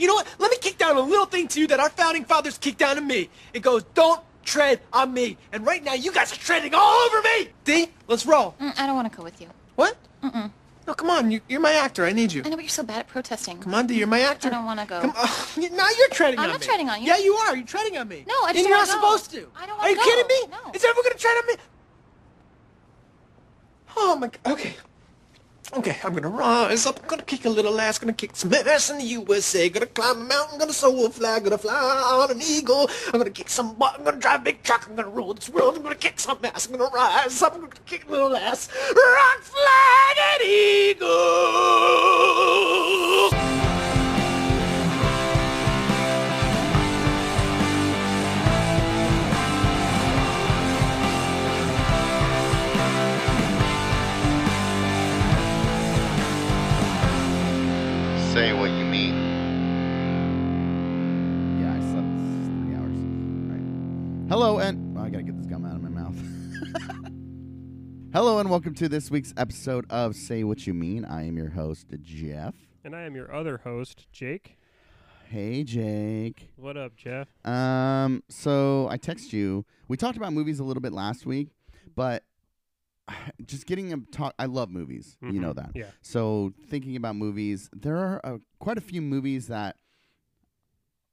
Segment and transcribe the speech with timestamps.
[0.00, 0.26] You know what?
[0.38, 2.96] Let me kick down a little thing to you that our founding fathers kicked down
[2.96, 3.28] to me.
[3.52, 5.36] It goes, don't tread on me.
[5.52, 7.48] And right now, you guys are treading all over me.
[7.64, 8.54] D, let's roll.
[8.58, 9.48] Mm, I don't want to go with you.
[9.76, 9.98] What?
[10.22, 10.50] Mm-mm.
[10.86, 11.30] No, come on.
[11.30, 12.06] You, you're my actor.
[12.06, 12.40] I need you.
[12.44, 13.58] I know, but you're so bad at protesting.
[13.60, 13.94] Come on, D.
[13.94, 14.48] You're my actor.
[14.48, 15.00] I don't want to go.
[15.02, 15.76] Come on.
[15.76, 16.54] now you're treading I'm on me.
[16.54, 17.08] I'm not treading on you.
[17.08, 17.54] Yeah, you are.
[17.54, 18.24] You're treading on me.
[18.26, 18.94] No, I just And you're not go.
[18.94, 19.50] supposed to.
[19.54, 20.04] I don't want to Are you go.
[20.04, 20.56] kidding me?
[20.64, 20.72] No.
[20.72, 21.54] Is everyone gonna tread on me?
[23.98, 24.28] Oh my.
[24.28, 24.52] God.
[24.54, 24.74] Okay.
[25.72, 28.98] Okay, I'm gonna rise up, gonna kick a little ass, gonna kick some ass in
[28.98, 32.90] the USA, gonna climb a mountain, gonna soar a flag, gonna fly on an eagle,
[33.06, 35.48] I'm gonna kick some butt, I'm gonna drive a big truck, I'm gonna rule this
[35.48, 38.34] world, I'm gonna kick some ass, I'm gonna rise up, I'm gonna kick a little
[38.36, 41.08] ass, rock, flag, and eagle!
[58.40, 59.14] Say what you mean.
[61.60, 62.08] Yeah, I slept
[62.46, 62.96] three hours.
[63.50, 64.30] Right.
[64.30, 66.16] Hello and oh, I gotta get this gum out of my mouth.
[68.14, 71.04] Hello and welcome to this week's episode of Say What You Mean.
[71.04, 72.54] I am your host, Jeff.
[72.82, 74.56] And I am your other host, Jake.
[75.28, 76.54] Hey, Jake.
[76.56, 77.28] What up, Jeff?
[77.44, 79.66] Um, so I text you.
[79.86, 81.48] We talked about movies a little bit last week,
[81.94, 82.22] but
[83.44, 84.34] just getting a talk.
[84.38, 85.16] I love movies.
[85.22, 85.56] You know Mhm.
[85.56, 85.70] that.
[85.74, 85.90] Yeah.
[86.02, 89.76] So thinking about movies, there are uh, quite a few movies that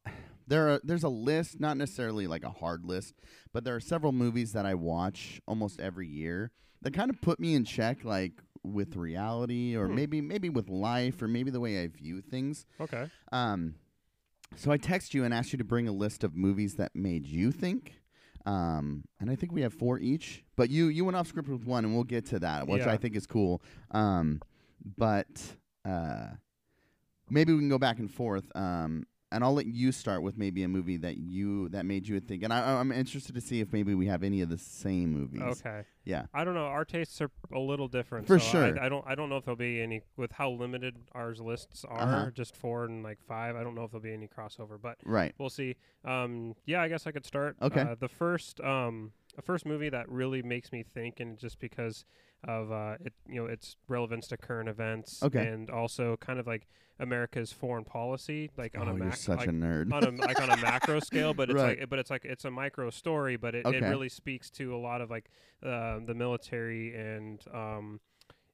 [0.48, 0.82] there are.
[0.84, 3.16] There's a list, not necessarily like a hard list,
[3.54, 7.40] but there are several movies that I watch almost every year that kind of put
[7.40, 9.96] me in check, like with reality, or Hmm.
[9.96, 12.66] maybe maybe with life, or maybe the way I view things.
[12.80, 13.10] Okay.
[13.32, 13.76] Um,
[14.56, 17.26] so I text you and asked you to bring a list of movies that made
[17.26, 18.02] you think.
[18.46, 21.66] Um, and I think we have four each, but you you went off script with
[21.66, 22.92] one, and we'll get to that, which Yeah.
[22.92, 23.62] I think is cool.
[23.92, 24.42] Um,
[24.98, 25.28] but
[25.86, 26.28] uh,
[27.30, 28.46] maybe we can go back and forth.
[28.56, 32.20] Um, and I'll let you start with maybe a movie that you that made you
[32.20, 32.44] think.
[32.44, 35.42] And I, I'm interested to see if maybe we have any of the same movies.
[35.42, 35.84] Okay.
[36.06, 36.26] Yeah.
[36.34, 36.66] I don't know.
[36.66, 38.28] Our tastes are a little different.
[38.28, 38.80] For so sure.
[38.80, 39.04] I, I don't.
[39.08, 42.00] I don't know if there'll be any with how limited ours lists are.
[42.02, 42.32] Uh-huh.
[42.32, 43.56] Just four and like five.
[43.56, 45.34] I don't know if there'll be any crossover, but Right.
[45.38, 45.76] we'll see.
[46.06, 47.58] Um, yeah, I guess I could start.
[47.62, 47.82] Okay.
[47.82, 52.04] Uh, the first, um, the first movie that really makes me think, and just because
[52.44, 55.48] of uh, it, you know, its relevance to current events, Okay.
[55.48, 56.68] and also kind of like
[57.00, 59.94] America's foreign policy, like on oh, a you're mac- such like, a nerd.
[59.94, 61.80] on a like on a macro scale, but it's Right.
[61.80, 64.80] like but it's like it's a micro story, but it, it really speaks to a
[64.80, 65.30] lot of like
[65.64, 68.00] uh, the military and um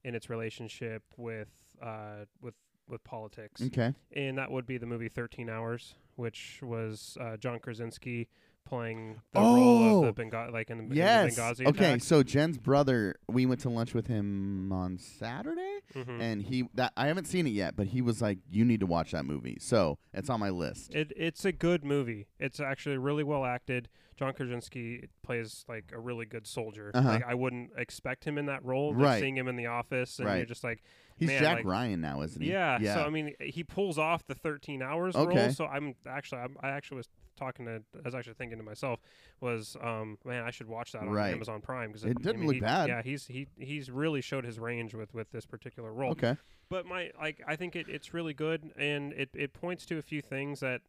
[0.03, 1.47] in its relationship with
[1.81, 2.55] uh with
[2.89, 3.93] with politics, okay.
[4.11, 8.27] and that would be the movie Thirteen Hours, which was uh, John Krasinski
[8.65, 10.05] playing the role Oh!
[10.05, 11.35] of the Benghazi, like in, the- Yes.
[11.35, 11.85] the Benghazi okay.
[11.93, 12.01] attack.
[12.01, 15.69] So Jen's brother, we went to lunch with him on Saturday.
[15.93, 16.19] Mhm.
[16.21, 18.87] and he that I haven't seen it yet, but he was like, "You need to
[18.87, 20.95] watch that movie." So it's on my list.
[20.95, 22.25] It it's a good movie.
[22.39, 23.89] It's actually really well acted.
[24.15, 26.89] John Krasinski plays like a really good soldier.
[26.95, 27.07] Uh-huh.
[27.07, 28.95] Like I wouldn't expect him in that role.
[28.95, 29.03] Right.
[29.03, 29.19] Right.
[29.19, 30.37] Seeing him in the office, and Right.
[30.37, 30.81] you're just like,
[31.17, 32.49] He's man, Jack like- Ryan now, isn't he?
[32.51, 32.77] yeah.
[32.81, 32.95] yeah.
[32.95, 35.37] So I mean, he pulls off the 13 hours Okay.
[35.37, 35.49] role.
[35.51, 38.99] So I'm actually, I'm, I actually was talking to, I was actually thinking to myself,
[39.41, 41.33] was, um, man, I should watch that on Right.
[41.33, 42.89] Amazon Prime because It didn't look bad.
[42.89, 46.11] Yeah, he's he he's really showed his range with with this particular role.
[46.11, 46.37] okay.
[46.69, 50.01] But my like, I think it, it's really good, and it it points to a
[50.01, 50.81] few things that.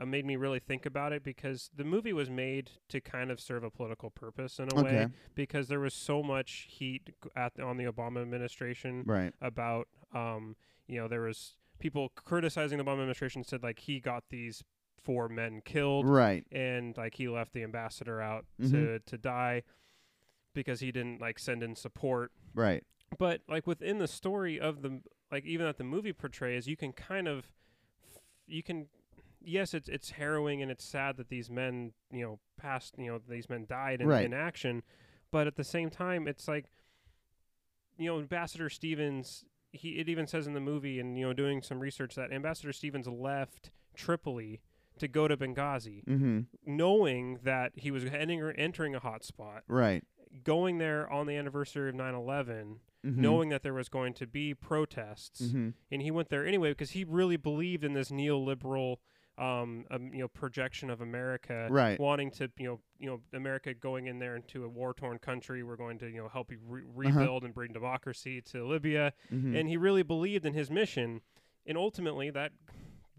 [0.00, 3.38] Uh, made me really think about it because the movie was made to kind of
[3.40, 5.04] serve a political purpose in a Okay.
[5.04, 9.34] way because there was so much heat at on the Obama administration Right.
[9.42, 10.56] about um
[10.88, 14.64] you know there was people criticizing the Obama administration said like he got these
[14.96, 16.46] four men killed Right.
[16.50, 18.70] and like he left the ambassador out Mhm.
[18.70, 19.62] to to die
[20.54, 22.84] because he didn't like send in support Right.
[23.18, 26.92] but like within the story of the like even that the movie portrays you can
[26.92, 27.52] kind of
[28.46, 28.88] you can
[29.42, 33.20] yes it's it's harrowing and it's sad that these men you know passed you know
[33.28, 34.24] these men died in, Right.
[34.24, 34.82] in action
[35.30, 36.66] but at the same time it's like
[37.98, 41.62] you know ambassador stevens he it even says in the movie and you know doing
[41.62, 44.60] some research that ambassador stevens left tripoli
[44.98, 46.40] to go to benghazi Mm-hmm.
[46.66, 50.04] knowing that he was entering, entering a hot spot Right.
[50.44, 52.76] going there on the anniversary of 9-11
[53.06, 53.22] Mm-hmm.
[53.22, 55.70] knowing that there was going to be protests, Mm-hmm.
[55.90, 58.96] and he went there anyway because he really believed in this neoliberal,
[59.40, 61.98] um, um, you know, projection of America, Right.
[61.98, 65.76] Wanting to, you know, you know, America going in there into a war-torn country, we're
[65.76, 67.18] going to, you know, help you re- Uh-huh.
[67.20, 69.56] rebuild and bring democracy to Libya, Mm-hmm.
[69.56, 71.22] and he really believed in his mission,
[71.66, 72.52] and ultimately that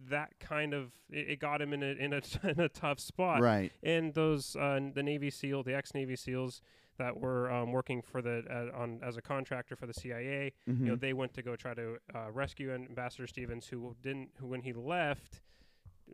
[0.09, 3.41] that kind of it, it got him in a in a in a tough spot,
[3.41, 3.71] right.
[3.83, 6.61] and those uh, the Navy SEAL, the ex Navy SEALs
[6.97, 10.83] that were um, working for the uh, on as a contractor for the CIA, Mm-hmm.
[10.85, 14.47] you know, they went to go try to uh, rescue Ambassador Stevens, who didn't, who
[14.47, 15.41] when he left,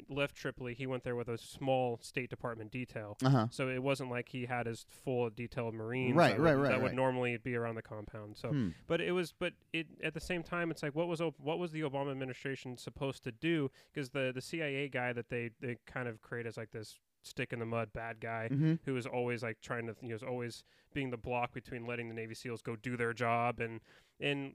[0.10, 3.18] left Tripoli, he went there with a small State Department detail.
[3.24, 3.48] Uh huh.
[3.52, 6.70] So it wasn't like he had his full detailed Marines Right, that right, would, right,
[6.70, 6.96] that would right.
[6.96, 8.38] normally be around the compound.
[8.38, 8.70] So, Hmm.
[8.88, 11.72] but it was, but it at the same time, it's like what was what was
[11.72, 13.70] the Obama administration supposed to do?
[13.94, 17.52] Because the the CIA guy that they they kind of create as like this stick
[17.52, 18.76] in the mud bad guy Mm-hmm.
[18.86, 22.08] who is always like trying to you know is always being the block between letting
[22.08, 23.82] the Navy SEALs go do their job and
[24.20, 24.54] and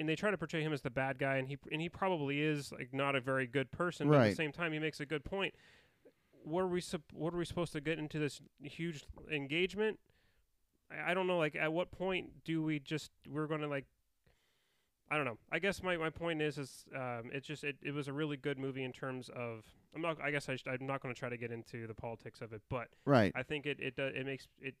[0.00, 2.40] and they try to portray him as the bad guy and he and he probably
[2.40, 4.30] is like not a very good person but at Right.
[4.30, 5.54] the same time he makes a good point
[6.42, 10.00] what are we sup- what are we supposed to get into this huge engagement
[10.90, 13.84] I, I don't know like at what point do we just we're going to like
[15.12, 15.38] I don't know.
[15.50, 18.36] I guess my, my point is is um, it's just it, it was a really
[18.36, 21.28] good movie in terms of I'm not I guess I I'm not going to try
[21.28, 23.32] to get into the politics of it, but Right.
[23.34, 24.76] I think it it do- it makes it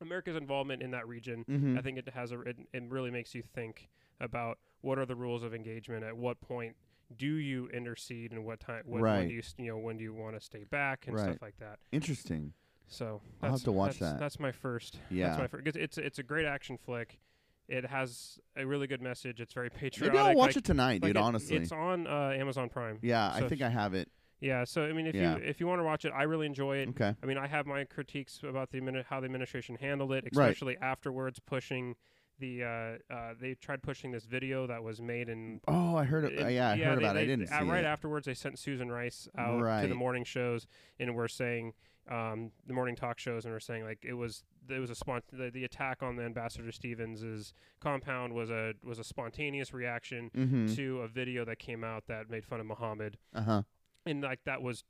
[0.00, 1.44] America's involvement in that region.
[1.48, 1.78] Mm-hmm.
[1.78, 3.88] I think it has a it, it really makes you think
[4.20, 6.04] about what are the rules of engagement.
[6.04, 6.76] At what point
[7.16, 8.82] do you intercede, and what time?
[8.86, 9.18] When, Right.
[9.18, 11.24] when do you you know when do you want to stay back and Right.
[11.24, 11.78] stuff like that.
[11.92, 12.52] Interesting.
[12.86, 14.20] So I'll have to watch that's, that.
[14.20, 14.98] That's my first.
[15.10, 15.28] Yeah.
[15.28, 15.66] That's my first.
[15.66, 17.18] It's, it's it's a great action flick.
[17.66, 19.40] It has a really good message.
[19.40, 20.12] It's very patriotic.
[20.12, 21.16] Maybe I'll watch like- it tonight, like dude.
[21.16, 21.56] it- honestly.
[21.56, 22.98] it's on uh, Amazon Prime.
[23.00, 24.10] yeah, so I think I have it.
[24.44, 25.36] Yeah, so I mean, if Yeah.
[25.38, 26.88] you if you want to watch it, I really enjoy it.
[26.90, 27.14] Okay.
[27.22, 30.76] I mean, I have my critiques about the admini- how the administration handled it, especially
[30.78, 31.94] afterwards pushing
[32.38, 32.62] the.
[32.64, 35.60] Uh, uh, they tried pushing this video that was made in.
[35.66, 36.24] Oh, I heard.
[36.26, 37.20] It, in- yeah, I heard they- about it.
[37.20, 37.86] I didn't uh, right it.
[37.86, 38.26] afterwards.
[38.26, 40.66] They sent Susan Rice out to the morning shows
[41.00, 41.72] and were saying
[42.10, 45.22] um, the morning talk shows and were saying like it was it was a spont-
[45.32, 50.74] the, the attack on the ambassador Stevens's compound was a was a spontaneous reaction Mm-hmm.
[50.74, 53.62] to a video that came out that made fun of Muhammad Uh huh.
[54.06, 54.84] And like that was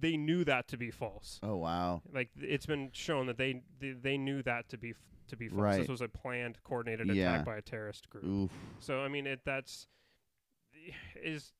[0.00, 2.02] they knew that to be false Oh wow.
[2.12, 4.94] like it's been shown that they they, they knew that to be
[5.28, 5.78] to be false Right.
[5.80, 7.32] this was a planned coordinated Yeah.
[7.34, 8.50] attack by a terrorist group Oof.
[8.80, 9.86] so i mean it that's
[11.22, 11.52] is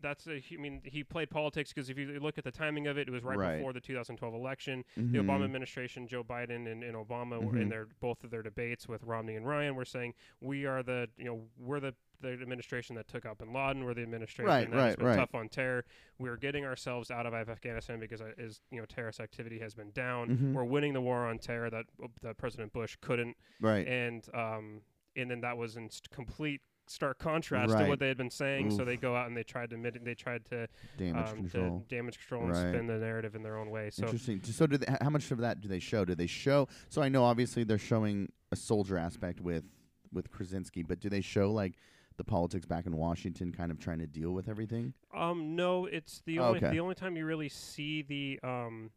[0.00, 2.96] that's a I mean he played politics because if you look at the timing of
[2.98, 3.56] it it was right, Right.
[3.56, 5.26] before the 2012 election the Mhm.
[5.26, 9.02] Obama administration, Joe Biden and, and Obama were in their both of their debates with
[9.02, 13.06] Romney and Ryan were saying we are the you know we're the the administration that
[13.06, 13.84] took up Bin Laden.
[13.84, 15.16] We're the administration Right, that has right, been right.
[15.16, 15.84] tough on terror.
[16.18, 19.92] We're getting ourselves out of Afghanistan because uh, is you know terrorist activity has been
[19.92, 20.28] down.
[20.36, 20.52] Mhm.
[20.52, 23.86] We're winning the war on terror that uh, that President Bush couldn't, Right.
[23.86, 24.82] and um
[25.16, 26.60] and then that was in complete
[26.90, 28.70] stark contrast to what they had been saying.
[28.70, 31.84] So they go out and they tried to they tried to Damage um, control.
[31.88, 32.68] to damage control and Right.
[32.74, 33.90] spin the narrative in their own way.
[33.90, 34.42] So Interesting.
[34.42, 36.04] So, do they, how much of that do they show?
[36.04, 36.68] Do they show?
[36.88, 39.64] So, I know obviously they're showing a soldier aspect with
[40.12, 41.74] with Krasinski, but do they show like
[42.16, 44.94] the politics back in Washington, kind of trying to deal with everything?
[45.14, 46.70] Um, no, it's the Oh, only okay.
[46.70, 48.90] the only time you really see the um,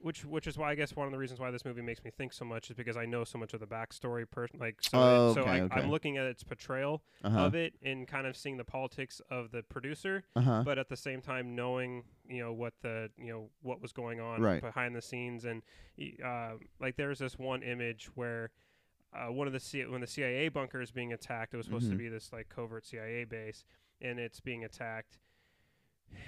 [0.00, 2.10] which which is why I guess one of the reasons why this movie makes me
[2.10, 4.24] think so much is because I know so much of the backstory.
[4.30, 5.80] Per- like so, Oh, it- so okay, I, okay.
[5.80, 7.38] I'm looking at its portrayal Uh huh.
[7.40, 10.62] of it and kind of seeing the politics of the producer, Uh huh.
[10.64, 14.20] but at the same time knowing you know what the you know what was going
[14.20, 14.60] on Right.
[14.60, 15.62] behind the scenes and
[16.24, 18.50] uh, like there's this one image where.
[19.10, 21.88] Uh, one of the C- when the CIA bunker is being attacked, it was supposed
[21.88, 21.98] to Mhm.
[21.98, 23.64] be this like covert CIA base,
[24.02, 25.16] and it's being attacked,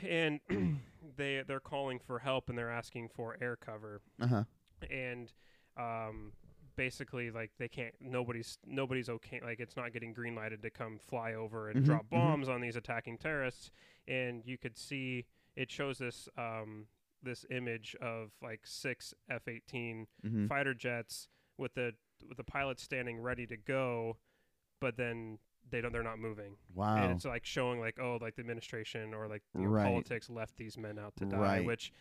[0.09, 0.41] and
[1.17, 4.45] they they're calling for help and they're asking for air cover, Uh huh.
[4.91, 5.33] and
[5.77, 6.33] um,
[6.77, 10.99] basically like they can't nobody's nobody's okay like it's not getting green lighted to come
[10.99, 12.11] fly over and Mhm, drop mhm.
[12.11, 13.71] bombs on these attacking terrorists,
[14.09, 16.87] and you could see it shows this um,
[17.23, 20.47] this image of like six F-18 Mm-hmm.
[20.47, 21.93] fighter jets with the
[22.29, 24.17] with the pilots standing ready to go,
[24.81, 25.39] but then
[25.71, 26.57] they don't they're not moving.
[26.75, 26.97] Wow.
[26.97, 29.85] And it's like showing like oh like the administration or like you know, Right.
[29.87, 31.65] politics left these men out to die, Right.
[31.65, 31.93] which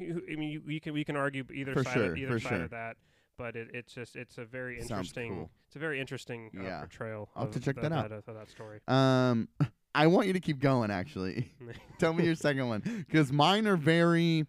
[0.00, 2.48] I mean you, you can we can argue either For side sure, of, either side
[2.48, 2.62] sure.
[2.64, 2.96] of that,
[3.38, 5.50] but it, it's just it's a very interesting cool.
[5.66, 6.78] it's a very interesting uh, Yeah.
[6.80, 7.30] portrayal.
[7.36, 8.12] I'll have to check the- that out.
[8.12, 8.80] of that story.
[8.88, 9.48] Um,
[9.94, 10.90] I want you to keep going.
[10.90, 11.52] Actually,
[11.98, 14.46] tell me your second one because mine are very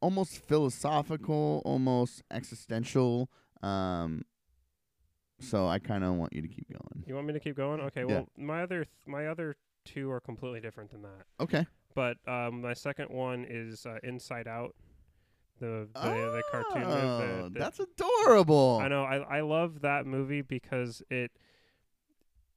[0.00, 3.30] almost philosophical, almost existential.
[3.62, 4.22] Um,
[5.40, 7.04] so I kind of want you to keep going.
[7.06, 7.80] You want me to keep going?
[7.80, 8.00] Okay.
[8.00, 8.06] Yeah.
[8.06, 11.24] Well, my other th- my other two are completely different than that.
[11.40, 11.66] Okay.
[11.94, 14.74] But um, my second one is uh, Inside Out,
[15.58, 16.82] the the, the cartoon.
[16.86, 18.78] Oh, movie, the, that's adorable.
[18.82, 19.04] I know.
[19.04, 21.30] I I love that movie because it.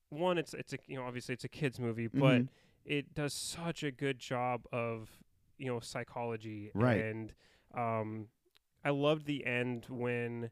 [0.10, 2.48] One, it's it's a you know obviously it's a kids movie, but Mhm.
[2.86, 5.10] it does such a good job of
[5.58, 7.00] you know psychology Right.
[7.02, 7.34] and
[7.74, 8.28] um,
[8.84, 10.52] I loved the end when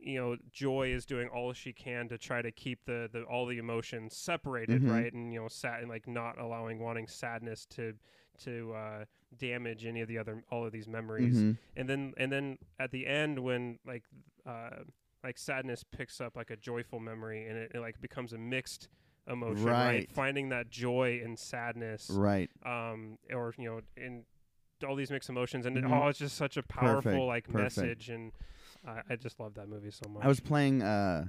[0.00, 3.46] you know Joy is doing all she can to try to keep the, the all
[3.46, 4.90] the emotions separated, Mhm.
[4.90, 5.12] right?
[5.12, 7.94] And you know, sad and like not allowing wanting sadness to
[8.44, 9.04] to uh,
[9.36, 11.56] damage any of the other all of these memories Mhm.
[11.76, 14.02] and then and then at the end when like
[14.46, 14.70] uh
[15.22, 18.88] like sadness picks up like a joyful memory and it, it like becomes a mixed
[19.28, 19.84] emotion, right?
[19.86, 20.12] Right.
[20.12, 22.50] Finding that joy and sadness, Right.
[22.64, 24.24] um, or you know, in
[24.84, 25.92] all these mixed emotions, and it, Mhm.
[26.04, 27.76] oh, it's just such a powerful Perfect, like perfect.
[27.76, 28.32] message, and
[28.86, 30.24] I, I just love that movie so much.
[30.24, 31.24] I was playing uh,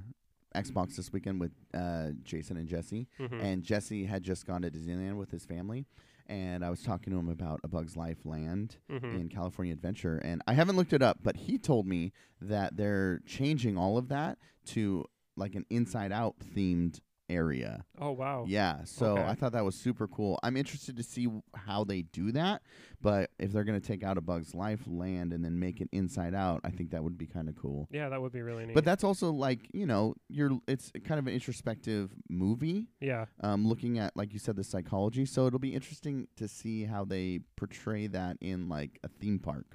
[0.54, 3.42] Xbox this weekend with uh, Jason and Jesse, Mhm.
[3.42, 5.86] and Jesse had just gone to Disneyland with his family,
[6.28, 9.20] and I was talking to him about A Bug's Life Land Mhm.
[9.20, 13.20] in California Adventure, and I haven't looked it up, but he told me that they're
[13.26, 15.04] changing all of that to
[15.36, 17.84] like an Inside Out themed area.
[17.98, 19.24] oh wow, Yeah, so Okay.
[19.24, 20.38] I thought that was super cool.
[20.42, 22.62] I'm interested to see how they do that,
[23.00, 25.88] but if they're going to take out a Bug's Life land and then make it
[25.92, 27.88] Inside Out, I think that would be kind of cool.
[27.90, 28.74] yeah, that would be really neat.
[28.74, 33.66] But that's also like you know, you're it's kind of an introspective movie, yeah, um,
[33.66, 35.24] looking at like you said the psychology.
[35.24, 39.66] So it'll be interesting to see how they portray that in like a theme park.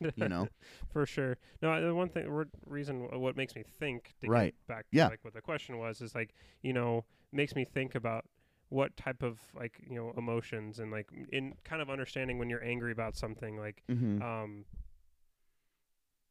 [0.16, 0.48] you know,
[0.92, 1.36] for sure.
[1.62, 4.54] No, the one thing, re- reason, what makes me think, to Right.
[4.66, 5.08] get back, Yeah.
[5.08, 6.89] like what the question was, is like, you know,
[7.32, 8.24] makes me think about
[8.68, 12.64] what type of like, you know, emotions and like in kind of understanding when you're
[12.64, 14.22] angry about something, like, mm-hmm.
[14.22, 14.64] um,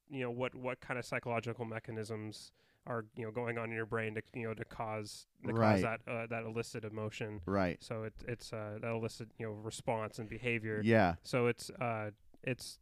[0.10, 2.52] you know, what what kind of psychological mechanisms
[2.88, 5.74] are you know going on in your brain to you know to cause to Right.
[5.74, 7.42] cause that uh, that illicit emotion.
[7.46, 7.78] right?
[7.82, 10.82] So it, it's uh, that illicit you know response and behavior.
[10.84, 12.12] Yeah, So it's uh
[12.44, 12.80] it's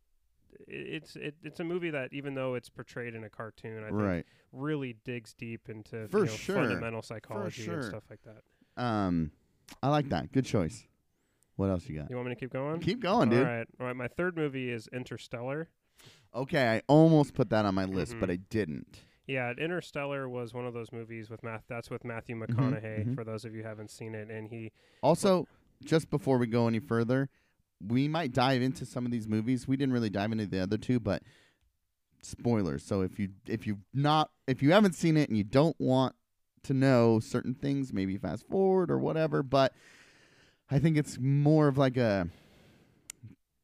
[0.68, 4.02] it's it, it's a movie that even though it's portrayed in a cartoon, I think
[4.02, 4.26] right.
[4.52, 6.56] really digs deep into For you know, sure.
[6.56, 7.76] fundamental psychology sure.
[7.76, 8.82] and stuff like that.
[8.82, 9.32] Um,
[9.84, 10.32] I like that.
[10.32, 10.86] Good choice.
[11.56, 12.10] What else you got?
[12.10, 12.80] You want me to keep going?
[12.80, 13.40] Keep going, dude.
[13.40, 13.68] All right.
[13.80, 13.96] All right.
[13.96, 15.70] My third movie is Interstellar.
[16.36, 18.34] Okay, I almost put that on my list, but Mhm.
[18.34, 19.00] I didn't.
[19.26, 21.64] Yeah, Interstellar was one of those movies with Math.
[21.68, 23.06] That's with Matthew Mhm, McConaughey.
[23.08, 23.16] mhm.
[23.16, 24.72] For those of you who haven't seen it, and he
[25.02, 25.48] Also,
[25.84, 27.30] just before we go any further,
[27.86, 29.68] we might dive into some of these movies.
[29.68, 31.24] We didn't really dive into the other two, but
[32.22, 32.84] spoilers.
[32.84, 36.16] So if you if you not if you haven't seen it and you don't want
[36.64, 39.44] to know certain things, maybe fast forward or whatever.
[39.44, 39.74] But
[40.70, 42.28] I think it's more of like a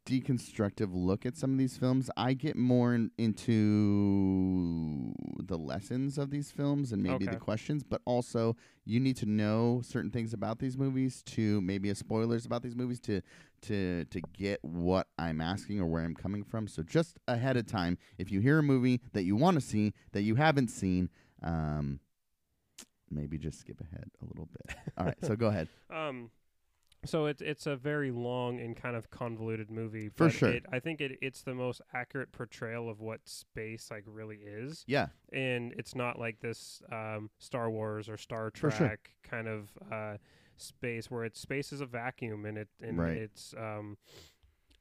[0.05, 2.10] deconstructive look at some of these films.
[2.17, 8.01] I get more in, into the lessons of these films and maybe the questions, but
[8.05, 8.55] also
[8.86, 12.75] you need to know certain things about these movies to maybe a spoilers about these
[12.75, 13.22] movies to
[13.62, 16.67] to to get what I'm asking or where I'm coming from.
[16.67, 19.93] So just ahead of time, if you hear a movie that you want to see
[20.12, 21.10] that you haven't seen,
[21.41, 22.00] um,
[23.10, 24.75] maybe just skip ahead a little bit.
[24.98, 25.69] All right, so go ahead.
[25.89, 26.31] Um,
[27.05, 30.10] so it's it's a very long and kind of convoluted movie.
[30.10, 30.50] For but sure.
[30.50, 34.83] it, I think it it's the most accurate portrayal of what space like really is,
[34.88, 38.98] Yeah, and it's not like this um, Star Wars or Star Trek sure.
[39.24, 40.17] kind of uh,
[40.57, 43.17] space where it's space is a vacuum and it and Right.
[43.17, 43.98] it's um,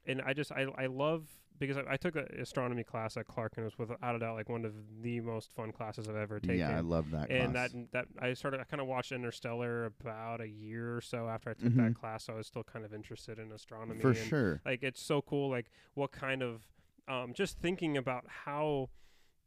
[0.05, 1.27] and I just I I love
[1.67, 4.35] because I, I took an astronomy class at Clark and it was without a doubt
[4.35, 7.29] like one of the most fun classes I've ever taken yeah, I love that.
[7.29, 7.71] and class.
[7.71, 11.49] that that I started I kind of watched Interstellar about a year or so after
[11.49, 11.77] I took Mhm.
[11.77, 12.25] that class.
[12.25, 13.99] So I was still kind of interested in astronomy.
[14.01, 14.61] for and, sure.
[14.65, 15.49] Like it's so cool.
[15.49, 16.67] Like what kind of
[17.07, 18.89] um, just thinking about how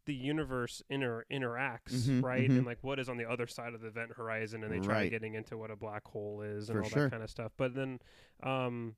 [0.04, 2.49] the universe inter- interacts, Mhm, right?
[2.49, 2.58] mhm.
[2.58, 4.94] And like what is on the other side of the event horizon, and they try
[5.00, 5.11] Right.
[5.11, 7.02] getting into what a black hole is and For all sure.
[7.04, 7.52] that kind of stuff.
[7.56, 7.99] But then.
[8.42, 8.94] Um,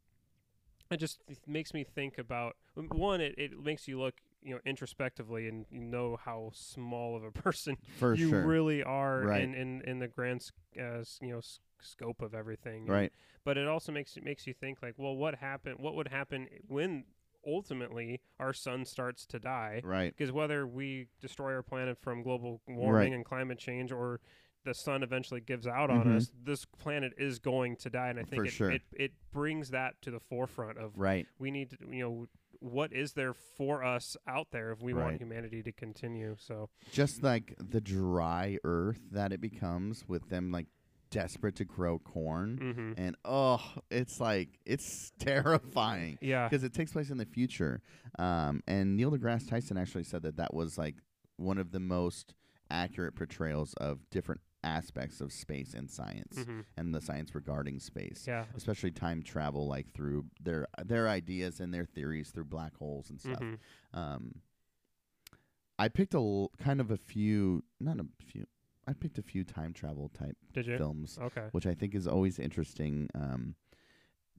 [0.90, 3.20] it just th- makes me think about one.
[3.20, 7.30] It, it makes you look, you know, introspectively, and you know how small of a
[7.44, 8.46] person For you sure.
[8.46, 9.42] really are Right.
[9.42, 11.40] in, in, in the grand uh, you know
[11.80, 12.82] scope of everything.
[12.82, 13.12] And- right.
[13.44, 15.76] But it also makes it makes you think like, well, what happened?
[15.80, 17.04] What would happen when
[17.46, 19.80] ultimately our sun starts to die?
[19.84, 20.14] Right.
[20.16, 23.12] Because whether we destroy our planet from global warming Right.
[23.16, 24.20] and climate change, or
[24.64, 26.16] the sun eventually gives out on Mhm.
[26.16, 28.08] us, this planet is going to die.
[28.10, 28.70] And I think it, sure.
[28.70, 31.26] it it brings that to the forefront of Right.
[31.38, 32.26] we need to you know
[32.60, 35.04] what is there for us out there if we Right.
[35.04, 36.34] want humanity to continue.
[36.38, 40.66] So Just like the dry earth that it becomes with them like
[41.10, 42.58] desperate to grow corn.
[42.58, 46.48] hmm And oh, it's like it's terrifying yeah.
[46.48, 47.80] because it takes place in the future.
[48.18, 50.96] Um, and Neil deGrasse Tyson actually said that that was like
[51.36, 52.34] one of the most
[52.70, 58.24] accurate portrayals of different aspects of space and science hmm and the science regarding space.
[58.26, 58.44] Yeah.
[58.56, 63.20] Especially time travel, like through their their ideas and their theories through black holes and
[63.20, 63.38] stuff.
[63.38, 63.54] hmm
[63.92, 64.42] Um,
[65.78, 68.46] I picked a l- kind of a few, not a few.
[68.86, 70.36] I picked a few time travel type
[70.78, 71.48] films, Okay.
[71.52, 73.08] which I think is always interesting.
[73.14, 73.54] Um,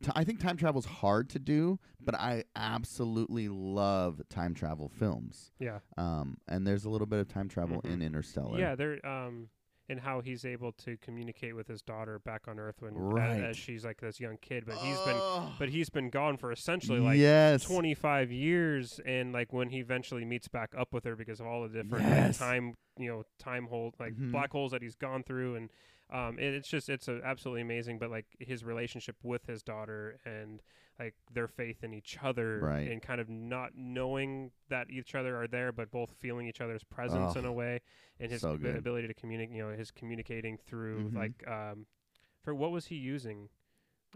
[0.01, 4.89] t- I think time travel is hard to do, but I absolutely love time travel
[4.89, 5.51] films.
[5.59, 5.79] Yeah.
[5.97, 7.91] Um, and there's a little bit of time travel Mhm.
[7.91, 8.59] in Interstellar.
[8.59, 8.75] Yeah.
[8.75, 9.05] There.
[9.05, 9.49] Um.
[9.89, 13.41] And how he's able to communicate with his daughter back on Earth when Right.
[13.45, 16.51] as, she's like this young kid, but he's been Oh, but he's been gone for
[16.51, 21.15] essentially like yes, 25 years and like when he eventually meets back up with her
[21.15, 22.37] because of all the different Yes.
[22.37, 24.31] time you know time hole like Mhm.
[24.31, 25.69] black holes that he's gone through and
[26.11, 30.61] um it, it's just it's absolutely amazing but like his relationship with his daughter and
[30.99, 32.87] like their faith in each other Right.
[32.89, 36.83] and kind of not knowing that each other are there but both feeling each other's
[36.83, 37.79] presence in a way
[38.19, 41.15] and his So ability to communicate you know his communicating through Mhm.
[41.15, 41.85] like um
[42.43, 43.49] for what was he using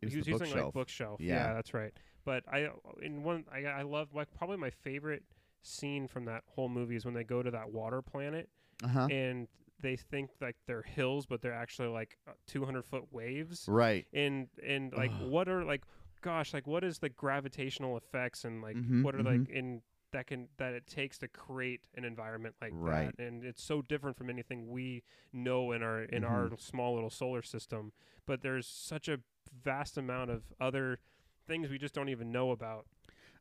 [0.02, 0.74] was he was using like bookshelf.
[0.74, 1.22] bookshelf.
[1.22, 1.54] Yeah.
[1.54, 1.94] that's right.
[2.25, 2.70] But I
[3.02, 5.24] in one I I love like probably my favorite
[5.62, 8.50] scene from that whole movie is when they go to that water planet
[8.84, 9.08] Uh-huh.
[9.12, 9.48] and
[9.80, 13.66] they think like they're hills, but they're actually like uh, 200 foot waves.
[13.68, 14.06] Right.
[14.13, 15.84] And and like what are like
[16.24, 20.25] gosh like what is the gravitational effects and like Mhm, what are like in that
[20.27, 23.15] can that it takes to create an environment like Right.
[23.18, 25.03] that and it's so different from anything we
[25.34, 27.92] know in our in our small little solar system
[28.25, 29.20] but there's such a
[29.63, 31.00] vast amount of other
[31.48, 32.86] things we just don't even know about.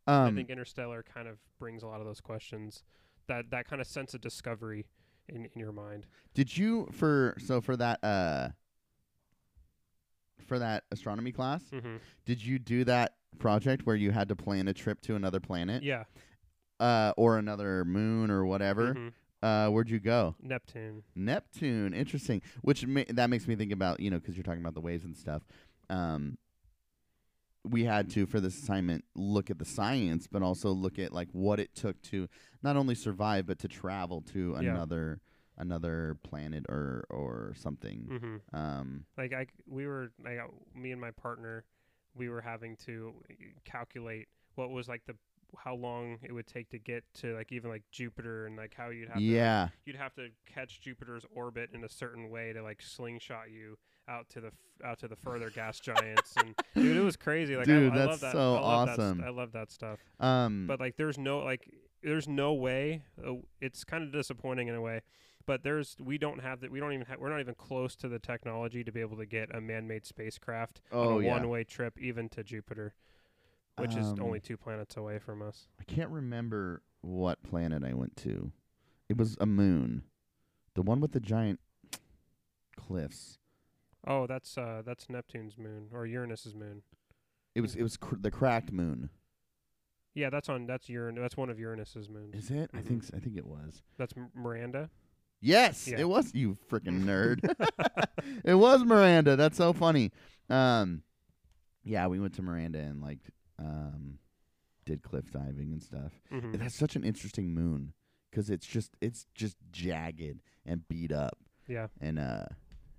[0.09, 2.83] I Um, think interstellar kind of brings a lot of those questions
[3.29, 4.87] that that kind of sense of discovery
[5.29, 6.07] in, in your mind.
[6.35, 8.49] Did you for so for that uh
[10.43, 11.63] for that astronomy class?
[11.71, 15.41] hmm Did you do that project where you had to plan a trip to another
[15.41, 16.05] planet, yeah
[16.81, 18.95] uh, or another moon or whatever?
[18.95, 19.13] mhm.
[19.43, 20.37] Uh, where'd you go?
[20.41, 21.95] neptune Neptune.
[21.95, 22.43] Interesting.
[22.61, 25.05] Which ma- that makes me think about you know because you're talking about the waves
[25.05, 25.43] and stuff.
[25.91, 26.39] Um,
[27.65, 31.29] we had to for this assignment look at the science, but also look at like
[31.33, 32.29] what it took to
[32.63, 34.59] not only survive but to travel to Yeah.
[34.61, 35.21] another
[35.63, 38.19] another planet or or something.
[38.21, 41.65] hmm Um, like I we were like uh, me and my partner
[42.15, 43.15] we were having to
[43.65, 45.15] calculate what was like the
[45.65, 48.89] how long it would take to get to like even like Jupiter and like how
[48.91, 49.69] you'd have to yeah.
[49.85, 53.77] you'd have to catch Jupiter's orbit in a certain way to like slingshot you
[54.09, 54.53] out to the f-
[54.85, 57.99] out to the further gas giants and dude it was crazy like Dude, I, I
[57.99, 59.25] that's love that so I love that st- awesome.
[59.25, 61.69] I love that stuff Um, but like there's no like
[62.03, 65.03] there's no way uh, it's kind of disappointing in a way
[65.47, 68.09] but there's we don't have that we don't even ha- we're not even close to
[68.09, 71.33] the technology to be able to get a man-made spacecraft Oh, on a yeah.
[71.33, 72.95] one-way trip even to Jupiter
[73.79, 77.95] which is Um, only two planets away from us I can't remember what planet I
[77.95, 78.53] went to.
[79.09, 80.05] It was a moon,
[80.75, 81.59] the one with the giant
[82.77, 83.39] cliffs.
[84.07, 86.83] oh that's uh that's Neptune's moon or Uranus's moon
[87.55, 89.11] It was it was cr- the cracked moon.
[90.15, 92.71] yeah that's on that's Uran that's one of Uranus's moons Is it?
[92.75, 92.87] I Mhm.
[92.87, 93.83] think s I think it was.
[93.99, 94.91] that's M- Miranda
[95.45, 95.99] Yes, Yeah.
[96.01, 96.33] it was.
[96.35, 97.41] You freaking nerd.
[98.45, 99.37] it was Miranda.
[99.37, 100.13] That's so funny.
[100.49, 101.03] Um,
[101.85, 103.19] yeah, we went to Miranda and like
[103.59, 104.19] um,
[104.87, 106.13] did cliff diving and stuff.
[106.31, 107.93] hmm That's such an interesting moon
[108.31, 111.37] because it's just it's just jagged and beat up,
[111.69, 112.47] yeah and uh,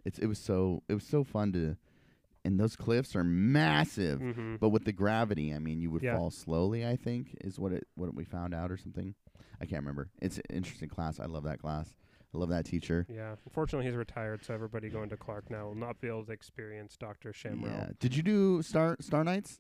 [0.06, 1.78] it's it was so it was so fun to,
[2.44, 4.20] and those cliffs are massive.
[4.20, 6.18] hmm But with the gravity, I mean, you would Yeah.
[6.18, 6.86] fall slowly.
[6.86, 9.16] I think is what it what we found out or something.
[9.62, 10.10] I can't remember.
[10.22, 11.20] It's an interesting class.
[11.22, 11.96] I love that class.
[12.34, 13.06] I love that teacher.
[13.10, 16.32] yeah unfortunately he's retired so everybody going to Clark now will not be able to
[16.32, 17.32] experience Dr.
[17.34, 17.90] Shamrow Yeah.
[18.00, 19.60] Did you do Star Star Nights?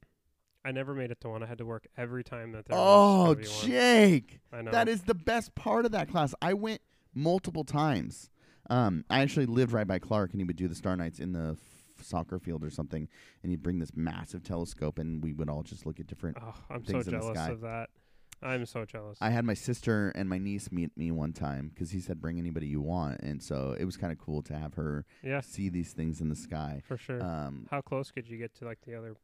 [0.65, 1.43] I never made it to one.
[1.43, 3.49] I had to work every time that there Oh, was.
[3.61, 3.69] one.
[3.69, 4.71] Jake, I know.
[4.71, 6.33] that is the best part of that class.
[6.41, 6.79] I went
[7.13, 8.29] multiple times.
[8.69, 11.33] Um, I actually lived right by Clark, and he would do the Star Nights in
[11.33, 11.57] the
[12.01, 13.09] soccer field or something,
[13.43, 16.37] and he'd bring this massive telescope, and we would all just look at different.
[16.41, 17.49] Oh, I'm so things in the jealous sky.
[17.49, 17.89] of that.
[18.43, 19.17] I'm so jealous.
[19.21, 22.37] I had my sister and my niece meet me one time because he said bring
[22.37, 25.69] anybody you want, and so it was kind of cool to have her yeah, see
[25.69, 26.81] these things in the sky.
[26.85, 27.21] for sure.
[27.23, 29.15] Um, how close could you get to like the other?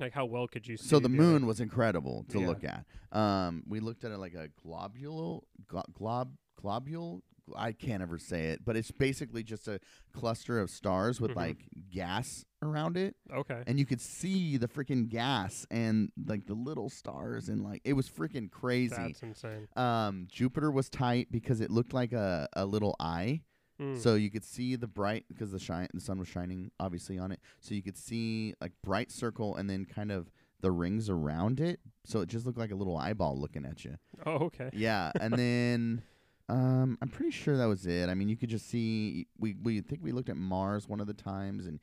[0.00, 0.88] Like how well could you see?
[0.88, 2.46] so the other- moon was incredible to Yeah.
[2.48, 2.84] look at.
[3.16, 7.22] Um, we looked at it like a globule, glo- glob, globule.
[7.56, 9.80] I can't ever say it, but it's basically just a
[10.12, 11.36] cluster of stars with Mhm.
[11.36, 13.62] like gas around it, Okay.
[13.66, 17.92] and you could see the freaking gas and like the little stars, and like it
[17.94, 18.94] was freaking crazy.
[18.96, 19.68] That's insane.
[19.76, 23.42] Um, Jupiter was tight because it looked like a, a little eye.
[23.80, 23.98] Mm.
[23.98, 27.32] So you could see the bright because the shine the sun was shining obviously on
[27.32, 27.40] it.
[27.60, 30.30] So you could see like bright circle and then kind of
[30.60, 31.80] the rings around it.
[32.04, 33.96] So it just looked like a little eyeball looking at you.
[34.24, 34.70] oh, okay.
[34.72, 36.02] Yeah, and then
[36.48, 38.08] um I'm pretty sure that was it.
[38.08, 41.06] I mean, you could just see we we think we looked at Mars one of
[41.06, 41.80] the times and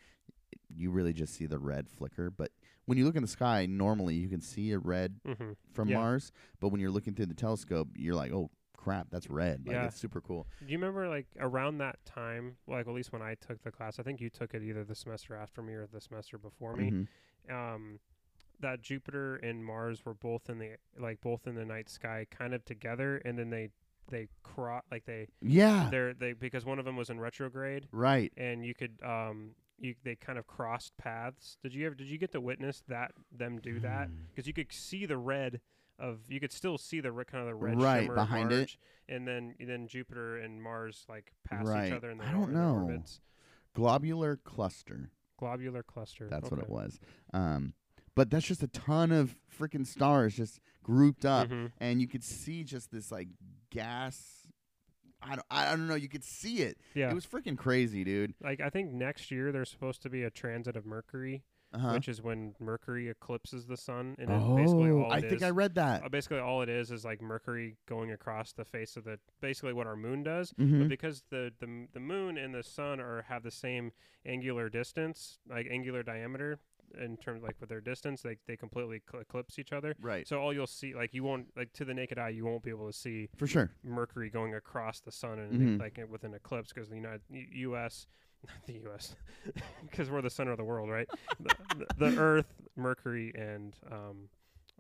[0.74, 2.52] you really just see the red flicker, but
[2.86, 5.96] when you look in the sky, normally you can see a red hmm from Yeah.
[5.98, 9.76] Mars, but when you're looking through the telescope, you're like, "Oh crap, that's red." Like
[9.76, 9.86] Yeah.
[9.88, 10.48] it's super cool.
[10.60, 12.58] Do you remember like around that time?
[12.68, 14.96] Like at least when I took the class, I think you took it either the
[14.96, 16.92] semester after me or the semester before me.
[16.92, 17.08] Mhm.
[17.50, 18.00] um,
[18.60, 22.54] that Jupiter and Mars were both in the like both in the night sky, kind
[22.54, 23.70] of together, and then they
[24.12, 25.88] they cro- like they Yeah.
[25.90, 28.32] they're they because one of them was in retrograde, Right.
[28.38, 31.58] and you could um you they kind of crossed paths.
[31.64, 34.10] Did you ever did you get to witness that them do that?
[34.30, 35.60] Because you could see the red
[35.98, 38.78] of you could still see the re- kind of the red Right, shimmer behind it.
[39.10, 41.88] And then then Jupiter and Mars like pass Right.
[41.88, 42.76] each other in the I don't know.
[42.84, 43.22] orbits.
[43.74, 45.10] Globular cluster.
[45.38, 46.28] Globular cluster.
[46.28, 47.00] That's what it was.
[47.34, 47.74] Um,
[48.16, 51.72] but that's just a ton of freaking stars just grouped up, Mhm.
[51.80, 53.30] and you could see just this like
[53.72, 54.22] gas.
[55.24, 55.96] I don't, I don't know.
[55.96, 56.78] You could see it.
[56.96, 57.10] Yeah.
[57.12, 58.34] It was freaking crazy, dude.
[58.42, 61.92] like I think next year there's supposed to be a transit of Mercury, Uh-huh.
[61.94, 65.52] which is when Mercury eclipses the sun, and then basically Oh, all I think I
[65.52, 66.04] read that.
[66.04, 69.74] uh, basically all it is is like Mercury going across the face of the basically
[69.74, 70.54] what our moon does.
[70.60, 70.80] Mhm.
[70.80, 73.92] But because the, the the moon and the sun are have the same
[74.26, 76.60] angular distance, like angular diameter
[77.00, 79.96] in terms like with their distance, they they completely cl- eclipse each other.
[80.02, 80.28] Right.
[80.28, 82.70] So all you'll see, like you won't like to the naked eye, you won't be
[82.72, 83.72] able to see For sure.
[83.84, 85.80] Mercury going across the sun and Mhm.
[85.80, 88.08] like with an eclipse because the United U- U.S.
[88.48, 89.16] not the U.S.
[89.90, 91.08] because we're the center of the world, right?
[91.40, 94.30] the, the, the Earth, Mercury, and um,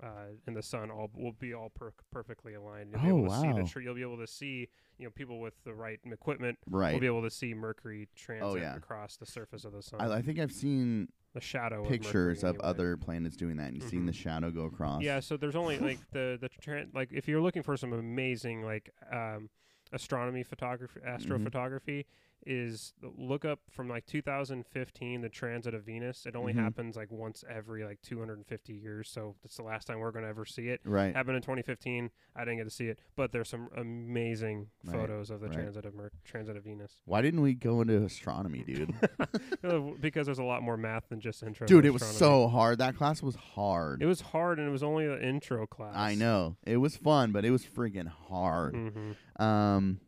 [0.02, 0.08] uh,
[0.47, 2.89] and the sun all will be all per- perfectly aligned.
[2.91, 3.84] You'll be Oh, able to see the wow.
[3.84, 6.93] you'll be able to see you know people with the right equipment Right.
[6.93, 8.76] will be able to see Mercury transit yeah.
[8.76, 10.02] across the surface of the sun.
[10.02, 12.70] I, I think I've seen the shadow pictures of, of anyway.
[12.70, 15.02] other planets doing that, and you've seeing the shadow go across.
[15.02, 18.63] Yeah, so there's only like the the tran like if you're looking for some amazing
[18.63, 19.50] like um
[19.94, 22.06] astronomy photography astrophotography
[22.45, 26.25] is look up from like 2015 the transit of Venus.
[26.25, 26.63] It only Mhm.
[26.63, 30.30] happens like once every like 250 years, so it's the last time we're going to
[30.30, 30.82] ever see it.
[30.84, 31.15] Right.
[31.15, 32.10] Happened in 2015.
[32.36, 35.54] I didn't get to see it, but there's some amazing Right, photos of the right.
[35.56, 36.99] transit of Mer- transit of Venus.
[37.06, 38.93] Why didn't we go into astronomy, dude?
[40.01, 41.67] Because there's a lot more math than just intro.
[41.67, 42.80] dude, it was so hard.
[42.80, 44.01] That class was hard.
[44.01, 45.93] It was hard, and it was only the intro class.
[45.95, 46.58] I know.
[46.65, 48.75] It was fun, but it was freaking hard.
[48.75, 49.99] hmm Um,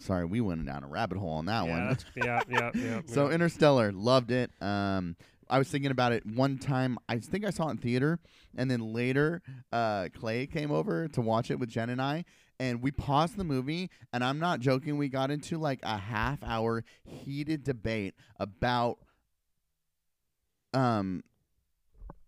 [0.00, 1.98] sorry, we went down a rabbit hole on that yeah, one.
[2.16, 3.00] yeah, yeah, yeah.
[3.06, 3.34] So yeah.
[3.34, 4.50] Interstellar, loved it.
[4.60, 5.16] Um,
[5.48, 6.98] I was thinking about it one time.
[7.08, 8.18] I think I saw it in theater,
[8.56, 12.24] and then later, uh, Clay came over to watch it with Jen and I,
[12.58, 13.90] and we paused the movie.
[14.12, 14.96] And I'm not joking.
[14.96, 18.98] We got into like a half hour heated debate about
[20.72, 21.24] um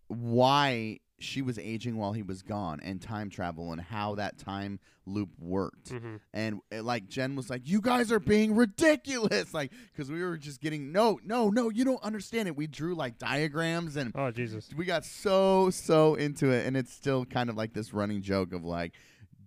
[0.07, 4.79] why she was aging while he was gone and time travel and how that time
[5.05, 6.19] loop worked Mhm.
[6.33, 10.37] and uh, like Jen was like, "You guys are being ridiculous!" Like, because we were
[10.37, 12.55] just getting no, no, no, you don't understand it.
[12.55, 14.69] We drew like diagrams and Oh Jesus!
[14.75, 18.53] we got so so into it, and it's still kind of like this running joke
[18.53, 18.93] of like.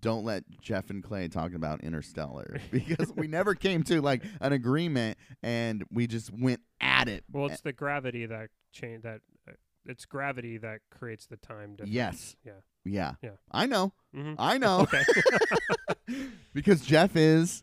[0.03, 4.53] Don't let Jeff and Clay talk about Interstellar because we never came to like an
[4.53, 7.25] agreement and we just went at it.
[7.33, 9.23] Well, it's the gravity that change that.
[9.89, 11.93] It's gravity that creates the time difference.
[11.93, 12.37] Yes.
[12.45, 12.53] Yeah.
[12.85, 13.31] yeah, Yeah.
[13.51, 15.05] I know, hmm I know, Okay.
[16.55, 17.63] because Jeff is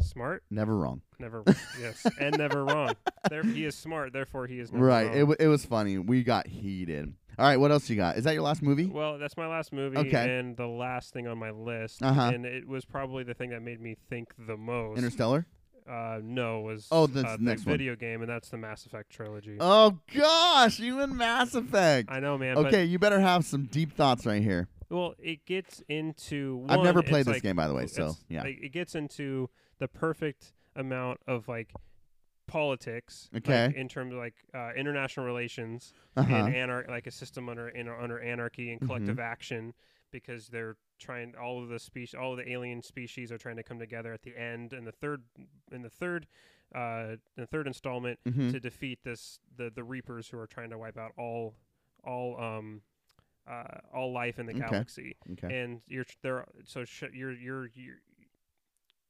[0.00, 1.02] smart, never wrong.
[1.18, 1.44] never
[1.80, 2.96] yes, and never wrong.
[3.30, 5.06] There, he is smart, therefore he is never Right.
[5.06, 5.14] wrong.
[5.14, 5.98] It, w- it was funny.
[5.98, 7.14] We got heated.
[7.38, 7.56] All right.
[7.56, 8.16] What else you got?
[8.16, 8.86] Is that your last movie?
[8.86, 10.38] well, that's my last movie Okay.
[10.38, 12.30] and the last thing on my list, Uh-huh.
[12.32, 14.98] and it was probably the thing that made me think the most.
[14.98, 15.46] Interstellar.
[15.88, 17.78] Uh, no, was Oh, the uh, next the one.
[17.78, 19.56] video game, and that's the Mass Effect trilogy.
[19.60, 22.10] Oh gosh, you and Mass Effect.
[22.10, 22.56] I know, man.
[22.58, 24.68] Okay, you better have some deep thoughts right here.
[24.90, 26.64] Well, it gets into.
[26.68, 28.42] I've never played this like- game, by the way, so yeah.
[28.42, 31.72] like, it gets into the perfect amount of like
[32.46, 33.72] politics, like, Okay.
[33.78, 36.32] in terms of like uh, international relations Uh-huh.
[36.34, 39.72] and anar- like a system under in, under anarchy and collective action,
[40.12, 43.62] because they're trying all of the species, all of the alien species are trying to
[43.62, 45.22] come together at the end, and the third,
[45.72, 46.26] in the third,
[46.74, 48.50] uh, the third installment Mhm.
[48.50, 51.54] to defeat this the the Reapers who are trying to wipe out all
[52.04, 52.82] all um
[53.46, 54.60] uh, all life in the Okay.
[54.70, 55.54] galaxy Okay.
[55.54, 57.96] and you're there so sh- your your your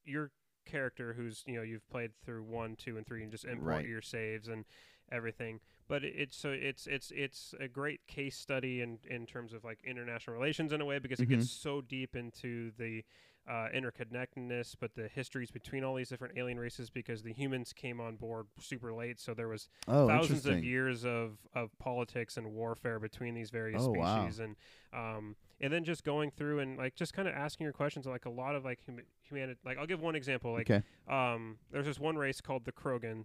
[0.04, 0.30] your
[0.64, 3.86] character who's you know you've played through one two and three and just import Right.
[3.88, 4.64] your saves and
[5.12, 9.52] everything but it, it's so it's it's it's a great case study in in terms
[9.52, 11.34] of like international relations in a way because it Mm-hmm.
[11.36, 13.04] gets so deep into the
[13.46, 18.00] uh, interconnectedness, but the histories between all these different alien races because the humans came
[18.00, 22.46] on board super late, so there was oh, thousands of years of, of politics and
[22.54, 24.16] warfare between these various Oh, wow.
[24.16, 24.56] species and
[24.94, 28.24] um and then just going through and like just kind of asking your questions like
[28.24, 30.82] a lot of like hum- humanity like I'll give one example like okay.
[31.06, 33.24] um there's this one race called the Krogan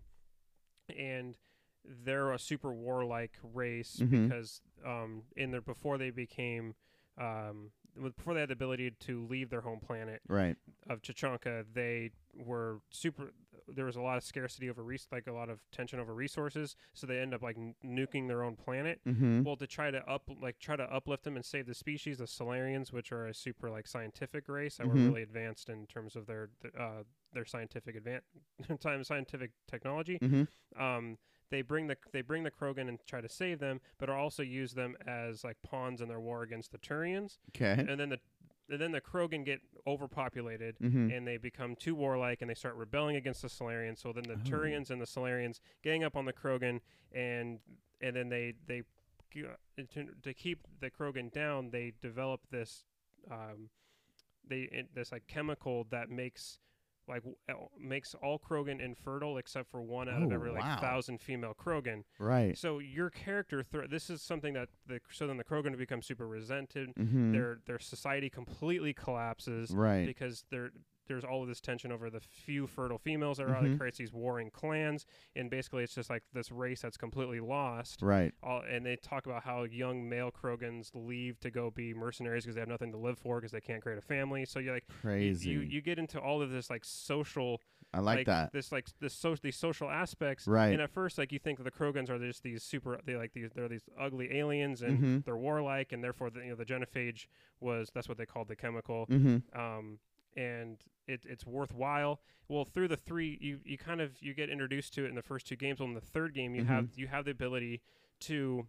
[0.98, 1.36] and
[1.86, 4.28] they're a super warlike race Mhm.
[4.28, 6.76] because um in their before they became
[7.18, 7.72] um
[8.16, 10.56] before they had the ability to leave their home planet Right.
[10.88, 13.32] of Tuchanka, they were super.
[13.68, 16.76] There was a lot of scarcity over res- like a lot of tension over resources,
[16.94, 19.02] so they end up like n- nuking their own planet.
[19.06, 19.44] Mm-hmm.
[19.44, 22.26] Well, to try to up like try to uplift them and save the species, the
[22.28, 24.90] Salarians, which are a super like scientific race that Mhm.
[24.94, 28.22] were really advanced in terms of their th- uh, their scientific advan
[28.80, 30.20] time scientific technology.
[30.20, 30.82] Mm-hmm.
[30.82, 31.18] Um,
[31.52, 34.44] they bring the they bring the Krogan and try to save them, but are also
[34.44, 37.38] use them as like pawns in their war against the Turians.
[37.56, 37.86] Okay.
[37.88, 38.20] And then the
[38.72, 41.10] and then the Krogan get overpopulated Mm-hmm.
[41.12, 43.98] and they become too warlike and they start rebelling against the Salarians.
[44.02, 44.38] So then the Oh.
[44.58, 46.80] Turians and the Salarians gang up on the Krogan
[47.14, 47.60] and
[48.02, 48.84] and then they they
[49.34, 52.84] to, to keep the Krogan down, they develop this
[53.32, 53.70] um,
[54.48, 56.58] they this like chemical that makes
[57.10, 57.24] like
[57.80, 60.80] makes all Krogan infertile except for one out of every like wow.
[60.80, 62.04] thousand female Krogan.
[62.20, 62.58] Right.
[62.58, 66.28] So your character, thr this is something that the so then the Krogan become super
[66.28, 66.94] resented.
[66.96, 67.32] Mm-hmm.
[67.34, 70.06] Their their society completely collapses right.
[70.06, 70.72] because there
[71.10, 73.66] there's all of this tension over the few fertile females that are out.
[73.66, 73.78] It Mhm.
[73.78, 78.02] creates these warring clans, and basically it's just like this race that's completely lost.
[78.02, 78.34] right.
[78.42, 82.56] All, and they talk about how young male Krogans leave to go be mercenaries because
[82.56, 84.46] they have nothing to live for because they can't create a family.
[84.46, 85.50] So you're like Crazy.
[85.50, 88.54] You, you get into all of this like social I like, that.
[88.54, 90.70] this like this so these social aspects Right.
[90.74, 93.50] and at first like you think the krogans are just these super they like these
[93.56, 95.26] they're these ugly aliens and Mhm.
[95.26, 97.26] they're warlike and therefore the, you know the genophage
[97.60, 99.60] was that's what they called the chemical Mm-hmm.
[99.60, 99.98] um
[100.40, 104.94] and it, it's worthwhile well through the three you you kind of you get introduced
[104.94, 107.00] to it in the first two games well in the third game you have Mm-hmm.
[107.02, 107.82] you have the ability
[108.22, 108.66] to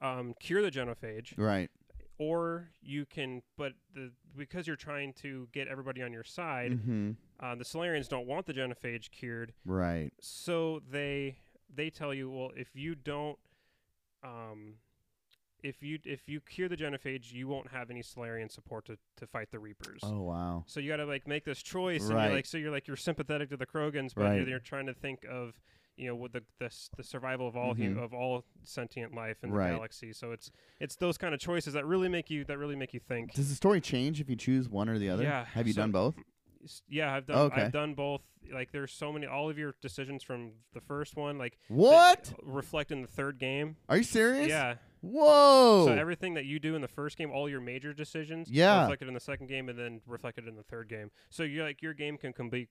[0.00, 1.70] um, cure the genophage Right.
[2.18, 7.10] or you can but the because you're trying to get everybody on your side Mm-hmm.
[7.40, 10.10] uh, the salarians don't want the genophage cured Right.
[10.20, 11.36] so they
[11.72, 13.38] they tell you well if you don't
[14.24, 14.74] um
[15.64, 19.26] if you if you cure the genophage you won't have any salarian support to, to
[19.26, 20.62] fight the reapers Oh wow.
[20.66, 22.26] so you got to like make this choice and Right.
[22.26, 24.36] you're like so you're like you're sympathetic to the krogans but Right.
[24.40, 25.54] you're, you're trying to think of
[25.96, 28.02] you know with the the, the survival of all hu- Mhm.
[28.04, 29.70] of all sentient life in Right.
[29.70, 30.50] the galaxy so it's
[30.80, 33.48] it's those kind of choices that really make you that really make you think Does
[33.48, 35.22] the story change if you choose one or the other?
[35.24, 36.14] Yeah, Have you so- done both?
[36.88, 37.62] Yeah i've done Okay.
[37.62, 41.36] i've done both like there's so many all of your decisions from the first one
[41.36, 42.32] like What?
[42.42, 44.48] reflect in the third game Are you serious?
[44.48, 44.76] yeah
[45.12, 45.84] Whoa.
[45.86, 48.82] So everything that you do in the first game, all your major decisions, Yeah.
[48.82, 51.10] reflected in the second game, and then reflected in the third game.
[51.30, 52.68] So you're like your game can com- be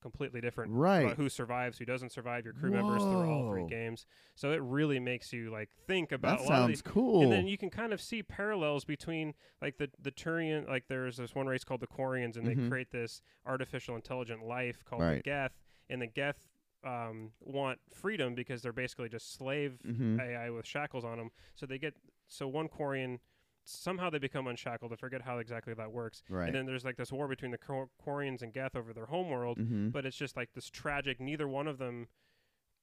[0.00, 0.72] completely different.
[0.72, 1.04] Right.
[1.04, 3.68] About who survives, who doesn't survive, your crew members through all three Whoa.
[3.68, 4.06] games.
[4.34, 6.82] So it really makes you like think about that a lot of sounds these.
[6.82, 7.22] cool.
[7.22, 11.16] And then you can kind of see parallels between like the the Turian, like there's
[11.16, 12.62] this one race called the Quarians, and Mhm.
[12.62, 15.16] they create this artificial intelligent life called Right.
[15.16, 16.48] the Geth, and the Geth
[16.84, 20.20] um, want freedom because they're basically just slave Mhm.
[20.20, 21.30] AI with shackles on them.
[21.54, 21.94] So they get
[22.26, 23.20] so one Quarian
[23.64, 24.92] somehow they become unshackled.
[24.92, 26.24] I forget how exactly that works.
[26.28, 26.46] right.
[26.46, 29.58] And then there's like this war between the Quar- Quarians and Geth over their homeworld,
[29.58, 29.90] mm-hmm.
[29.90, 31.20] but it's just like this tragic.
[31.20, 32.08] Neither one of them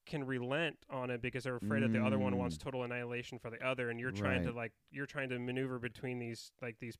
[0.05, 2.61] can relent on it because they're afraid that the other one wants Mm.
[2.61, 6.17] total annihilation for the other, and you're trying to like you're trying to maneuver between
[6.19, 6.97] these like these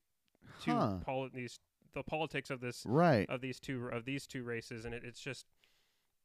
[0.62, 0.97] two Huh.
[1.05, 1.59] poli- these
[1.93, 3.27] the politics of this right.
[3.29, 5.45] of these two of these two races, and it, it's just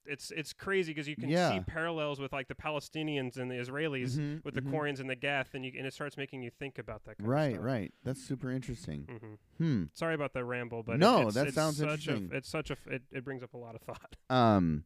[0.07, 1.53] it's it's crazy because you can Yeah.
[1.53, 4.71] see parallels with like the Palestinians and the Israelis Mhm, with the mhm.
[4.71, 7.19] Quarians and the Geth, and you and it starts making you think about that.
[7.19, 7.45] Kind Right.
[7.49, 7.65] of stuff.
[7.65, 7.95] Right.
[8.05, 9.03] That's super interesting.
[9.05, 9.85] hmm Hmm.
[9.95, 12.31] Sorry about the ramble, but it- No, it's, that it's sounds such interesting.
[12.33, 14.17] A, it's such a it, it brings up a lot of thought.
[14.31, 14.85] Um.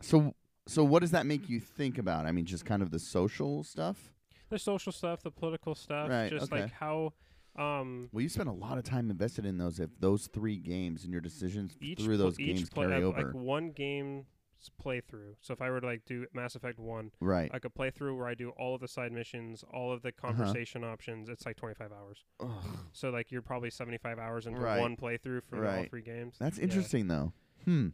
[0.00, 0.34] So
[0.66, 2.26] so what does that make you think about?
[2.26, 4.14] I mean, just kind of the social stuff.
[4.50, 6.62] The social stuff, the political stuff, Right, just okay.
[6.62, 7.12] like how
[7.56, 11.04] um Well, you spent a lot of time invested in those if those three games
[11.04, 13.22] and your decisions through pl- those each games play, carry uh, over.
[13.26, 14.26] like one game
[14.70, 15.34] playthrough.
[15.40, 17.50] So if I were to like do Mass Effect one, right.
[17.52, 20.08] I could play through where I do all of the side missions, all of the
[20.08, 20.28] Uh-huh.
[20.32, 21.28] conversation options.
[21.28, 22.24] It's like 25 hours.
[22.40, 22.48] Ugh.
[22.92, 24.78] So like you're probably 75 hours into Right.
[24.80, 26.36] one playthrough for all three games.
[26.38, 26.64] That's Yeah.
[26.64, 27.32] interesting though.
[27.64, 27.88] Hmm.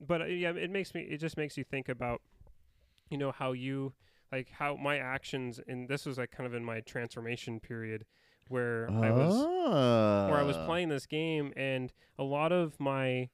[0.00, 1.02] But uh, yeah, it makes me.
[1.02, 2.20] It just makes you think about,
[3.10, 3.94] you know, how you
[4.32, 5.60] like how my actions.
[5.66, 8.04] And this was like kind of in my transformation period,
[8.48, 9.32] where I was
[10.28, 10.66] where I was Ah.
[10.66, 13.30] playing this game, and a lot of my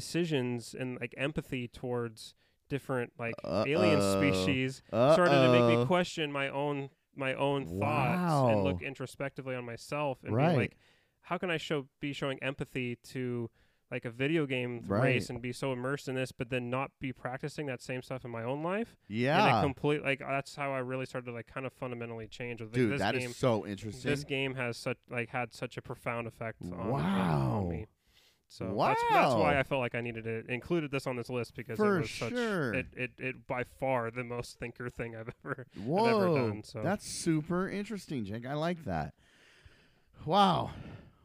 [0.00, 2.34] decisions and like empathy towards
[2.68, 4.18] different like alien Uh-oh.
[4.18, 9.64] species started to make me question my own my own thoughts and look introspectively on
[9.64, 10.50] myself and Right.
[10.52, 10.76] be like
[11.22, 13.48] how can I show be showing empathy to
[13.88, 15.04] like a video game Right.
[15.04, 18.24] race and be so immersed in this but then not be practicing that same stuff
[18.24, 19.60] in my own life and Yeah.
[19.60, 22.70] it complete like that's how I really started to like kind of fundamentally change with
[22.70, 24.10] like, Dude, this that is game so interesting.
[24.10, 27.60] this game has such like had such a profound effect on, on- Wow.
[27.62, 27.86] on me.
[28.48, 31.54] So that's that's why I felt like I needed to included this on this list
[31.56, 32.74] because For it was such sure.
[32.74, 36.80] it, it it by far the most thinker thing I've ever Whoa, done, so.
[36.82, 38.46] that's super interesting, Jake.
[38.46, 39.14] I like that.
[40.24, 40.70] Wow.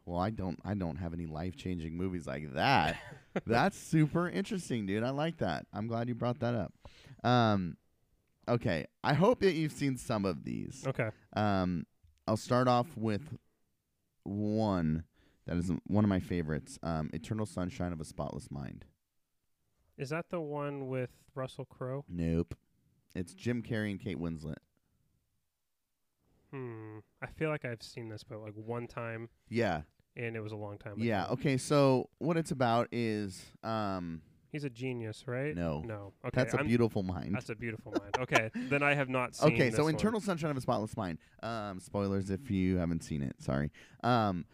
[0.06, 0.60] Well, I don't.
[0.66, 2.98] I don't have any life changing movies like that.
[3.46, 5.04] that's super interesting, dude.
[5.04, 5.68] I like that.
[5.74, 6.74] I'm glad you brought that up.
[7.24, 7.78] Um,
[8.48, 8.88] okay.
[9.04, 10.84] I hope that you've seen some of these.
[10.88, 11.10] okay.
[11.34, 11.86] Um,
[12.28, 13.38] I'll start off with
[14.24, 15.04] one
[15.52, 16.80] that is one of my favorites.
[16.82, 18.86] Um, Eternal Sunshine of a Spotless Mind.
[19.98, 22.06] Is that the one with Russell Crowe?
[22.08, 22.56] Nope.
[23.14, 24.56] It's Jim Carrey and Kate Winslet.
[26.52, 27.00] Hmm.
[27.22, 29.82] I feel like I've seen this, but like one time, Yeah,
[30.16, 30.94] and it was a long time.
[30.94, 31.04] ago.
[31.04, 31.28] yeah.
[31.32, 35.56] Okay, so what it's about is um, He's a genius, right?
[35.56, 35.82] No.
[35.86, 36.14] No.
[36.26, 36.32] Okay.
[36.34, 37.34] that's a I'm- beautiful mind.
[37.36, 38.18] That's a beautiful mind.
[38.20, 39.54] Okay, then I have not seen.
[39.54, 39.94] Okay, so one.
[39.94, 41.18] Internal Sunshine of a Spotless Mind.
[41.44, 43.36] Um, spoilers if you haven't seen it.
[43.40, 43.70] Sorry.
[44.04, 44.46] Um,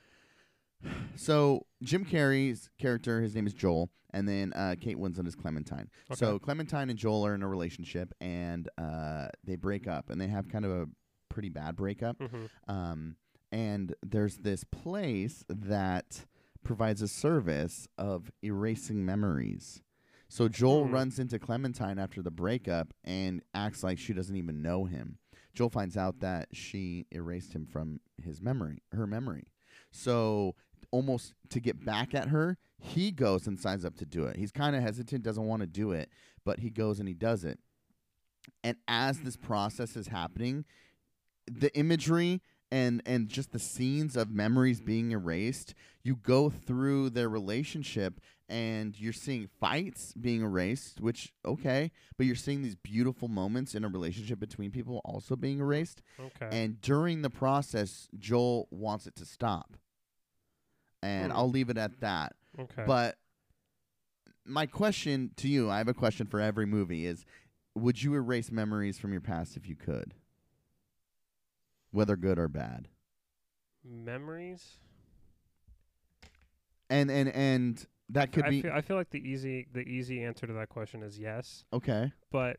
[1.15, 5.89] so Jim Carrey's character, his name is Joel, and then uh, Kate Winslet is Clementine.
[6.15, 10.27] So Clementine and Joel are in a relationship, and uh, they break up, and they
[10.27, 10.85] have kind of a
[11.29, 12.17] pretty bad breakup.
[12.19, 12.49] Mhm.
[12.67, 13.15] Um,
[13.51, 16.25] and there's this place that
[16.63, 19.81] provides a service of erasing memories.
[20.29, 20.93] So Joel Hmm.
[20.93, 25.19] runs into Clementine after the breakup and acts like she doesn't even know him.
[25.53, 29.47] Joel finds out that she erased him from his memory, her memory.
[29.91, 30.55] So
[30.91, 34.35] almost to get back at her, he goes and signs up to do it.
[34.37, 36.09] He's kind of hesitant, doesn't want to do it,
[36.45, 37.59] but he goes and he does it.
[38.63, 40.65] And as this process is happening,
[41.49, 45.73] the imagery and and just the scenes of memories being erased
[46.03, 48.19] you go through their relationship
[48.49, 53.85] and you're seeing fights being erased which okay but you're seeing these beautiful moments in
[53.85, 56.49] a relationship between people also being erased Okay.
[56.51, 59.77] and during the process joel wants it to stop
[61.03, 61.37] and Hmm.
[61.37, 62.83] i'll leave it at that okay.
[62.85, 63.17] but
[64.45, 67.25] my question to you i have a question for every movie is
[67.75, 70.13] would you erase memories from your past if you could
[71.91, 72.87] whether good or bad
[73.83, 74.77] memories.
[76.89, 80.23] and and and that could I be feel, I feel like the easy the easy
[80.23, 82.57] answer to that question is yes, okay but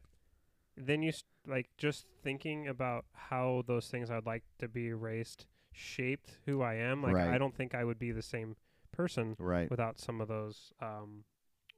[0.77, 5.47] then you s like just thinking about how those things I'd like to be erased
[5.79, 7.03] shaped who I am.
[7.03, 7.29] Like Right.
[7.29, 8.57] I don't think I would be the same
[8.93, 11.23] person right without some of those um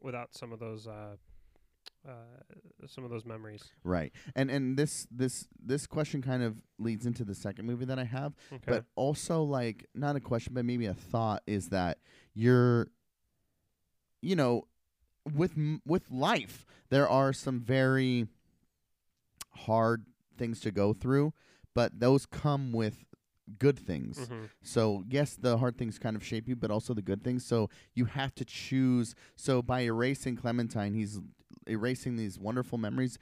[0.01, 1.17] without some of those uh
[2.09, 2.13] uh
[2.87, 3.63] some of those memories.
[3.85, 7.99] right and and this this this question kind of leads into the second movie that
[7.99, 8.63] i have Okay.
[8.67, 11.99] but also like not a question but maybe a thought is that
[12.33, 12.89] you're
[14.23, 14.67] you know
[15.35, 18.29] with m- with life there are some very
[19.67, 20.07] hard
[20.39, 21.33] things to go through
[21.75, 23.05] but those come with
[23.59, 24.51] good things Mhm.
[24.63, 27.69] so yes the hard things kind of shape you but also the good things so
[27.95, 31.19] you have to choose so by erasing clementine he's
[31.67, 33.19] erasing these wonderful memories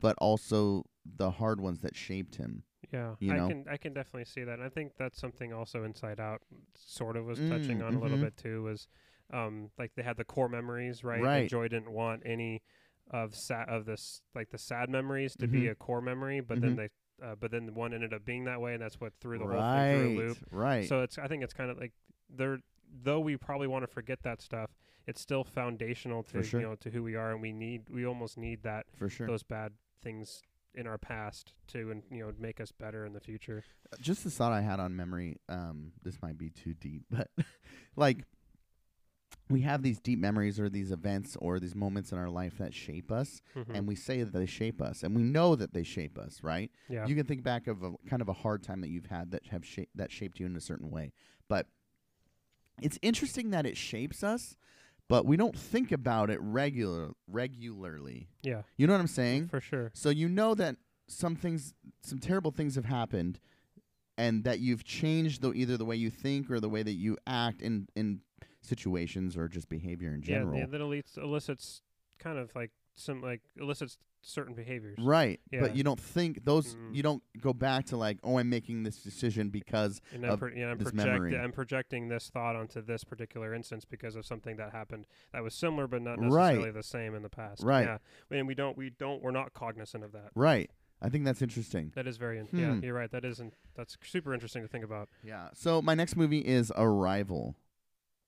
[0.00, 0.84] but also
[1.16, 2.62] the hard ones that shaped him
[2.92, 4.54] Yeah, you I can I can definitely see that.
[4.54, 6.40] And I think that's something also Inside Out
[6.74, 8.24] sort of was Mm, touching on a little mhm.
[8.24, 8.62] bit too.
[8.62, 8.88] Was
[9.32, 11.20] um like they had the core memories, right?
[11.22, 11.40] Right.
[11.40, 12.62] And Joy didn't want any
[13.10, 15.70] of sa- of this like the sad memories to be Mhm.
[15.70, 16.60] a core memory, but Mhm.
[16.60, 16.88] then they
[17.22, 19.60] uh, but then one ended up being that way, and that's what threw the whole
[19.60, 20.38] thing through a loop.
[20.50, 21.92] right So it's I think it's kind of like
[22.34, 22.58] there
[23.02, 24.70] though we probably want to forget that stuff.
[25.06, 26.60] It's still foundational to sure.
[26.60, 29.26] you know to who we are, and we need we almost need that for sure
[29.26, 30.42] those bad things
[30.74, 33.64] in our past to and you know make us better in the future.
[34.00, 37.28] just the thought I had on memory, um, this might be too deep, but
[37.96, 38.24] like
[39.50, 42.72] we have these deep memories or these events or these moments in our life that
[42.72, 43.74] shape us, Mhm.
[43.74, 46.70] and we say that they shape us, and we know that they shape us, right?
[46.88, 47.06] yeah.
[47.06, 49.46] You can think back of a kind of a hard time that you've had that
[49.48, 51.12] have shaped that shaped you in a certain way,
[51.48, 51.66] but
[52.80, 54.56] it's interesting that it shapes us,
[55.08, 58.28] but we don't think about it regular regularly.
[58.42, 58.62] yeah.
[58.76, 59.48] You know what I'm saying?
[59.48, 59.90] For sure.
[59.94, 63.40] So you know that some things, some terrible things have happened,
[64.16, 67.16] and that you've changed the either the way you think or the way that you
[67.26, 68.20] act in in
[68.62, 70.58] situations or just behavior in general.
[70.58, 71.82] Yeah, that elicits, elicits
[72.18, 74.98] kind of like some like elicits certain behaviors.
[75.00, 75.60] Right, Yeah.
[75.60, 76.74] but you don't think those.
[76.74, 76.94] Mm.
[76.94, 80.40] You don't go back to like, oh, I'm making this decision because And I'm, of
[80.40, 81.38] pro- yeah, I'm, this project- memory.
[81.38, 85.54] I'm projecting this thought onto this particular instance because of something that happened that was
[85.54, 86.26] similar but not Right.
[86.56, 87.62] necessarily the same in the past.
[87.62, 87.86] Right.
[87.86, 87.98] Yeah.
[88.38, 90.30] And we don't we don't we're not cognizant of that.
[90.34, 90.70] right.
[91.02, 91.92] I think that's interesting.
[91.94, 92.84] That is very in- yeah, Hmm.
[92.84, 93.10] you're right.
[93.10, 95.08] That isn't that's super interesting to think about.
[95.24, 95.48] Yeah.
[95.54, 97.56] So my next movie is Arrival.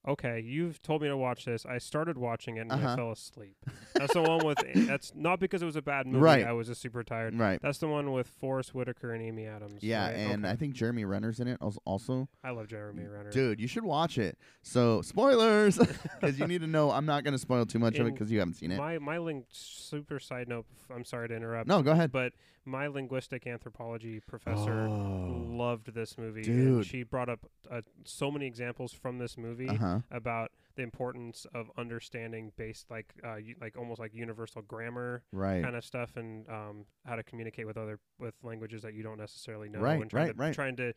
[0.06, 1.64] Okay, you've told me to watch this.
[1.64, 2.96] I started watching it and I Uh-huh.
[2.96, 3.54] fell asleep.
[3.94, 6.18] That's the one with that's not because it was a bad movie.
[6.18, 6.44] Right.
[6.44, 7.38] I was just super tired.
[7.38, 7.60] Right.
[7.62, 9.80] That's the one with Forest Whitaker and Amy Adams.
[9.80, 10.14] Yeah, right?
[10.16, 10.52] and Okay.
[10.52, 12.28] I think Jeremy Renner's in it also.
[12.42, 13.30] I love Jeremy Renner.
[13.30, 14.36] Dude, you should watch it.
[14.62, 15.78] So spoilers,
[16.20, 16.90] because you need to know.
[16.90, 18.78] I'm not going to spoil too much of it because you haven't seen it.
[18.78, 20.66] My my ling- super side note.
[20.92, 21.68] I'm sorry to interrupt.
[21.68, 22.10] No, go ahead.
[22.10, 22.32] But
[22.64, 25.44] my linguistic anthropology professor Oh.
[25.48, 26.42] loved this movie.
[26.42, 26.54] Dude.
[26.76, 27.40] And she brought up
[27.70, 29.98] uh, so many examples from this movie Uh huh.
[30.10, 35.62] about the importance of understanding based like uh, u- like almost like universal grammar Right.
[35.62, 39.18] kind of stuff and um, how to communicate with other with languages that you don't
[39.18, 40.54] necessarily know Right, and trying right, to, right.
[40.54, 40.92] trying to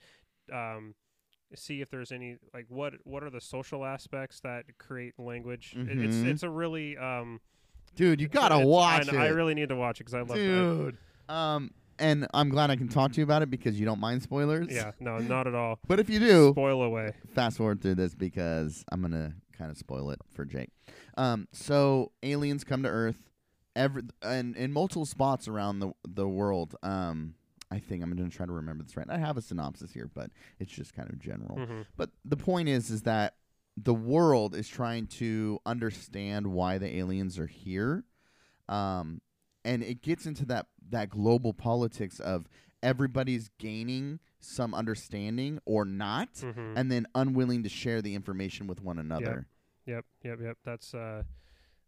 [0.53, 0.93] um,
[1.55, 5.97] see if there's any like what what are the social aspects that create language It-
[5.99, 7.39] it's it's a really um
[7.95, 9.19] Dude, you gotta it's- watch I, it.
[9.19, 10.97] I really need to watch it because I love it Dude.
[11.29, 14.21] Um, and I'm glad I can talk to you about it because you don't mind
[14.21, 14.67] spoilers.
[14.69, 15.79] Yeah, no, not at all.
[15.87, 17.13] But if you do, Spoil away.
[17.33, 20.69] fast forward through this because I'm gonna kind of spoil it for Jake.
[21.17, 23.29] Um, so aliens come to Earth,
[23.75, 26.75] every and in multiple spots around the the world.
[26.83, 27.35] Um,
[27.71, 29.07] I think I'm gonna try to remember this right.
[29.09, 31.57] I have a synopsis here, but it's just kind of general.
[31.65, 33.35] hmm But the point is, is that
[33.77, 38.03] the world is trying to understand why the aliens are here,
[38.69, 39.21] um,
[39.65, 42.47] and it gets into that that global politics of
[42.83, 48.81] everybody's gaining some understanding or not, hmm and then unwilling to share the information with
[48.81, 49.47] one another.
[49.87, 50.57] Yep, yep, yep.
[50.63, 51.23] That's uh,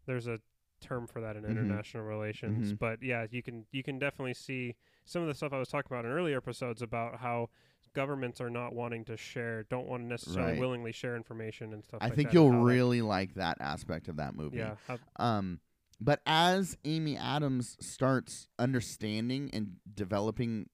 [0.05, 0.39] there's a
[0.81, 1.49] term for that in Mhm.
[1.51, 2.79] international relations, Mhm.
[2.79, 4.75] but yeah, you can you can definitely see
[5.05, 7.49] some of the stuff I was talking about in earlier episodes about how
[7.93, 10.59] governments are not wanting to share, don't want to necessarily Right.
[10.59, 11.99] willingly share information and stuff.
[12.01, 14.57] I like think that, you'll really like that aspect of that movie.
[14.57, 14.75] yeah.
[14.87, 15.59] how- Um,
[15.99, 20.69] but as Amy Adams starts understanding and developing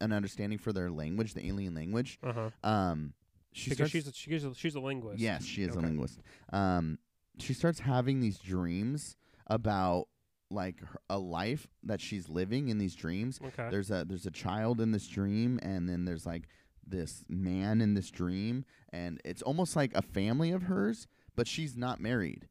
[0.00, 2.50] an understanding for their language, the alien language, uh-huh.
[2.62, 3.14] um,
[3.52, 3.92] she Because starts.
[3.92, 5.20] she's a, she's a, she's a linguist.
[5.20, 6.20] yes, she is a linguist.
[6.52, 6.98] Um,
[7.38, 9.16] she starts having these dreams
[9.46, 10.08] about
[10.50, 13.40] like her, a life that she's living in these dreams.
[13.44, 13.68] Okay.
[13.70, 16.48] There's a there's a child in this dream, and then there's like
[16.86, 21.06] this man in this dream, and it's almost like a family of hers,
[21.36, 22.46] but she's not married.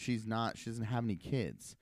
[0.00, 0.56] She's not.
[0.56, 1.76] She doesn't have any kids.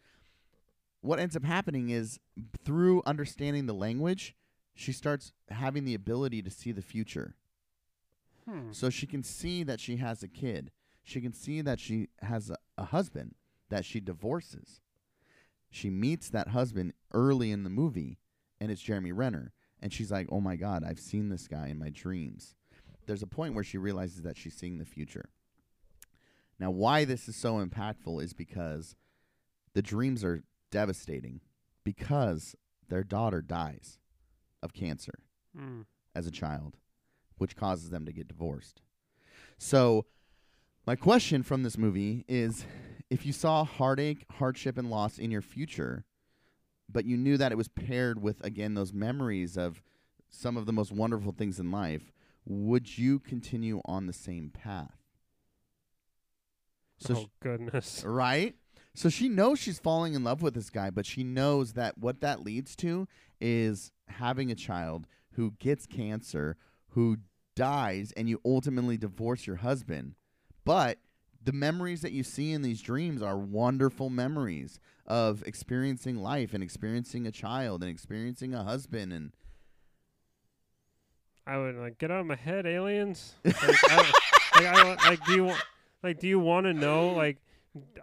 [1.00, 2.18] What ends up happening is
[2.64, 4.34] through understanding the language,
[4.74, 7.36] she starts having the ability to see the future.
[8.48, 8.72] Hmm.
[8.72, 10.72] So she can see that she has a kid.
[11.04, 13.34] She can see that she has a, a husband
[13.70, 14.80] that she divorces.
[15.70, 18.18] She meets that husband early in the movie,
[18.60, 19.52] and it's Jeremy Renner.
[19.80, 22.56] And she's like, oh my God, I've seen this guy in my dreams.
[23.06, 25.30] There's a point where she realizes that she's seeing the future.
[26.58, 28.96] Now, why this is so impactful is because
[29.74, 31.40] the dreams are devastating
[31.84, 32.56] because
[32.88, 33.98] their daughter dies
[34.62, 35.14] of cancer
[35.56, 35.82] Hmm.
[36.14, 36.76] as a child,
[37.36, 38.82] which causes them to get divorced.
[39.56, 40.06] So,
[40.86, 42.64] my question from this movie is
[43.10, 46.04] if you saw heartache, hardship, and loss in your future,
[46.90, 49.82] but you knew that it was paired with, again, those memories of
[50.28, 52.12] some of the most wonderful things in life,
[52.44, 54.97] would you continue on the same path?
[56.98, 58.02] So, oh goodness.
[58.06, 58.54] right?
[58.94, 62.20] So she knows she's falling in love with this guy, but she knows that what
[62.20, 63.06] that leads to
[63.40, 66.56] is having a child who gets cancer,
[66.88, 67.18] who
[67.54, 70.14] dies, and you ultimately divorce your husband.
[70.64, 70.98] But
[71.42, 76.62] the memories that you see in these dreams are wonderful memories of experiencing life and
[76.62, 79.32] experiencing a child and experiencing a husband and
[81.46, 83.34] I would like get out of my head, aliens.
[83.44, 85.58] Like, I, like, I like do you wa-
[86.02, 87.10] like do you want to know?
[87.10, 87.38] Like,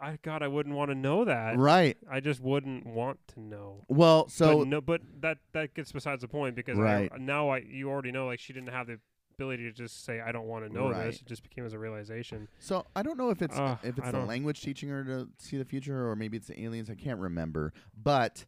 [0.02, 1.58] I God, I wouldn't want to know that.
[1.58, 1.98] right.
[2.10, 3.84] I just wouldn't want to know.
[3.88, 7.12] Well, so but no, but that that gets besides the point because Right.
[7.14, 9.00] I, now I you already know like she didn't have the
[9.38, 11.08] ability to just say I don't want to know Right.
[11.08, 11.18] this.
[11.18, 12.48] It just became as a realization.
[12.60, 15.28] So I don't know if it's Ugh, if it's I the language teaching her to
[15.40, 16.90] see the future, or maybe it's the aliens.
[16.90, 17.74] I can't remember.
[18.02, 18.46] But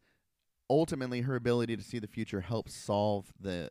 [0.70, 3.70] ultimately, her ability to see the future helps solve the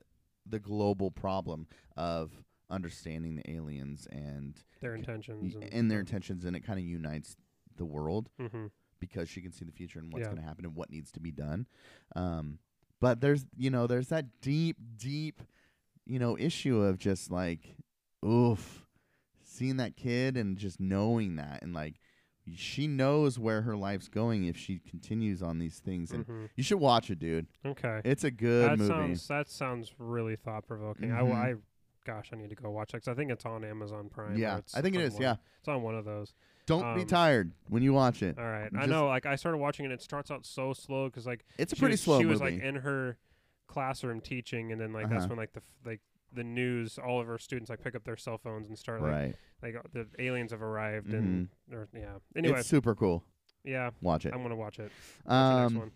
[0.48, 1.66] the global problem
[1.96, 2.30] of
[2.70, 7.36] understanding the aliens and Their intentions and, and their intentions, and it kind of unites
[7.76, 8.66] the world hmm
[8.98, 10.30] because she can see the future and what's Yeah.
[10.30, 11.66] going to happen and what needs to be done.
[12.16, 12.58] Um,
[13.00, 15.42] but there's you know there's that deep deep
[16.06, 17.76] you know issue of just like
[18.24, 18.86] oof
[19.44, 21.94] seeing that kid and just knowing that and like
[22.54, 26.62] she knows where her life's going if she continues on these things and hmm you
[26.62, 28.00] should watch it dude Okay.
[28.04, 31.10] it's a good that movie sounds that sounds really thought provoking.
[31.12, 31.32] I, Mhm.
[31.34, 31.54] I
[32.06, 34.38] gosh, I need to go watch it 'cause I think it's on Amazon Prime.
[34.38, 36.32] yeah i think it is one- yeah it's on one of those.
[36.66, 39.08] don't be um, tired when you watch it All right, I know.
[39.08, 41.94] Like I started watching it, it starts out so slow because like it's a pretty
[41.94, 43.18] was, slow She movie was like in her
[43.66, 45.28] classroom teaching, and then like that's Uh-huh.
[45.30, 46.00] when like the f- like
[46.32, 49.10] the news, all of her students like pick up their cell phones and start like
[49.12, 52.16] right like uh, the aliens have arrived and or yeah.
[52.36, 52.60] Anyway, Mm-hmm.
[52.60, 53.24] it's super cool
[53.64, 54.92] yeah, watch it I'm gonna watch it.
[55.24, 55.90] Next um one?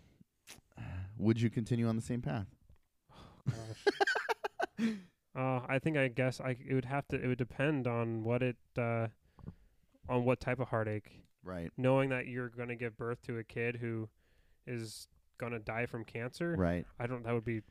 [1.17, 2.47] would you continue on the same path
[3.47, 4.87] Gosh.
[5.35, 7.21] uh, I think I guess I it would have to.
[7.21, 9.07] It would depend on what it uh,
[10.09, 11.11] on what type of heartache.
[11.43, 14.09] right Knowing that you're gonna give birth to a kid who
[14.67, 15.07] is
[15.37, 16.55] gonna die from cancer.
[16.57, 17.23] right I don't.
[17.23, 17.61] That would be.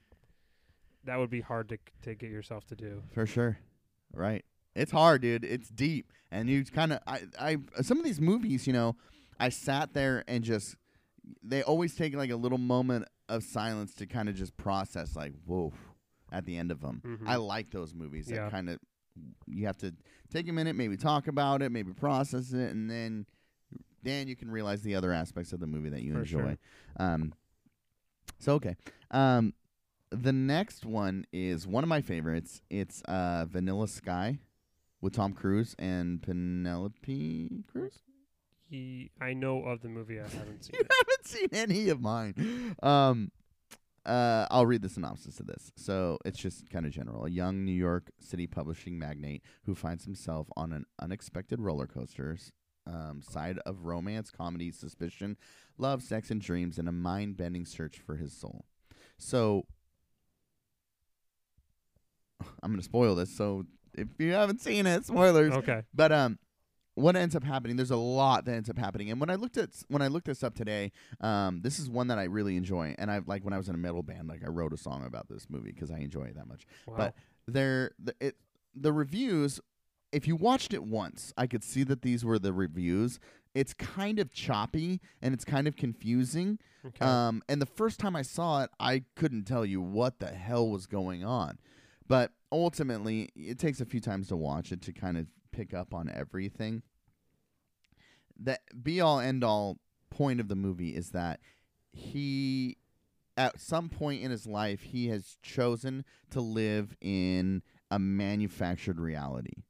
[1.05, 3.03] That would be hard to to get yourself to do.
[3.13, 3.59] For sure.
[4.13, 4.45] Right.
[4.75, 5.45] It's hard, dude.
[5.45, 6.13] It's deep.
[6.31, 8.97] And you kind of I I some of these movies, you know,
[9.39, 10.77] I sat there and just
[11.43, 15.33] they always take like a little moment of silence to kind of just process like,
[15.47, 15.73] whoa,
[16.33, 17.03] at the end of them.
[17.05, 17.27] Mhm.
[17.27, 18.45] I like those movies Yeah.
[18.45, 18.79] that kind of
[19.47, 19.95] you have to
[20.33, 23.27] take a minute, maybe talk about it, maybe process it and then
[24.03, 26.41] then you can realize the other aspects of the movie that you For enjoy.
[26.41, 26.59] sure.
[26.97, 27.33] Um
[28.39, 28.77] So okay.
[29.11, 29.55] Um,
[30.11, 32.63] the next one is one of my favorites.
[32.71, 34.39] It's uh, Vanilla Sky
[35.01, 38.01] with Tom Cruise and Penelope Cruz.
[38.69, 40.19] He, I know of the movie.
[40.21, 40.93] I haven't seen you it.
[40.99, 42.75] haven't seen any of mine.
[42.83, 43.31] Um,
[44.07, 45.73] uh, I'll read the synopsis of this.
[45.77, 47.27] So it's just kind of general.
[47.27, 52.39] A young New York City publishing magnate who finds himself on an unexpected roller coaster
[52.87, 55.37] um, side of romance, comedy, suspicion,
[55.79, 58.65] love, sex, and dreams, and a mind bending search for his soul.
[59.19, 59.67] So
[62.63, 63.37] I'm gonna spoil this.
[63.37, 65.53] So if you haven't seen it, spoilers.
[65.53, 65.83] Okay.
[65.95, 66.39] But um,
[66.95, 67.77] what ends up happening?
[67.77, 69.11] There's a lot that ends up happening.
[69.11, 72.09] And when I looked at when I looked this up today, um, this is one
[72.09, 72.95] that I really enjoy.
[72.99, 75.05] And I like when I was in a metal band, like I wrote a song
[75.07, 76.67] about this movie because I enjoy it that much.
[76.87, 76.95] Wow.
[76.97, 77.15] But
[77.47, 78.37] there, the, it
[78.75, 79.61] the reviews.
[80.13, 83.21] If you watched it once, I could see that these were the reviews.
[83.55, 86.59] It's kind of choppy and it's kind of confusing.
[86.85, 87.05] okay.
[87.05, 90.69] Um, and the first time I saw it, I couldn't tell you what the hell
[90.69, 91.59] was going on.
[92.09, 95.95] But ultimately, it takes a few times to watch it to kind of pick up
[95.95, 96.83] on everything.
[98.39, 99.79] The be all end all
[100.11, 101.41] point of the movie is that
[101.93, 102.79] he,
[103.37, 109.63] at some point in his life, he has chosen to live in a manufactured reality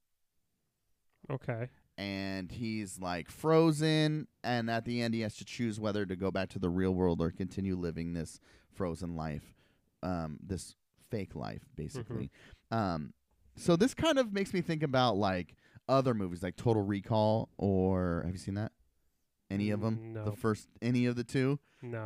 [1.31, 1.69] okay.
[1.97, 6.31] and he's like frozen and at the end he has to choose whether to go
[6.31, 8.41] back to the real world or continue living this
[8.75, 9.55] frozen life
[10.03, 10.75] um this
[11.11, 12.31] fake life basically
[12.71, 13.13] um
[13.57, 15.55] so this kind of makes me think about like
[15.91, 18.73] other movies like total recall or have you seen that
[19.51, 20.25] any of them No.
[20.25, 22.05] the first any of the two No.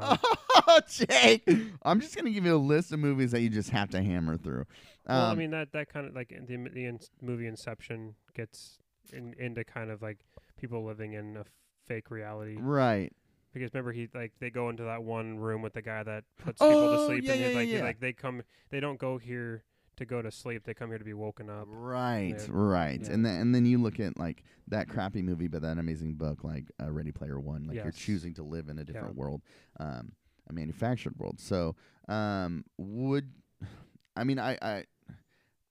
[0.66, 1.48] oh jake
[1.82, 4.36] i'm just gonna give you a list of movies that you just have to hammer
[4.36, 4.64] through
[5.06, 8.78] well, I Um, mean that that kind of like the the in, movie Inception gets
[9.12, 10.18] in, into kind of like
[10.58, 11.44] people living in a
[11.86, 13.12] fake reality right
[13.52, 16.60] because remember he like they go into that one room with the guy that puts
[16.62, 17.82] people to Oh, sleep yeah, and yeah, like yeah.
[17.82, 19.62] like they come they don't go here
[19.96, 22.46] to go to sleep they come here to be woken up Right, Yeah.
[22.48, 23.12] right, Yeah.
[23.12, 26.42] and then and then you look at like that crappy movie, but that amazing book,
[26.44, 27.66] like uh, Ready Player One.
[27.66, 29.20] Like you're choosing to live in a different Yeah.
[29.20, 29.42] world,
[29.78, 30.12] um,
[30.48, 31.38] a manufactured world.
[31.40, 31.76] So,
[32.08, 33.32] um, would
[34.16, 34.84] I mean I, I?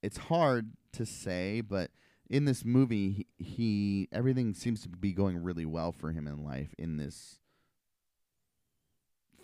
[0.01, 1.91] It's hard to say, but
[2.29, 6.43] in this movie, he, he everything seems to be going really well for him in
[6.43, 7.39] life in this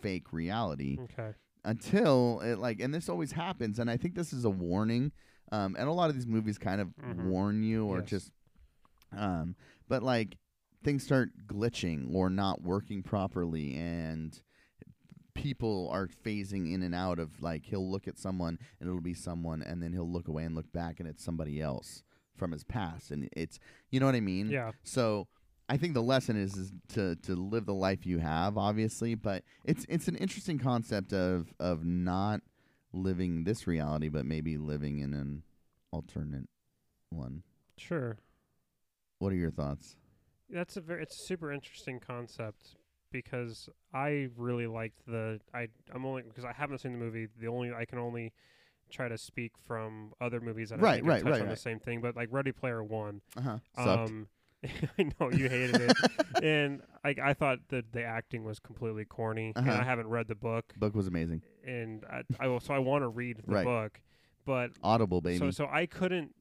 [0.01, 1.33] fake reality okay
[1.65, 5.11] until it like and this always happens and i think this is a warning
[5.51, 7.25] um and a lot of these movies kind of Mhm.
[7.29, 8.09] warn you or Yes.
[8.09, 8.31] just
[9.15, 9.55] um
[9.87, 10.37] but like
[10.83, 14.41] things start glitching or not working properly and
[15.33, 19.13] people are phasing in and out of like he'll look at someone and it'll be
[19.13, 22.03] someone and then he'll look away and look back and it's somebody else
[22.35, 25.27] from his past and it's you know what i mean yeah so
[25.69, 29.43] I think the lesson is, is to to live the life you have, obviously, but
[29.63, 32.41] it's it's an interesting concept of of not
[32.91, 35.43] living this reality, but maybe living in an
[35.91, 36.49] alternate
[37.09, 37.43] one.
[37.77, 38.17] sure
[39.19, 39.95] What are your thoughts?
[40.49, 42.75] that's a very it's a super interesting concept
[43.11, 47.47] because I really liked the I I'm only because I haven't seen the movie the
[47.47, 48.33] only I can only
[48.89, 51.55] try to speak from other movies that I Right, think right, touch right, on right.
[51.55, 53.57] the same thing but like Ready Player One Uh huh.
[53.75, 54.09] Sucked.
[54.09, 54.27] um
[54.97, 55.97] I know you hated it
[56.43, 59.79] and I I thought that the acting was completely corny and Uh-huh.
[59.81, 61.41] I haven't read the book Book was amazing.
[61.65, 63.65] and I, I will- so I want to read the Right.
[63.65, 64.01] book
[64.45, 65.37] but Audible, baby.
[65.37, 66.33] so so I couldn't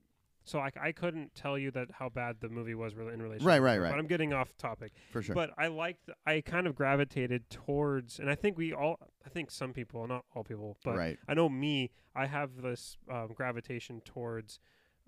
[0.45, 3.47] so I, I couldn't tell you that how bad the movie was really in relation
[3.47, 3.91] Right, right, right.
[3.91, 5.35] but I'm getting off topic for sure.
[5.35, 6.09] but I liked.
[6.27, 8.97] I kind of gravitated towards, and I think we all.
[9.27, 11.19] I think some people, not all people, but right.
[11.29, 11.91] I know me.
[12.17, 14.59] I have this um, gravitation towards.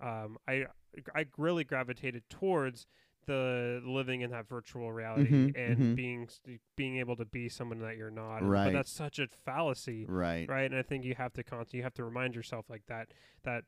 [0.00, 0.66] Um, I
[1.14, 2.86] I really gravitated towards
[3.26, 5.94] the living in that virtual reality Mhm, and mhm.
[5.94, 6.28] being
[6.76, 8.42] being able to be someone that you're not.
[8.42, 8.64] Right.
[8.66, 10.48] But that's such a fallacy, Right.
[10.48, 10.70] right?
[10.70, 13.12] And I think you have to con- you have to remind yourself like that
[13.44, 13.64] that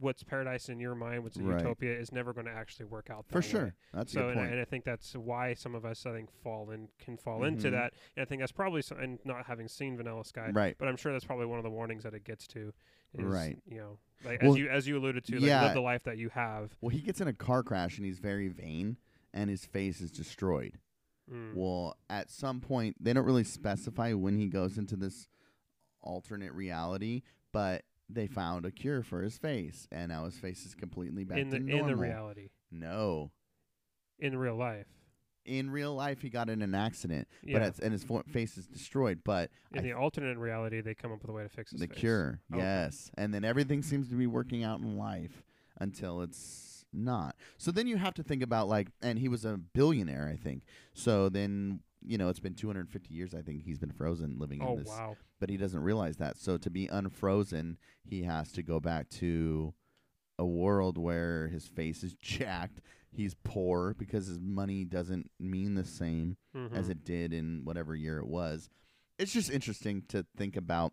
[0.00, 1.60] what's paradise in your mind, what's a Right.
[1.60, 3.26] utopia, is never going to actually work out.
[3.26, 3.50] For that way.
[3.50, 3.74] sure.
[3.92, 6.88] That's So and, and I think that's why some of us I think fall in
[6.98, 7.72] can fall into Mhm.
[7.72, 7.92] that.
[8.16, 10.76] And I think that's probably some, and not having seen Vanilla Sky, right.
[10.78, 12.72] but I'm sure that's probably one of the warnings that it gets to.
[13.14, 13.58] Is, Right.
[13.66, 15.62] You know, like Well, as you as you alluded to, like yeah.
[15.64, 16.76] live the life that you have.
[16.80, 18.96] Well, he gets in a car crash and he's very vain,
[19.32, 20.78] and his face is destroyed.
[21.30, 21.54] Mm.
[21.54, 25.28] Well, at some point, they don't really specify when he goes into this
[26.02, 27.22] alternate reality,
[27.52, 27.84] but
[28.14, 31.50] they found a cure for his face, and now his face is completely back in
[31.50, 31.88] the to in normal.
[31.88, 33.30] the reality, No,
[34.18, 34.86] in real life.
[35.44, 37.58] in real life, he got in an accident, Yeah.
[37.58, 39.20] but it's, and his fo- face is destroyed.
[39.24, 41.80] But in I the alternate reality, they come up with a way to fix his
[41.80, 41.98] the face.
[41.98, 42.60] cure, Okay.
[42.62, 45.42] yes, and then everything seems to be working out in life
[45.78, 47.36] until it's not.
[47.56, 50.64] So then you have to think about like, and he was a billionaire, I think.
[50.92, 53.34] So then you know, it's been 250 years.
[53.34, 55.16] I think he's been frozen, living Oh in this, wow.
[55.38, 56.36] but he doesn't realize that.
[56.38, 59.74] So to be unfrozen, he has to go back to
[60.38, 62.80] a world where his face is jacked.
[63.12, 66.36] He's poor because his money doesn't mean the same
[66.72, 66.90] as Mhm.
[66.90, 68.68] it did in whatever year it was.
[69.18, 70.92] It's just interesting to think about.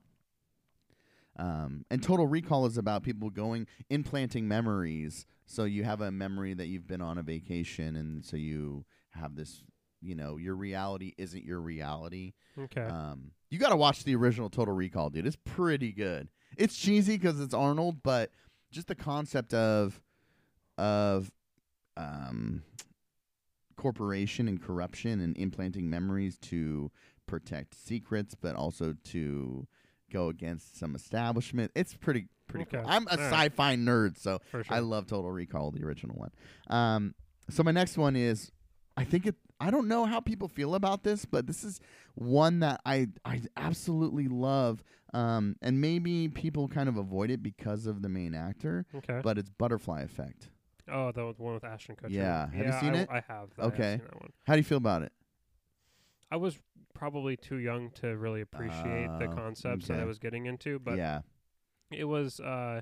[1.40, 5.26] Um, and Total Recall is about people going implanting memories.
[5.46, 9.36] So you have a memory that you've been on a vacation, and so you have
[9.36, 9.64] this.
[10.02, 12.34] You know, your reality isn't your reality.
[12.58, 12.84] Okay.
[12.84, 15.26] Um, you got to watch the original Total Recall, dude.
[15.26, 16.30] It's pretty good.
[16.58, 18.32] It's cheesy because it's Arnold, but
[18.72, 20.02] just the concept of
[20.78, 21.32] of
[21.96, 22.62] um,
[23.76, 26.92] corporation and corruption and implanting memories to
[27.26, 29.68] protect secrets, but also to
[30.12, 31.72] go against some establishment.
[31.76, 32.84] It's pretty pretty cool.
[32.86, 33.52] I'm a All right.
[33.52, 34.64] sci-fi nerd, so sure.
[34.70, 36.32] I love Total Recall, the original one.
[36.70, 37.16] Um,
[37.50, 38.52] so my next one is,
[38.96, 39.36] I think it.
[39.60, 41.80] I don't know how people feel about this, but this is
[42.16, 44.84] one that I I absolutely love.
[45.14, 49.22] Um, and maybe people kind of avoid it because of the main actor, okay.
[49.24, 50.50] but it's Butterfly Effect.
[50.92, 52.10] oh, the one with Ashton Kutcher.
[52.12, 52.50] Yeah.
[52.52, 53.10] Have you seen I, it?
[53.10, 53.50] I have.
[53.58, 53.96] I have Okay.
[53.98, 54.32] seen that one.
[54.46, 55.12] How do you feel about it?
[56.30, 56.60] I was
[56.94, 60.98] probably too young to really appreciate the Oh, concepts that I was getting into, but
[60.98, 61.22] yeah,
[61.92, 62.82] it was uh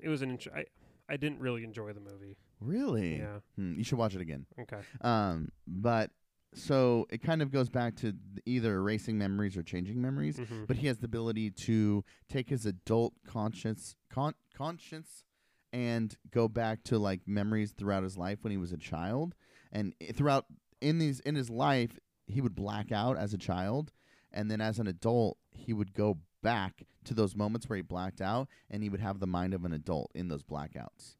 [0.00, 0.64] it was an I,
[1.08, 2.36] I didn't really enjoy the movie.
[2.60, 3.18] Really.
[3.18, 3.38] Yeah.
[3.56, 4.46] Hmm, you should watch it again.
[4.60, 4.80] Okay.
[5.00, 6.10] Um, but
[6.54, 8.14] so it kind of goes back to
[8.46, 10.38] either erasing memories or changing memories.
[10.38, 10.66] Mhm.
[10.66, 15.24] but he has the ability to take his adult conscience con- conscience
[15.72, 19.34] and go back to like memories throughout his life when he was a child
[19.70, 20.46] and throughout
[20.80, 23.92] in these in his life he would black out as a child
[24.32, 28.22] and then as an adult he would go back to those moments where he blacked
[28.22, 31.16] out and he would have the mind of an adult in those blackouts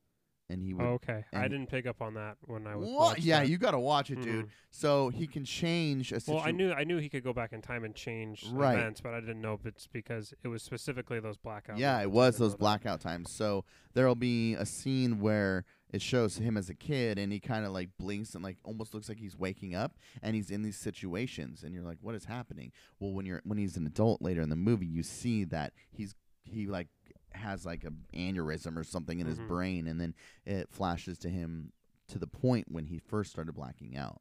[0.50, 1.24] and he would Oh, okay.
[1.32, 3.48] I didn't pick up on that when I was what yeah that.
[3.48, 4.48] you got to watch it dude Mhm.
[4.70, 7.60] so he can change a Well, I knew I knew he could go back in
[7.62, 8.74] time and change Right.
[8.78, 11.78] events, but I didn't know if it's because it was specifically those blackout.
[11.78, 13.30] Yeah, it was those blackout times.
[13.30, 17.64] So there'll be a scene where it shows him as a kid and he kind
[17.64, 20.76] of like blinks and like almost looks like he's waking up and he's in these
[20.76, 22.72] situations and you're like what is happening?
[23.00, 26.14] Well, when you're when he's an adult later in the movie, you see that he's
[26.44, 26.88] he like
[27.32, 29.48] has like a aneurysm or something in his Mhm.
[29.48, 30.14] brain and then
[30.44, 31.72] it flashes to him
[32.08, 34.20] to the point when he first started blacking out.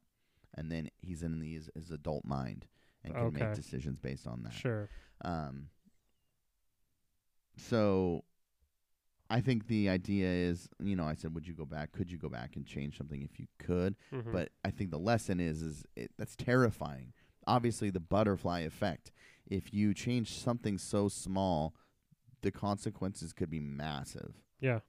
[0.54, 2.66] And then he's in his, his adult mind
[3.04, 4.52] and can make decisions based on that.
[4.52, 4.88] Sure.
[5.22, 5.68] Um,
[7.56, 8.24] so
[9.30, 11.92] I think the idea is, you know, I said, would you go back?
[11.92, 13.94] Could you go back and change something if you could?
[14.12, 14.32] Mhm.
[14.32, 17.12] But I think the lesson is, is it, that's terrifying.
[17.46, 19.12] Obviously, the butterfly effect.
[19.46, 21.74] If you change something so small,
[22.42, 24.80] the consequences could be massive, yeah,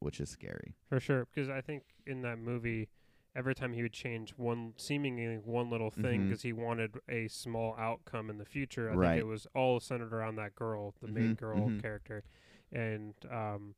[0.00, 0.74] which is scary.
[0.88, 1.26] for sure.
[1.32, 2.88] Because I think in that movie,
[3.36, 6.28] every time he would change one, seemingly one little thing, Mhm.
[6.28, 8.90] because he wanted a small outcome in the future.
[8.90, 9.14] I Right.
[9.14, 11.80] think it was all centered around that girl, the main Mhm, girl mhm.
[11.82, 12.22] character,
[12.72, 13.74] and um,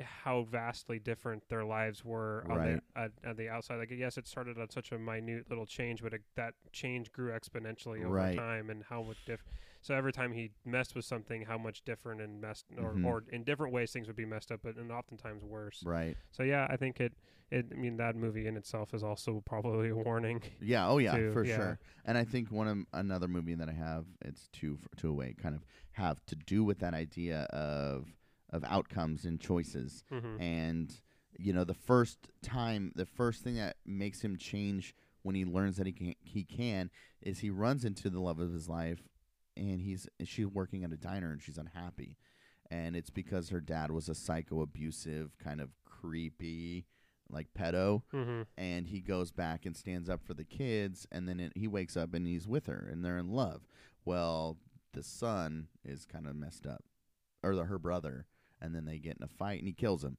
[0.00, 2.80] how vastly different their lives were on Right.
[2.94, 3.76] the, at the outside.
[3.76, 7.32] Like, yes, it started on such a minute little change, but it, that change grew
[7.32, 8.36] exponentially over Right.
[8.36, 9.42] time, and how much diff.
[9.80, 13.04] So every time he messed with something, how much different and messed, or, Mhm.
[13.06, 15.82] or in different ways, things would be messed up, but and oftentimes worse.
[15.84, 16.16] Right.
[16.30, 17.14] So yeah, I think it.
[17.50, 17.66] It.
[17.72, 20.40] I mean, that movie in itself is also probably a warning.
[20.60, 20.86] Yeah.
[20.88, 21.56] Oh, yeah, to- for yeah.
[21.56, 21.78] sure.
[22.04, 25.54] And I think one of another movie that I have, it's two two away, kind
[25.56, 28.14] of have to do with that idea of
[28.50, 30.04] of outcomes and choices.
[30.10, 30.94] hmm And
[31.38, 35.76] you know, the first time, the first thing that makes him change when he learns
[35.78, 39.08] that he can he can is he runs into the love of his life,
[39.60, 42.16] and he's she's working at a diner and she's unhappy,
[42.70, 46.86] and it's because her dad was a psycho abusive kind of creepy
[47.32, 48.02] like pedo.
[48.10, 51.68] Hmm and he goes back and stands up for the kids and then it, he
[51.68, 53.62] wakes up and he's with her and they're in love.
[54.04, 54.56] Well
[54.92, 56.82] the son is kind of messed up
[57.42, 58.26] or the, her brother
[58.60, 60.16] and then they get in a fight and he kills him.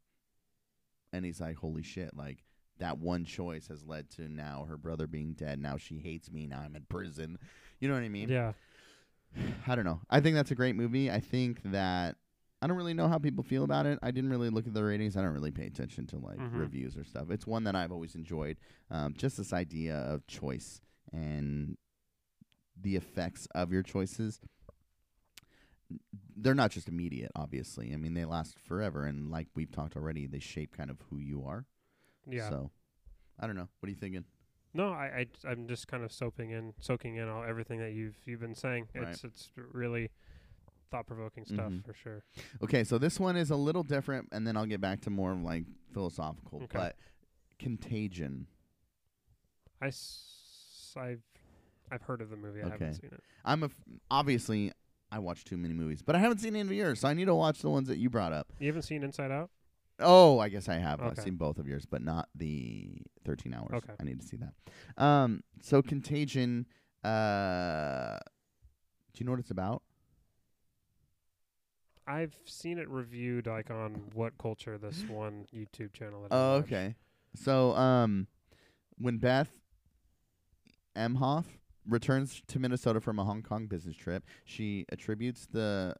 [1.11, 2.43] And he's like holy shit like
[2.79, 5.59] that one choice has led to now her brother being dead.
[5.59, 6.47] Now she hates me.
[6.47, 7.37] Now i'm in prison.
[7.79, 8.29] You know what i mean?
[8.29, 8.53] Yeah.
[9.67, 10.01] I don't know.
[10.09, 11.09] I think that's a great movie.
[11.11, 12.17] I think that
[12.61, 13.97] I don't really know how people feel about it.
[14.03, 15.15] I didn't really look at the ratings.
[15.17, 16.59] I don't really pay attention to like Mhm.
[16.59, 17.29] reviews or stuff.
[17.31, 18.57] It's one that I've always enjoyed.
[18.89, 21.77] Um, just this idea of choice and
[22.79, 24.41] the effects of your choices.
[26.35, 27.93] They're not just immediate, obviously.
[27.93, 31.17] I mean, they last forever, and like we've talked already, they shape kind of who
[31.17, 31.65] you are.
[32.27, 32.49] Yeah.
[32.49, 32.71] So,
[33.39, 33.67] I don't know.
[33.79, 34.25] What are you thinking?
[34.73, 38.15] No, I, I am just kind of soaking in soaking in all everything that you've
[38.25, 38.87] you've been saying.
[38.95, 39.07] Right.
[39.09, 40.09] It's it's really
[40.91, 41.85] thought provoking stuff Mhm.
[41.85, 42.23] for sure.
[42.63, 45.33] Okay, so this one is a little different, and then I'll get back to more
[45.35, 46.59] like philosophical.
[46.63, 46.77] Okay.
[46.77, 46.95] But
[47.59, 48.47] Contagion.
[49.81, 51.21] I s- I've
[51.91, 52.61] I've heard of the movie.
[52.61, 52.71] I Okay.
[52.71, 53.23] haven't seen it.
[53.43, 53.75] I'm a f-
[54.09, 54.71] obviously
[55.11, 57.25] I watch too many movies, but I haven't seen any of yours, so I need
[57.25, 58.47] to watch the ones that you brought up.
[58.59, 59.49] You haven't seen Inside Out?
[60.01, 61.01] Oh, I guess I have.
[61.01, 63.71] I've seen both of yours, but not the 13 hours.
[63.73, 63.93] Okay.
[63.99, 65.03] I need to see that.
[65.03, 66.65] Um, so Contagion.
[67.03, 68.17] Uh,
[69.13, 69.81] do you know what it's about?
[72.07, 76.23] I've seen it reviewed like on WhatCulture, this one YouTube channel.
[76.23, 76.95] That Oh, okay.
[77.35, 78.27] So, um,
[78.97, 79.49] when Beth
[80.95, 81.45] Emhoff
[81.87, 85.95] returns to Minnesota from a Hong Kong business trip, she attributes the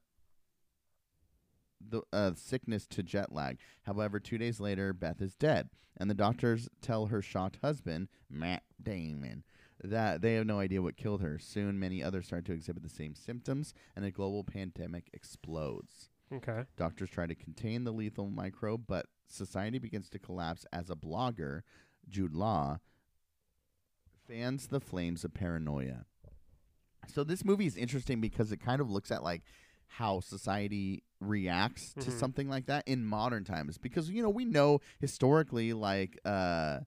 [1.90, 3.58] the uh, sickness to jet lag.
[3.84, 8.64] However, two days later, Beth is dead, and the doctors tell her shocked husband, Matt
[8.82, 9.44] Damon,
[9.84, 11.40] that they have no idea what killed her.
[11.40, 16.10] Soon, many others start to exhibit the same symptoms, and a global pandemic explodes.
[16.34, 16.64] Okay.
[16.78, 21.62] Doctors try to contain the lethal microbe, but society begins to collapse as a blogger,
[22.08, 22.80] Jude Law,
[24.28, 26.06] fans the flames of paranoia.
[27.08, 29.42] So this movie is interesting because it kind of looks at like
[29.88, 32.20] how society reacts to Mhm.
[32.20, 36.80] something like that in modern times because you know we know historically like uh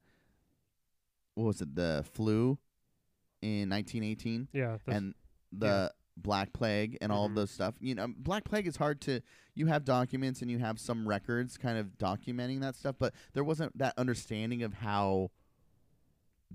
[1.35, 2.59] what was it the flu
[3.41, 4.78] in 1918 Yeah.
[4.87, 5.14] and
[5.53, 7.74] the Black Plague and all of those stuff.
[7.80, 9.20] You know, Black Plague is hard to.
[9.55, 13.43] You have documents and you have some records kind of documenting that stuff, but there
[13.43, 15.32] wasn't that understanding of how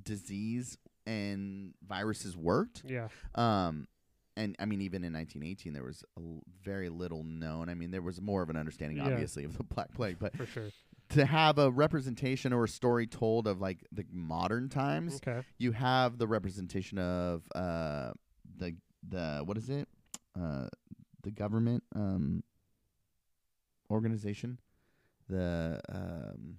[0.01, 2.83] disease and viruses worked.
[2.85, 3.09] yeah.
[3.35, 3.87] Um,
[4.37, 7.69] and I mean, even in 1918, there was a l- very little known.
[7.69, 9.07] I mean, there was more of an understanding, Yeah.
[9.07, 10.69] obviously, of the Black Plague, but For sure.
[11.09, 15.41] to have a representation or a story told of like the modern times, Okay.
[15.57, 18.11] you have the representation of uh
[18.57, 18.75] the
[19.07, 19.87] the what is it
[20.39, 20.67] uh
[21.23, 22.43] the government um
[23.91, 24.59] organization
[25.27, 26.57] the um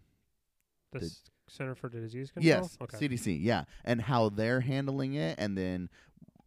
[0.93, 1.17] The, The-
[1.49, 2.47] Center for Disease Control.
[2.47, 2.97] yes Okay.
[3.09, 5.89] CDC yeah and how they're handling it and then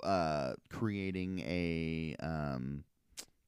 [0.03, 2.83] uh creating a um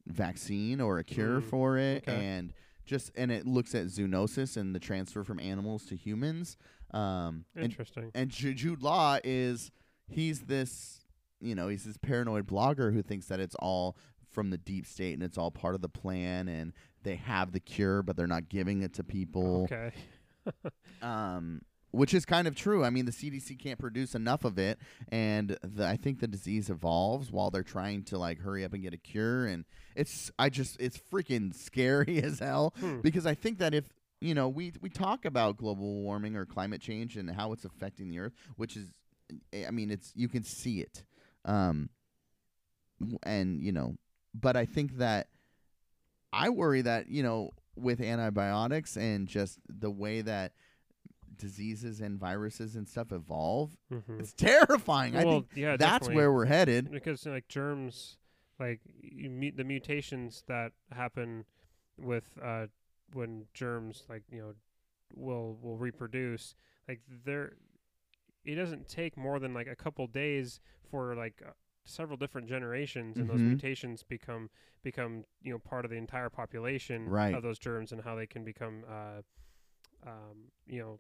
[0.08, 2.26] vaccine or a cure Mm, for it okay.
[2.26, 2.54] and
[2.86, 6.58] just and it looks at zoonosis and the transfer from animals to humans
[6.91, 8.12] um Interesting.
[8.14, 9.72] and Ju- Jude Law is
[10.08, 11.02] he's this
[11.41, 13.98] you know he's this paranoid blogger who thinks that it's all
[14.32, 16.74] from the deep state and it's all part of the plan and
[17.04, 19.91] they have the cure but they're not giving it to people Okay.
[21.02, 21.62] um
[21.96, 22.84] which is kind of true.
[22.84, 24.80] I mean, the CDC can't produce enough of it,
[25.10, 28.84] and the, I think the disease evolves while they're trying to like hurry up and
[28.84, 29.46] get a cure.
[29.46, 29.66] And
[29.96, 33.00] it's, I just, it's freaking scary as hell Hmm.
[33.02, 33.86] because I think that if
[34.22, 38.10] you know, we we talk about global warming or climate change and how it's affecting
[38.10, 38.88] the earth, which is,
[39.68, 41.04] I mean, it's you can see it,
[41.43, 41.89] um,
[43.24, 43.98] and you know,
[44.34, 45.28] but I think that
[46.32, 50.54] I worry that you know with antibiotics and just the way that
[51.38, 54.19] diseases and viruses and stuff evolve, Mhm.
[54.19, 55.15] it's terrifying.
[55.15, 56.15] I think yeah, that's definitely.
[56.15, 56.91] where we're headed.
[56.91, 58.17] because like germs
[58.59, 61.45] like mu- the mutations that happen
[61.97, 62.67] with uh
[63.13, 64.53] when germs like you know
[65.13, 66.55] will will reproduce
[66.88, 67.53] like they're
[68.43, 70.59] it doesn't take more than like a couple days
[70.89, 71.51] for like uh,
[71.83, 73.47] several different generations and those Mhm.
[73.49, 74.49] mutations become
[74.83, 77.33] become you know part of the entire population Right.
[77.36, 79.21] of those germs and how they can become uh
[80.05, 80.99] um you know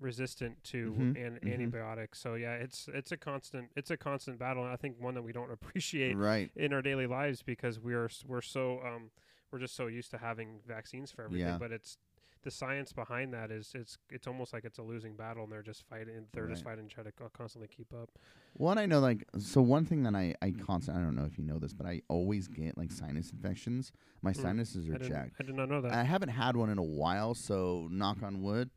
[0.00, 1.52] resistant to Mhm, an- mhm.
[1.52, 5.14] antibiotics so yeah it's it's a constant it's a constant battle and i think one
[5.14, 6.50] that we don't appreciate Right.
[6.56, 9.10] in our daily lives because we're we're so um
[9.50, 11.58] we're just so used to having vaccines for everything Yeah.
[11.58, 11.96] but it's
[12.42, 15.62] the science behind that is it's it's almost like it's a losing battle and they're
[15.62, 18.10] just fighting they're just fighting to try to co- constantly keep up
[18.54, 21.38] One I know, like, so one thing that I I constant I don't know if
[21.38, 23.90] you know this, but I always get like sinus infections.
[24.22, 25.32] My Mm, sinuses I are didn't, jacked.
[25.40, 28.42] I did not know that I haven't had one in a while, so knock on
[28.42, 28.70] wood.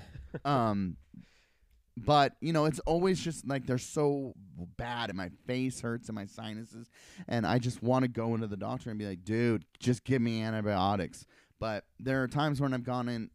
[0.44, 0.96] um,
[1.96, 4.32] but you know, it's always just like they're so
[4.78, 6.90] bad, and my face hurts and my sinuses,
[7.28, 10.22] and I just want to go into the doctor and be like, dude, just give
[10.22, 11.26] me antibiotics.
[11.58, 13.30] But there are times when I've gone in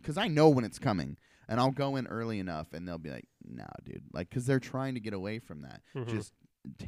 [0.00, 1.16] because I know when it's coming,
[1.48, 4.60] and I'll go in early enough, and they'll be like, "Nah, dude," like because they're
[4.60, 6.08] trying to get away from that, Mhm.
[6.08, 6.32] just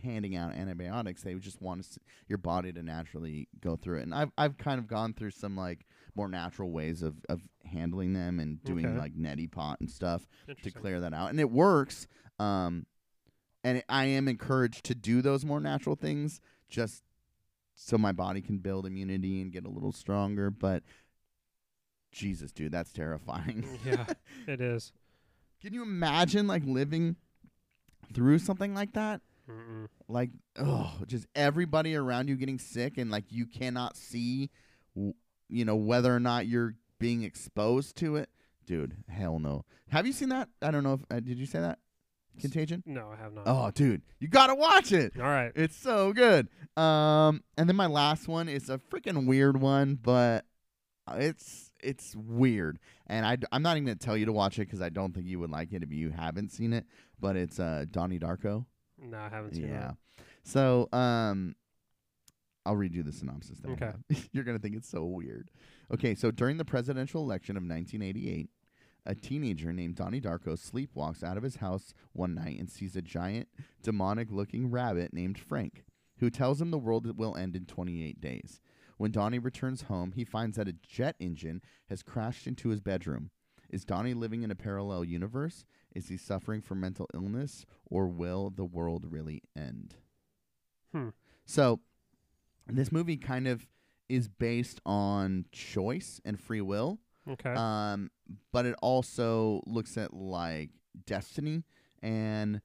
[0.02, 1.22] handing out antibiotics.
[1.22, 1.98] They just want s
[2.28, 5.56] your body to naturally go through it, and I've I've kind of gone through some
[5.56, 5.86] like
[6.16, 8.98] more natural ways of of handling them and doing Okay.
[8.98, 10.26] like neti pot and stuff
[10.62, 12.06] to clear that out, and it works.
[12.38, 12.86] Um,
[13.64, 17.02] and I am encouraged to do those more natural things just
[17.74, 20.50] so my body can build immunity and get a little stronger.
[20.50, 20.82] But
[22.12, 23.66] Jesus, dude, that's terrifying.
[23.84, 24.06] yeah
[24.46, 24.92] it is
[25.60, 27.16] Can you imagine like living
[28.14, 29.20] through something like that?
[29.50, 29.86] Mm-mm.
[30.08, 34.50] Like, oh, just everybody around you getting sick and like you cannot see,
[34.94, 35.14] w-
[35.48, 38.30] you know, whether or not you're being exposed to it
[38.66, 39.64] dude, hell no.
[39.88, 40.48] Have you seen that?
[40.60, 41.78] I don't know if uh, did you say that?
[42.38, 42.82] Contagion.
[42.84, 43.44] No, I have not.
[43.46, 45.14] Oh, dude, you gotta watch it.
[45.16, 45.52] All right.
[45.54, 46.48] It's so good.
[46.76, 50.44] Um, and then my last one is a freaking weird one, but
[51.14, 54.66] it's it's weird, and I, I am not even gonna tell you to watch it
[54.66, 56.84] because I don't think you would like it if you haven't seen it.
[57.18, 58.66] But it's uh Donnie Darko.
[58.98, 59.70] No, I haven't seen it.
[59.70, 59.92] Yeah.
[60.42, 61.54] So um,
[62.66, 63.58] I'll read you the synopsis.
[63.58, 63.92] That Okay.
[64.32, 65.50] You're gonna think it's so weird.
[65.92, 68.50] Okay, so during the presidential election of 1988.
[69.08, 73.00] A teenager named Donnie Darko sleepwalks out of his house one night and sees a
[73.00, 73.46] giant,
[73.80, 75.84] demonic looking rabbit named Frank,
[76.18, 78.60] who tells him the world will end in 28 days.
[78.96, 83.30] When Donnie returns home, he finds that a jet engine has crashed into his bedroom.
[83.70, 85.64] Is Donnie living in a parallel universe?
[85.94, 87.64] Is he suffering from mental illness?
[87.84, 89.96] Or will the world really end?
[90.92, 91.10] Hmm.
[91.44, 91.80] So,
[92.68, 93.66] this movie kind of
[94.08, 96.98] is based on choice and free will.
[97.28, 97.52] Okay.
[97.54, 98.10] Um,
[98.52, 100.70] but it also looks at like
[101.06, 101.64] destiny
[102.02, 102.60] and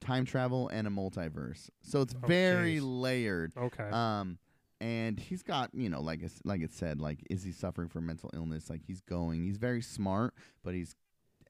[0.00, 1.68] time travel and a multiverse.
[1.82, 3.00] So it's Oh, very jeez.
[3.00, 3.52] layered.
[3.56, 3.88] okay.
[3.90, 4.38] Um,
[4.80, 8.06] and he's got you know like it's, like it said like is he suffering from
[8.06, 8.68] mental illness?
[8.68, 9.42] Like he's going.
[9.44, 10.94] He's very smart, but he's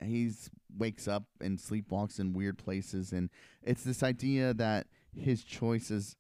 [0.05, 3.31] he's wakes up and sleepwalks in weird places, and
[3.63, 6.15] it's this idea that his choices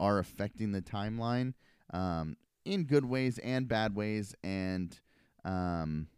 [0.00, 1.54] are affecting the timeline
[1.92, 4.98] um, in good ways and bad ways, and
[5.44, 6.08] um,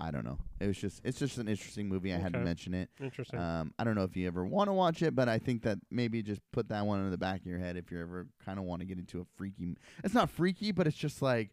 [0.00, 0.38] I don't know.
[0.60, 2.12] It was just it's just an interesting movie.
[2.12, 2.90] I had to mention it.
[3.00, 3.38] Interesting.
[3.38, 5.78] Um, I don't know if you ever want to watch it, but I think that
[5.90, 8.58] maybe just put that one in the back of your head if you ever kind
[8.58, 9.76] of want to get into a freaky.
[10.02, 11.50] It's not freaky, but it's just like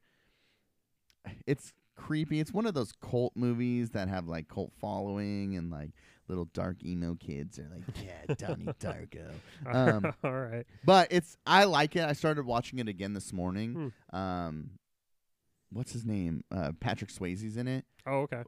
[1.46, 2.40] it's creepy.
[2.40, 5.92] It's one of those cult movies that have like cult following and like
[6.32, 9.32] little dark emo kids are like, yeah, Donnie Darko.
[9.66, 10.66] um, All right.
[10.86, 12.04] But it's I like it.
[12.06, 13.92] I started watching it again this morning.
[14.14, 14.72] Um,
[15.72, 16.44] what's his name?
[16.52, 17.86] Uh, Patrick Swayze's in it.
[18.08, 18.44] Oh, okay.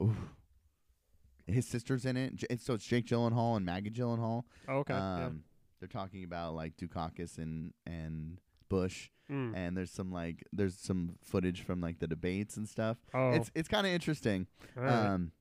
[1.46, 2.36] His sister's in it.
[2.36, 4.44] J- so it's Jake Gyllenhaal and Maggie Gyllenhaal.
[4.70, 4.94] Oh, okay.
[4.94, 5.26] yeah.
[5.26, 5.44] Um,
[5.80, 9.54] They're talking about like Dukakis and and Bush, Mm.
[9.56, 12.98] and there's some like there's some footage from like the debates and stuff.
[13.14, 14.48] Oh, It's it's kind of interesting.
[14.76, 14.90] right.
[15.14, 15.32] Um,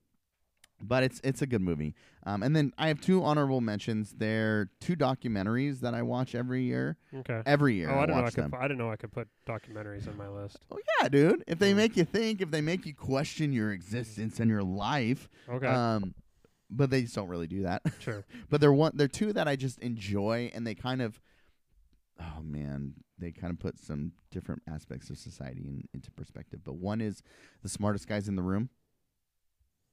[0.82, 1.94] but it's it's a good movie.
[2.24, 4.12] Um, and then I have two honorable mentions.
[4.12, 6.96] They're two documentaries that I watch every year.
[7.14, 7.42] okay.
[7.46, 8.50] Every year Oh, I I didn't know I could.
[8.52, 10.58] Pu- I didn't know I could put documentaries on my list.
[10.70, 11.44] Oh yeah, dude.
[11.46, 11.76] If they Mm.
[11.76, 15.66] make you think, if they make you question your existence and your life, Okay.
[15.66, 16.14] um,
[16.70, 17.82] but they just don't really do that.
[18.00, 18.24] sure.
[18.50, 21.20] but they're one, they're two that I just enjoy, and they kind of,
[22.20, 26.60] oh man, they kind of put some different aspects of society in, into perspective.
[26.64, 27.22] But one is
[27.62, 28.68] the smartest guys in the room.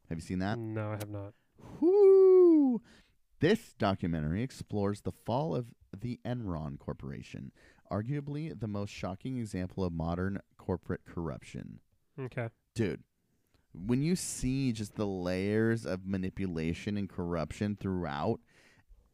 [0.09, 0.57] Have you seen that?
[0.57, 1.33] No, I have not.
[1.79, 2.81] Whoo!
[3.39, 7.51] This documentary explores the fall of the Enron Corporation,
[7.91, 11.79] arguably the most shocking example of modern corporate corruption.
[12.19, 12.49] Okay.
[12.75, 13.03] Dude,
[13.73, 18.39] when you see just the layers of manipulation and corruption throughout,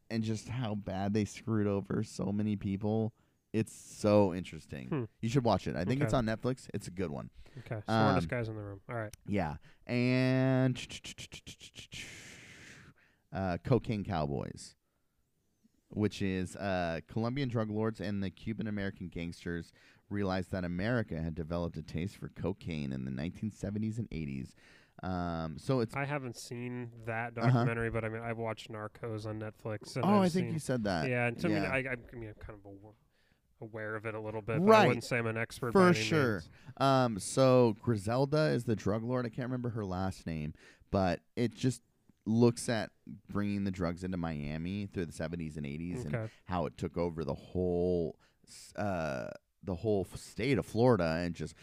[0.09, 3.13] and just how bad they screwed over so many people,
[3.53, 4.87] it's so interesting.
[4.87, 5.03] Hmm.
[5.21, 5.75] You should watch it.
[5.75, 6.67] I think it's on Netflix.
[6.73, 7.29] It's a good one.
[7.59, 7.81] Okay.
[7.85, 8.81] Smartest Um, guys in the room.
[8.89, 9.15] All right.
[9.27, 9.55] Yeah,
[9.87, 9.95] and
[13.33, 14.75] uh, Cocaine Cowboys,
[15.89, 19.71] which is uh, Colombian drug lords and the Cuban American gangsters
[20.09, 24.53] realized that America had developed a taste for cocaine in the 1970s and 80s.
[25.03, 27.47] Um, so it's I haven't seen that Uh-huh.
[27.51, 29.95] documentary, but I mean, I've watched Narcos on Netflix.
[29.95, 31.09] And oh, I've I think you said that.
[31.09, 31.63] Yeah, and so I mean.
[31.63, 32.93] I, I, mean, I'm kind of aw-
[33.61, 34.83] aware of it a little bit, Right.
[34.83, 36.33] I wouldn't say I'm an expert For sure.
[36.33, 36.49] means.
[36.77, 39.25] Um, so Griselda is the drug lord.
[39.25, 40.53] I can't remember her last name,
[40.91, 41.81] but it just
[42.25, 42.89] looks at
[43.29, 47.23] bringing the drugs into Miami through the 70s and 80s and how it took over
[47.23, 48.15] the whole
[48.75, 49.27] uh
[49.63, 51.53] the whole state of Florida and just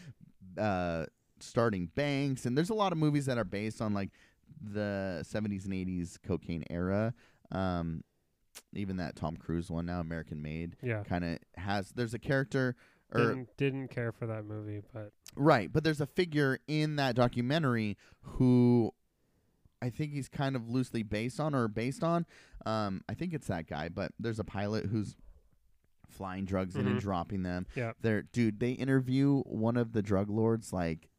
[0.57, 1.05] uh
[1.41, 4.09] starting banks and there's a lot of movies that are based on like
[4.61, 7.13] the 70s and 80s cocaine era
[7.51, 8.01] um
[8.73, 11.03] even that Tom Cruise one now American Made Yeah.
[11.03, 12.75] kind of has there's a character
[13.11, 17.15] or Didn't, didn't care for that movie, but Right, but there's a figure in that
[17.15, 18.91] documentary who
[19.81, 22.25] I think he's kind of loosely based on or based on.
[22.65, 25.15] Um, I think it's that guy, but there's a pilot who's
[26.07, 27.01] flying drugs in and Mhm.
[27.01, 27.65] dropping them.
[27.75, 27.93] Yeah.
[27.99, 31.09] They're dude, they interview one of the drug lords like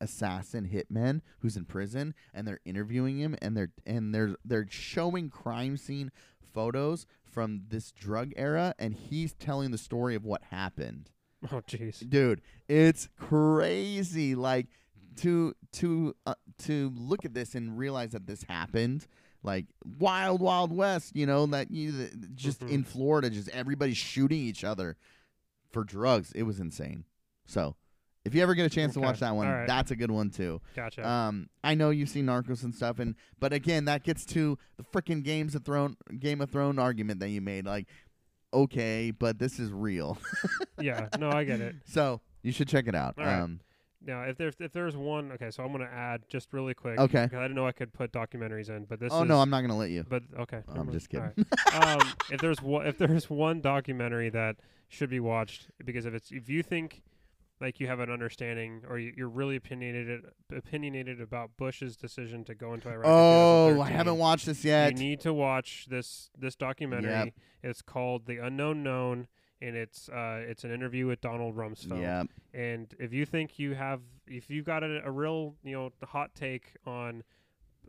[0.00, 5.28] assassin hitmen who's in prison and they're interviewing him and they're and they're they're showing
[5.28, 6.10] crime scene
[6.52, 11.10] photos from this drug era and he's telling the story of what happened
[11.52, 12.08] oh jeez.
[12.08, 14.66] dude it's crazy like
[15.16, 19.06] to to uh, to look at this and realize that this happened
[19.42, 19.66] like
[19.98, 22.70] wild wild west you know that you that just Mhm.
[22.70, 24.96] in florida just everybody's shooting each other
[25.70, 27.04] for drugs it was insane
[27.46, 27.74] so
[28.24, 29.66] If you ever get a chance to watch that one, right.
[29.66, 30.60] that's a good one too.
[30.76, 31.08] Gotcha.
[31.08, 34.84] Um, I know you've seen Narcos and stuff, and but again, that gets to the
[34.84, 37.64] freaking Games of Thrones Game of Thrones argument that you made.
[37.64, 37.86] Like,
[38.52, 40.18] okay, but this is real,
[40.80, 41.08] yeah.
[41.18, 41.76] No, I get it.
[41.86, 43.14] so you should check it out.
[43.18, 43.40] All right.
[43.40, 43.60] Um,
[44.04, 46.98] Now, if there's if there's one, okay, so I'm gonna add just really quick.
[46.98, 47.24] Okay.
[47.24, 49.12] Because I didn't know I could put documentaries in, but this.
[49.14, 50.04] oh is, no, I'm not gonna let you.
[50.06, 50.60] But okay.
[50.68, 50.92] I'm mind.
[50.92, 51.32] just kidding.
[51.72, 52.00] right.
[52.00, 54.56] um, if there's one, if there's one documentary that
[54.88, 57.02] should be watched, because if it's if you think
[57.60, 60.22] like you have an understanding or you, you're really opinionated
[60.54, 63.04] opinionated about Bush's decision to go into Iraq.
[63.04, 64.92] in oh, I haven't watched this yet.
[64.92, 67.10] You need to watch this this documentary.
[67.10, 67.34] Yep.
[67.62, 69.28] It's called The Unknown Known,
[69.60, 72.00] and it's uh it's an interview with Donald Rumsfeld.
[72.00, 75.90] yeah, And if you think you have, if you've got a, a real, you know,
[76.06, 77.22] hot take on,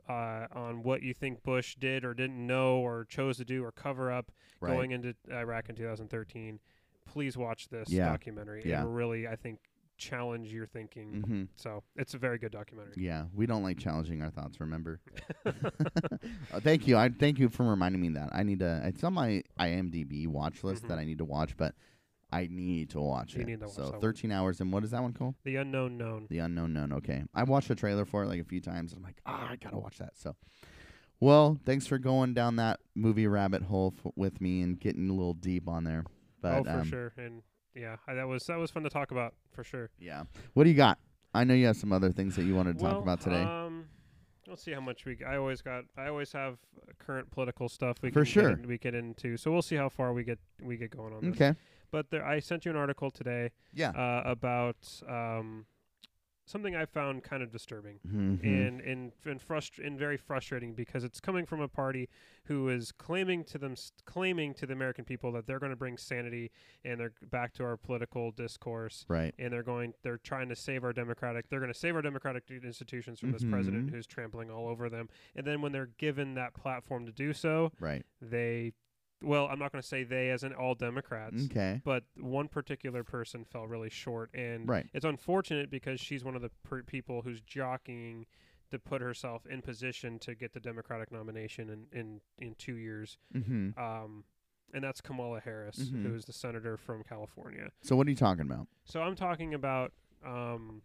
[0.10, 3.72] uh, on what you think Bush did or didn't know or chose to do or
[3.72, 4.74] cover up right.
[4.74, 6.60] going into Iraq in 2013,
[7.12, 8.10] please watch this Yeah.
[8.10, 8.64] documentary.
[8.66, 8.82] Yeah.
[8.82, 9.60] It will really, I think,
[9.98, 11.22] challenge your thinking.
[11.26, 12.94] hmm So it's a very good documentary.
[12.98, 14.60] Yeah, we don't like challenging our thoughts.
[14.60, 15.00] Remember?
[16.54, 16.98] Uh, thank you.
[16.98, 18.82] I thank you for reminding me that I need to.
[18.86, 20.88] It's on my IMDb watch list Mhm.
[20.90, 21.76] that I need to watch, but
[22.32, 23.48] I need to watch You it.
[23.48, 24.02] need to watch so that one.
[24.02, 25.36] 13 hours, and what is that one called?
[25.44, 26.28] The Unknown Known.
[26.30, 26.92] The Unknown Known.
[26.94, 29.50] Okay, I watched the trailer for it like a few times, and I'm like, ah,
[29.52, 30.18] I gotta watch that.
[30.18, 30.36] So,
[31.20, 35.14] well, thanks for going down that movie rabbit hole f- with me and getting a
[35.14, 36.04] little deep on there.
[36.42, 37.14] But oh, for um, sure.
[37.18, 37.42] And
[37.76, 39.90] yeah, I, that was that was fun to talk about for sure.
[40.00, 40.24] yeah,
[40.54, 40.98] what do you got?
[41.34, 43.42] I know you have some other things that you wanted to well, talk about today.
[43.42, 43.86] Um,
[44.48, 45.18] let's see how much we.
[45.26, 45.86] I always got.
[45.98, 46.58] I always have
[47.00, 47.98] current political stuff.
[48.02, 48.50] We For can sure.
[48.50, 49.38] Get in- we get into.
[49.38, 50.40] So we'll see how far we get.
[50.62, 51.36] We get going on this.
[51.36, 51.56] okay.
[51.92, 53.90] But there, I sent you an article today Yeah.
[53.90, 54.78] uh, about
[55.10, 55.66] um,
[56.52, 58.44] something I found kind of disturbing Mhm.
[58.44, 62.10] and and and, frust- and very frustrating because it's coming from a party
[62.46, 63.76] who is claiming to them
[64.06, 66.52] claiming to the American people that they're going to bring sanity
[66.84, 69.34] and they're back to our political discourse right.
[69.40, 72.44] and they're going they're trying to save our democratic they're going to save our democratic
[72.52, 73.92] institutions from this president Mhm.
[73.92, 77.72] who's trampling all over them and then when they're given that platform to do so
[77.80, 78.06] Right.
[78.22, 78.74] they
[79.22, 81.82] well i'm not going to say they as in all democrats Okay.
[81.84, 84.88] but one particular person fell really short and Right.
[84.94, 88.26] it's unfortunate because she's one of the per- people who's jockeying
[88.72, 93.18] to put herself in position to get the democratic nomination in in, in two years
[93.36, 93.80] Mm-hmm.
[93.80, 94.24] um,
[94.74, 96.04] and that's kamala harris Mhm.
[96.06, 98.68] who is the senator from california So what are you talking about?
[98.86, 99.92] so I'm talking about.
[100.26, 100.82] Um,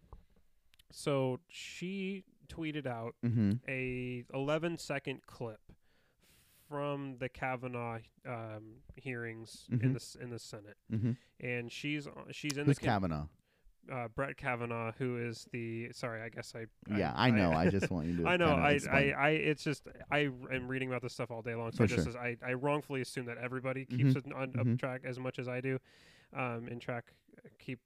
[0.91, 3.51] so she tweeted out Mm-hmm.
[3.67, 5.59] a 11 second clip
[6.69, 9.93] from the Kavanaugh um, hearings in Mhm.
[10.17, 11.11] the in the Senate, Mm-hmm.
[11.39, 13.27] and she's uh, she's in Who's the Kavanaugh?
[13.91, 16.65] uh, Brett Kavanaugh, who is the sorry, I guess I
[16.97, 17.51] yeah, I know.
[17.51, 18.27] I, just want you to.
[18.27, 18.55] I know.
[18.55, 19.11] kinda I, I.
[19.11, 21.71] I, it's just I am reading about this stuff all day long.
[21.71, 22.09] So For I just sure.
[22.09, 24.27] as I, I wrongfully assume that everybody keeps Mhm.
[24.27, 24.73] it on Mhm.
[24.73, 25.79] up track as much as I do,
[26.33, 27.13] um, and track
[27.59, 27.79] keep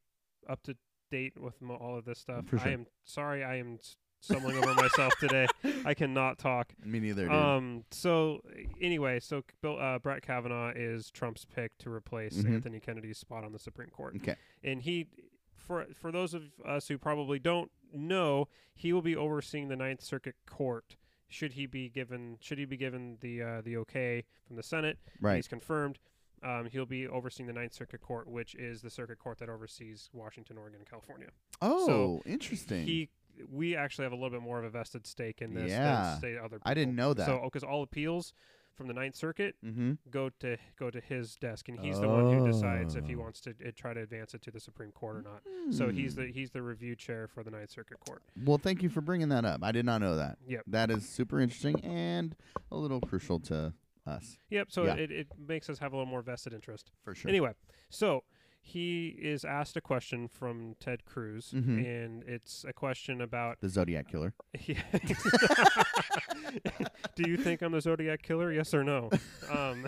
[0.50, 0.76] up to
[1.12, 2.50] date with mo- all of this stuff.
[2.50, 2.60] Sure.
[2.60, 3.44] I am sorry.
[3.44, 3.78] I am
[4.22, 5.48] stumbling over myself today.
[5.86, 6.72] I cannot talk.
[6.86, 7.32] Me neither, dude.
[7.34, 7.84] Um.
[7.92, 8.42] So
[8.80, 12.54] anyway, so Bill, uh, Brett Kavanaugh is Trump's pick to replace Mhm.
[12.56, 14.36] Anthony Kennedy's spot on the Supreme Court okay.
[14.64, 15.08] and he
[15.56, 20.02] for for those of us who probably don't know he will be overseeing the ninth
[20.02, 20.96] circuit court
[21.28, 24.98] should he be given should he be given the uh, the okay from the senate
[25.20, 25.36] Right.
[25.36, 26.00] he's confirmed
[26.44, 30.10] um, he'll be overseeing the ninth circuit court which is the circuit court that oversees
[30.14, 31.28] washington oregon and california
[31.62, 32.86] Oh, interesting.
[32.88, 33.10] he
[33.52, 36.12] we actually have a little bit more of a vested stake in this Yeah.
[36.14, 36.62] than say other people.
[36.72, 37.26] I didn't know that.
[37.26, 38.34] so because all appeals
[38.76, 39.94] from the ninth circuit mm-hmm.
[40.10, 43.20] go to go to his desk and he's the one who decides if he Oh.
[43.20, 46.16] wants to uh, try to advance it to the supreme court or not so he's
[46.16, 46.22] Hmm.
[46.22, 48.24] the he's the review chair for the Ninth Circuit Court.
[48.46, 49.62] Well, thank you for bringing that up.
[49.64, 50.38] I did not know that.
[50.48, 50.64] Yep.
[50.68, 52.36] That is super interesting and
[52.72, 53.74] a little crucial to
[54.08, 54.72] us Yep.
[54.72, 54.96] So Yeah.
[54.96, 56.92] it, it makes us have a little more vested interest.
[57.04, 57.30] for sure.
[57.30, 57.54] Anyway,
[57.90, 58.24] so
[58.64, 61.84] he is asked a question from Ted Cruz, Mhm.
[61.86, 63.60] and it's a question about.
[63.60, 64.34] the Zodiac killer.
[67.16, 68.52] Do you think I'm the Zodiac killer?
[68.52, 69.10] Yes or no?
[69.50, 69.86] Um,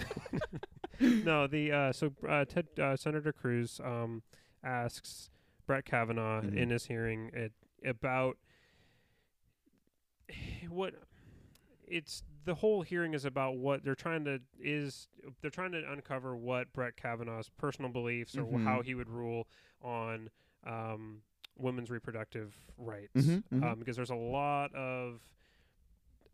[0.99, 1.47] no.
[1.47, 4.23] The uh, so uh, Ted uh, Senator Cruz um,
[4.63, 5.29] asks
[5.67, 6.55] Brett Kavanaugh Mhm.
[6.57, 7.51] in his hearing it,
[7.85, 8.37] about
[10.69, 10.93] what
[11.87, 15.07] it's the whole hearing is about what they're trying to is
[15.41, 18.63] they're trying to uncover what Brett Kavanaugh's personal beliefs or Mhm.
[18.63, 19.47] how he would rule
[19.81, 20.29] on
[20.65, 21.21] um,
[21.57, 23.63] women's reproductive rights Mhm, mhm.
[23.63, 25.21] Um, because there's a lot of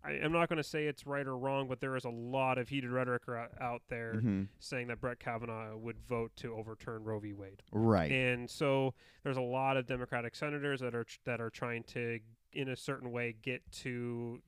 [0.01, 2.57] I, I'm not going to say it's right or wrong, but there is a lot
[2.57, 3.23] of heated rhetoric
[3.59, 4.47] out there Mhm.
[4.59, 7.33] saying that Brett Kavanaugh would vote to overturn Roe v.
[7.33, 7.63] Wade.
[7.73, 8.09] Right.
[8.09, 8.93] And so
[9.23, 12.19] there's a lot of Democratic senators that are tr- that are trying to,
[12.53, 14.41] in a certain way, get to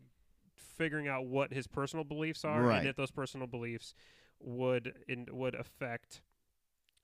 [0.72, 2.80] figuring out what his personal beliefs are, Right.
[2.80, 3.94] and if those personal beliefs
[4.40, 6.22] would in, would affect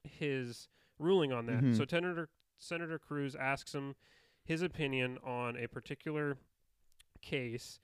[0.03, 1.63] his ruling on that.
[1.63, 1.75] Mhm.
[1.75, 3.95] So Senator Senator Cruz asks him
[4.43, 6.37] his opinion on a particular
[7.21, 7.79] case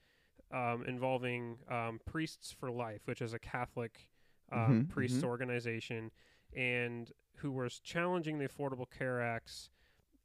[0.51, 4.07] um, involving um, Priests for Life, which is a Catholic
[4.51, 5.27] um, Mhm, priests mhm.
[5.27, 6.11] organization,
[6.55, 9.69] and who was challenging the Affordable Care Act's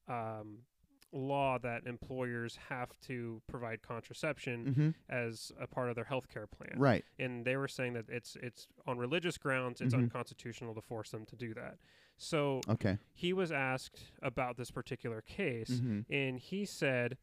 [0.07, 0.67] um,
[1.13, 6.47] law that employers have to provide contraception hmm as a part of their health care
[6.47, 7.05] plan Right.
[7.19, 9.99] and they were saying that it's it's on religious grounds it's Mhm.
[10.05, 11.79] unconstitutional to force them to do that
[12.19, 12.99] so Okay.
[13.15, 16.05] he was asked about this particular case Mhm.
[16.11, 17.17] and he said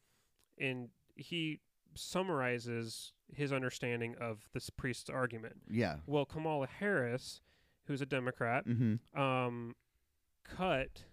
[0.57, 1.59] and he
[1.93, 5.99] summarizes his understanding of this priest's argument Yeah.
[6.07, 7.41] well kamala harris
[7.85, 9.75] who's a democrat hmm um,
[10.43, 11.03] cut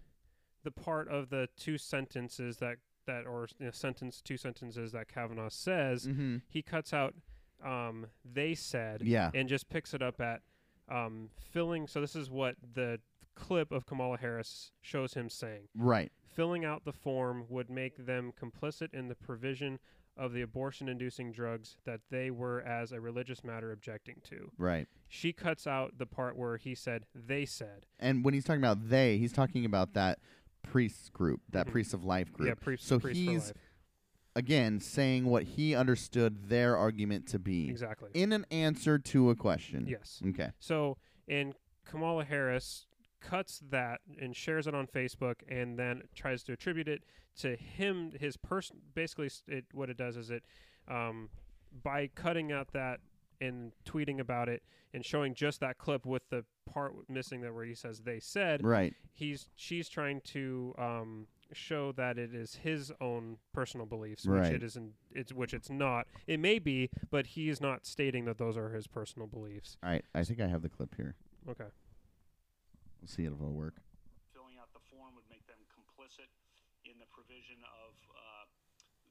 [0.63, 5.07] the part of the two sentences that that or you know, sentence two sentences that
[5.07, 6.05] Kavanaugh says.
[6.05, 7.13] hmm He cuts out
[7.63, 9.31] um, they said Yeah.
[9.33, 10.41] and just picks it up at
[10.89, 11.87] um, filling.
[11.87, 12.99] So this is what the
[13.35, 15.67] clip of Kamala Harris shows him saying.
[15.75, 16.11] Right.
[16.35, 19.79] Filling out the form would make them complicit in the provision
[20.15, 24.51] of the abortion-inducing drugs that they were, as a religious matter, objecting to.
[24.59, 24.87] Right.
[25.07, 27.85] She cuts out the part where he said they said.
[27.99, 30.19] And when he's talking about they, he's talking about that
[30.63, 31.71] priests group, that Mhm.
[31.71, 32.47] priests of life group.
[32.49, 33.53] Yeah, priest, so priest for he's
[34.35, 38.09] again saying what he understood their argument to be Exactly.
[38.13, 39.85] in an answer to a question.
[39.87, 40.21] yes.
[40.25, 40.51] Okay.
[40.59, 40.97] So,
[41.27, 41.53] and
[41.85, 42.87] Kamala Harris
[43.19, 47.03] cuts that and shares it on Facebook, and then tries to attribute it
[47.35, 48.81] to him, his person.
[48.93, 50.43] Basically, it what it does is it,
[50.87, 51.29] um,
[51.71, 52.99] by cutting out that
[53.43, 54.63] and tweeting about it
[54.93, 58.63] and showing just that clip with the part missing that where he says they said
[58.63, 58.93] Right.
[59.11, 64.43] he's she's trying to um, show that it is his own personal beliefs, Right.
[64.43, 64.93] which it isn't.
[65.11, 66.07] It's which it's not.
[66.25, 69.77] It may be, but he is not stating that those are his personal beliefs.
[69.83, 70.05] All right.
[70.15, 71.15] I think I have the clip here.
[71.49, 71.69] Okay.
[73.01, 73.75] We'll see if it'll work.
[74.33, 76.31] filling out the form would make them complicit
[76.85, 78.45] in the provision of uh,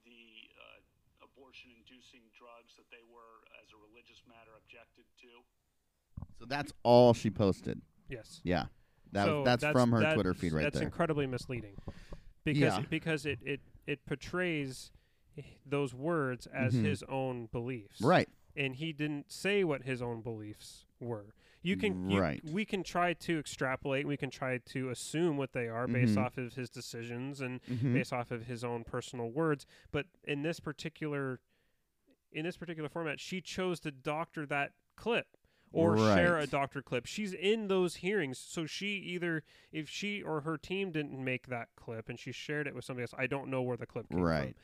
[0.05, 0.81] the uh,
[1.23, 5.29] abortion-inducing drugs that they were, as a religious matter, objected to.
[6.39, 7.81] So that's all she posted.
[8.09, 8.41] Yes.
[8.45, 8.67] Yeah.
[9.13, 10.85] That, So that's, from her that- Twitter feed right that's there.
[10.85, 11.77] incredibly misleading,
[12.45, 12.85] because Yeah.
[12.89, 14.91] because it it it portrays
[15.67, 16.85] those words as Mhm.
[16.85, 18.01] his own beliefs.
[18.01, 18.29] right.
[18.55, 21.35] and he didn't say what his own beliefs were.
[21.65, 22.43] You can, you, Right.
[22.45, 26.25] we can try to extrapolate, we can try to assume what they are based Mhm.
[26.25, 27.93] off of his decisions and Mhm.
[27.95, 29.65] based off of his own personal words.
[29.93, 31.41] But in this particular,
[32.33, 35.37] in this particular format, she chose to doctor that clip
[35.71, 37.07] or share a doctor clip.
[37.07, 41.69] She's in those hearings, so she either, if she or her team didn't make that
[41.77, 44.21] clip and she shared it with somebody else, I don't know where the clip came
[44.21, 44.55] Right.
[44.57, 44.63] from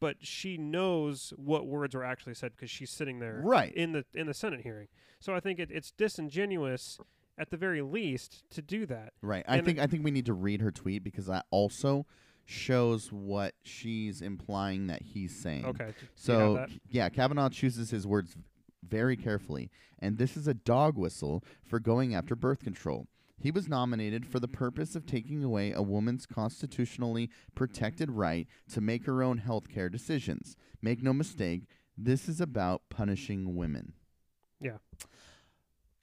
[0.00, 3.72] but she knows what words were actually said because she's sitting there Right.
[3.74, 4.88] in the in the Senate hearing.
[5.20, 6.98] So I think it, it's disingenuous
[7.38, 9.12] at the very least to do that.
[9.22, 9.44] Right.
[9.48, 12.06] I And think I think we need to read her tweet because that also
[12.44, 15.64] shows what she's implying that he's saying.
[15.66, 15.86] Okay.
[15.86, 18.36] do you have So yeah, Kavanaugh chooses his words
[18.88, 23.08] very carefully, and this is a dog whistle for going after birth control.
[23.38, 28.80] He was nominated for the purpose of taking away a woman's constitutionally protected right to
[28.80, 30.56] make her own health care decisions.
[30.80, 31.64] Make no mistake,
[31.98, 33.92] this is about punishing women.
[34.60, 34.78] Yeah.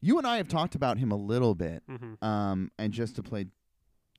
[0.02, 2.24] You and I have talked about him a little bit, Mm-hmm.
[2.24, 3.48] um, and just to play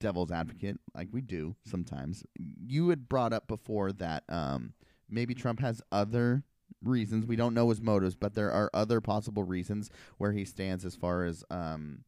[0.00, 2.24] devil's advocate, like we do sometimes,
[2.66, 4.72] you had brought up before that um,
[5.08, 6.42] maybe Trump has other
[6.82, 7.26] reasons.
[7.26, 9.88] We don't know his motives, but there are other possible reasons
[10.18, 12.00] where he stands as far as um,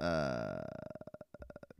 [0.00, 0.62] uh,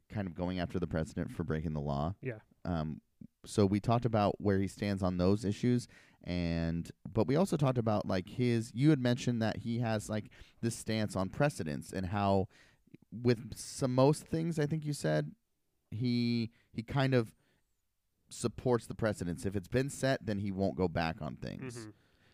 [0.08, 2.14] kind of going after the president for breaking the law.
[2.22, 2.38] Yeah.
[2.64, 3.00] Um,
[3.46, 5.88] so we talked about where he stands on those issues
[6.24, 10.26] and but we also talked about like his you had mentioned that he has like
[10.60, 12.47] this stance on precedence and how
[13.10, 15.30] with some most things I think you said
[15.90, 17.32] he he kind of
[18.28, 19.44] supports the precedence.
[19.44, 21.76] If it's been set, then he won't go back on things.
[21.76, 21.90] hmm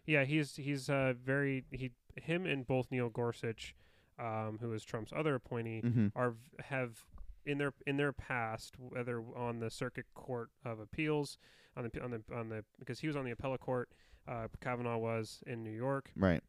[0.07, 3.75] Yeah, he's he's uh, very he him and both Neil Gorsuch,
[4.19, 6.13] um, who is Trump's other appointee, Mhm.
[6.15, 7.05] are have
[7.45, 11.39] in their in their past, whether on the Circuit Court of Appeals,
[11.77, 13.91] on the on the on the because he was on the appellate court,
[14.27, 16.43] uh, Kavanaugh was in New York, Right.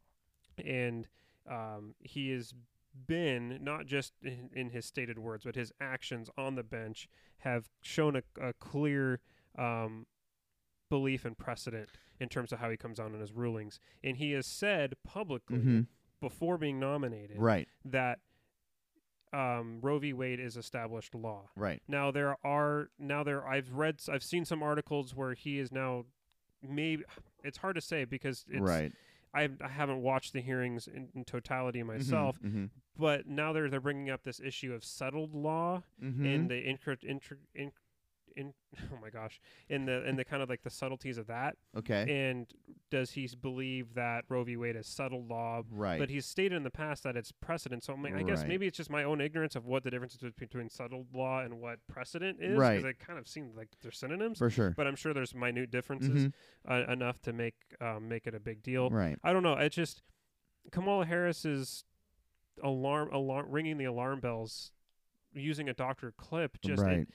[0.63, 1.07] and
[1.45, 2.53] um, he has
[3.05, 7.07] been not just in, in his stated words, but his actions on the bench
[7.39, 9.19] have shown a, a clear
[9.57, 10.07] um,
[10.89, 11.89] belief and precedent
[12.19, 13.79] in terms of how he comes out in his rulings.
[14.03, 15.87] And he has said publicly Mhm.
[16.21, 17.67] Before being nominated Right.
[17.85, 18.19] that
[19.33, 20.13] um, Roe v.
[20.13, 21.49] Wade is established law.
[21.55, 21.81] Right.
[21.87, 26.05] Now there are now there I've read I've seen some articles where he is now
[26.67, 27.03] maybe
[27.43, 28.91] it's hard to say because it's right.
[29.33, 32.65] I, I haven't watched the hearings in, in totality myself, Mm-hmm.
[32.97, 36.25] but now they're they're bringing up this issue of settled law Mm-hmm.
[36.25, 37.71] and the intr- intr- in,
[38.37, 38.53] in
[38.93, 42.29] oh my gosh in the in the kind of like the subtleties of that okay.
[42.29, 42.47] and
[42.89, 44.55] does he believe that Roe v.
[44.55, 45.63] Wade is settled law?
[45.71, 45.99] right.
[45.99, 47.83] But he's stated in the past that it's precedent.
[47.83, 48.47] So I, mean, I guess Right.
[48.47, 51.59] maybe it's just my own ignorance of what the difference is between settled law and
[51.59, 52.57] what precedent is.
[52.57, 52.77] Right.
[52.77, 54.37] Because it kind of seems like they're synonyms.
[54.37, 54.71] for sure.
[54.77, 56.33] But I'm sure there's minute differences Mhm.
[56.69, 58.89] uh, enough to make um, make it a big deal.
[58.89, 59.17] Right.
[59.23, 59.53] I don't know.
[59.55, 60.01] It just
[60.71, 61.83] Kamala Harris is
[62.63, 64.71] alarm alarm ringing the alarm bells
[65.33, 66.57] using a doctor clip.
[66.61, 66.99] Just right.
[66.99, 67.07] it,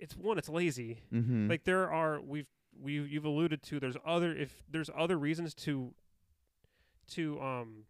[0.00, 0.38] it's one.
[0.38, 1.00] It's lazy.
[1.12, 1.48] mm-hmm.
[1.48, 2.46] Like there are we've
[2.80, 3.78] we you've alluded to.
[3.80, 5.92] There's other if there's other reasons to
[7.08, 7.84] to um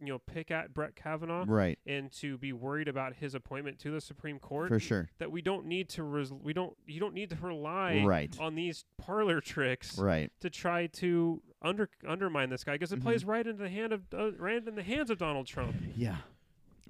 [0.00, 1.78] you know pick at Brett Kavanaugh right.
[1.86, 4.68] and to be worried about his appointment to the Supreme Court.
[4.68, 5.08] For sure.
[5.18, 8.34] that we don't need to res- we don't you don't need to rely Right.
[8.40, 10.32] on these parlor tricks Right.
[10.40, 13.02] to try to under undermine this guy because it Mhm.
[13.02, 15.76] plays right into the hand of uh, right in the hands of Donald Trump.
[15.94, 16.16] Yeah.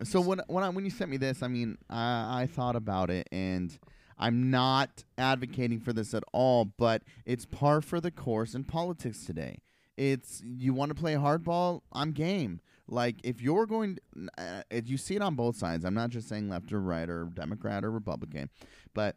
[0.04, 3.10] So when when I, when you sent me this, I mean, I, I thought about
[3.10, 3.78] it, and
[4.22, 9.26] I'm not advocating for this at all, but it's par for the course in politics
[9.26, 9.58] today.
[9.96, 12.60] It's you want to play hardball, I'm game.
[12.86, 13.98] Like if you're going,
[14.38, 15.84] uh, if you see it on both sides.
[15.84, 18.48] I'm not just saying left or right or Democrat or Republican,
[18.94, 19.16] but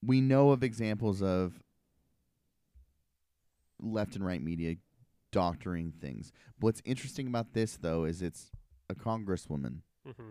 [0.00, 1.60] we know of examples of
[3.80, 4.76] left and right media
[5.32, 6.30] doctoring things.
[6.60, 8.52] What's interesting about this though is it's
[8.88, 10.30] a congresswoman hmm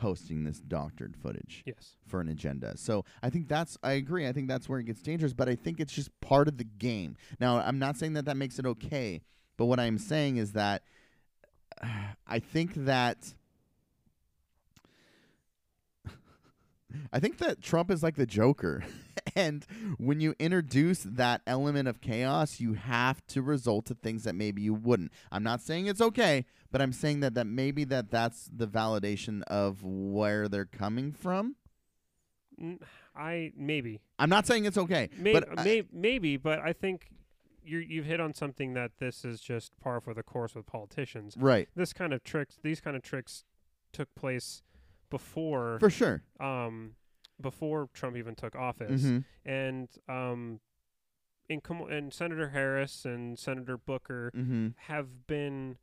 [0.00, 1.96] posting this doctored footage Yes.
[2.06, 2.74] for an agenda.
[2.78, 4.26] So I think that's I agree.
[4.26, 6.64] I think that's where it gets dangerous, but I think it's just part of the
[6.64, 7.16] game.
[7.38, 9.20] Now, I'm not saying that that makes it okay,
[9.58, 10.82] but what I'm saying is that
[12.26, 13.34] I think that
[17.12, 18.82] I think that Trump is like the Joker.
[19.36, 19.66] and
[19.98, 24.62] when you introduce that element of chaos, you have to result to things that maybe
[24.62, 25.12] you wouldn't.
[25.30, 29.42] I'm not saying it's okay, but I'm saying that that maybe that that's the validation
[29.44, 31.56] of where they're coming from.
[33.16, 37.08] I maybe I'm not saying it's okay, maybe but I- maybe, but I think
[37.64, 41.34] you you've hit on something that this is just par for the course with politicians.
[41.38, 43.44] right This kind of tricks, these kind of tricks,
[43.92, 44.62] took place
[45.10, 46.22] before for sure.
[46.38, 46.92] um
[47.40, 49.24] before Trump even took office, Mhm.
[49.44, 50.60] and um
[51.48, 54.76] in Kam- and Senator Harris and Senator Booker Mhm.
[54.76, 55.78] have been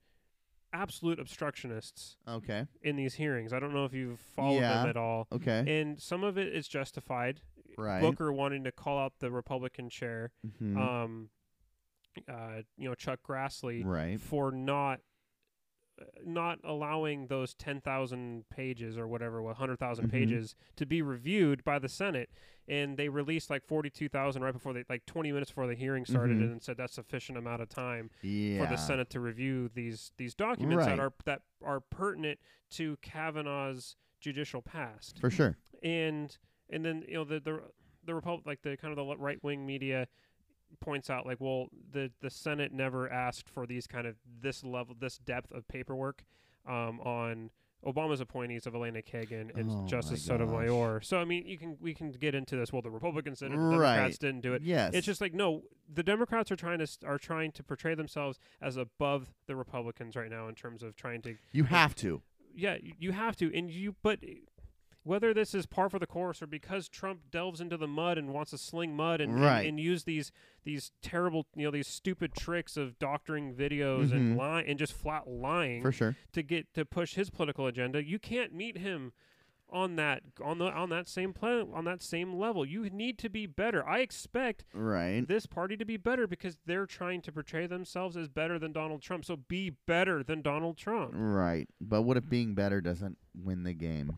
[0.71, 2.67] absolute obstructionists Okay.
[2.81, 3.51] in these hearings.
[3.51, 4.81] I don't know if you've followed Yeah.
[4.81, 5.27] them at all.
[5.31, 5.79] Okay.
[5.81, 7.41] And some of it is justified.
[7.77, 8.01] right.
[8.01, 10.77] Booker wanting to call out the Republican chair, Mhm.
[10.77, 11.29] um,
[12.27, 14.19] uh, you know, Chuck Grassley, right.
[14.19, 14.99] for not
[16.25, 20.11] not allowing those 10,000 pages or whatever, 100,000 Mhm.
[20.11, 22.29] pages to be reviewed by the Senate.
[22.67, 26.37] And they released like 42,000 right before they, like 20 minutes before the hearing started
[26.37, 26.51] Mhm.
[26.51, 28.63] and said that's sufficient amount of time Yeah.
[28.63, 30.97] for the Senate to review these these documents Right.
[30.97, 32.39] that are that are pertinent
[32.71, 35.19] to Kavanaugh's judicial past.
[35.19, 35.57] For sure.
[35.81, 36.37] And
[36.69, 37.71] and then you know the the
[38.03, 40.07] the Repub- like the kind of the right wing media
[40.79, 44.95] points out like well the the Senate never asked for these kind of this level
[44.99, 46.23] this depth of paperwork
[46.67, 47.49] um, on
[47.85, 50.99] Obama's appointees of Elena Kagan and Oh, Justice Sotomayor.
[51.01, 53.55] So I mean you can we can get into this well the Republicans did it,
[53.55, 53.93] the Right.
[53.95, 54.61] Democrats didn't do it.
[54.63, 54.93] Yes.
[54.93, 58.39] It's just like no, the Democrats are trying to st- are trying to portray themselves
[58.61, 62.21] as above the Republicans right now in terms of trying to you have to.
[62.55, 64.19] yeah, you have to and you but
[65.07, 68.33] whether this is par for the course or because Trump delves into the mud and
[68.33, 69.67] wants to sling mud and, and- Right.
[69.67, 70.31] and, use these
[70.63, 74.11] these terrible you know these stupid tricks of doctoring videos Mhm.
[74.15, 76.15] and lying and just flat lying For sure.
[76.33, 79.13] to get to push his political agenda, you can't meet him
[79.69, 82.65] on that on the on that same plan on that same level.
[82.65, 83.85] You need to be better.
[83.85, 85.27] I expect Right.
[85.27, 89.01] this party to be better because they're trying to portray themselves as better than Donald
[89.01, 89.25] Trump.
[89.25, 91.11] So be better than Donald Trump.
[91.15, 91.67] Right.
[91.81, 94.15] But what if being better doesn't win the game?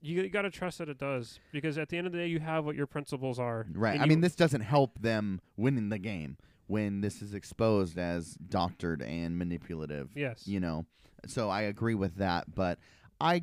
[0.00, 2.38] You, got to trust that it does because at the end of the day, you
[2.40, 3.66] have what your principles are.
[3.72, 4.00] Right.
[4.00, 8.34] I you- mean, this doesn't help them winning the game when this is exposed as
[8.34, 10.10] doctored and manipulative.
[10.14, 10.46] Yes.
[10.46, 10.86] You know.
[11.26, 12.78] So I agree with that, but
[13.20, 13.42] I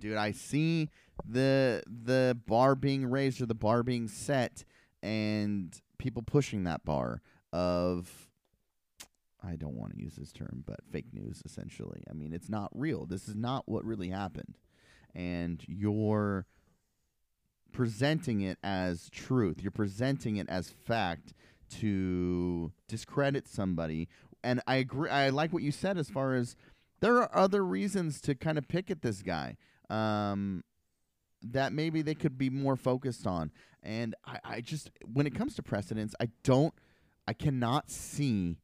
[0.00, 0.90] dude, I see
[1.26, 4.64] the the bar being raised or the bar being set
[5.02, 7.22] and people pushing that bar
[7.52, 8.28] of
[9.42, 12.02] I don't want to use this term, but fake news essentially.
[12.10, 13.06] I mean, it's not real.
[13.06, 14.58] This is not what really happened.
[15.18, 16.46] And you're
[17.72, 19.60] presenting it as truth.
[19.60, 21.34] You're presenting it as fact
[21.80, 24.08] to discredit somebody.
[24.42, 26.56] And I agree I like what you said as far as
[27.00, 29.56] there are other reasons to kind of pick at this guy.
[29.90, 30.64] Um
[31.42, 33.52] that maybe they could be more focused on.
[33.82, 36.74] And I, I just when it comes to precedents, I don't
[37.26, 38.56] I cannot see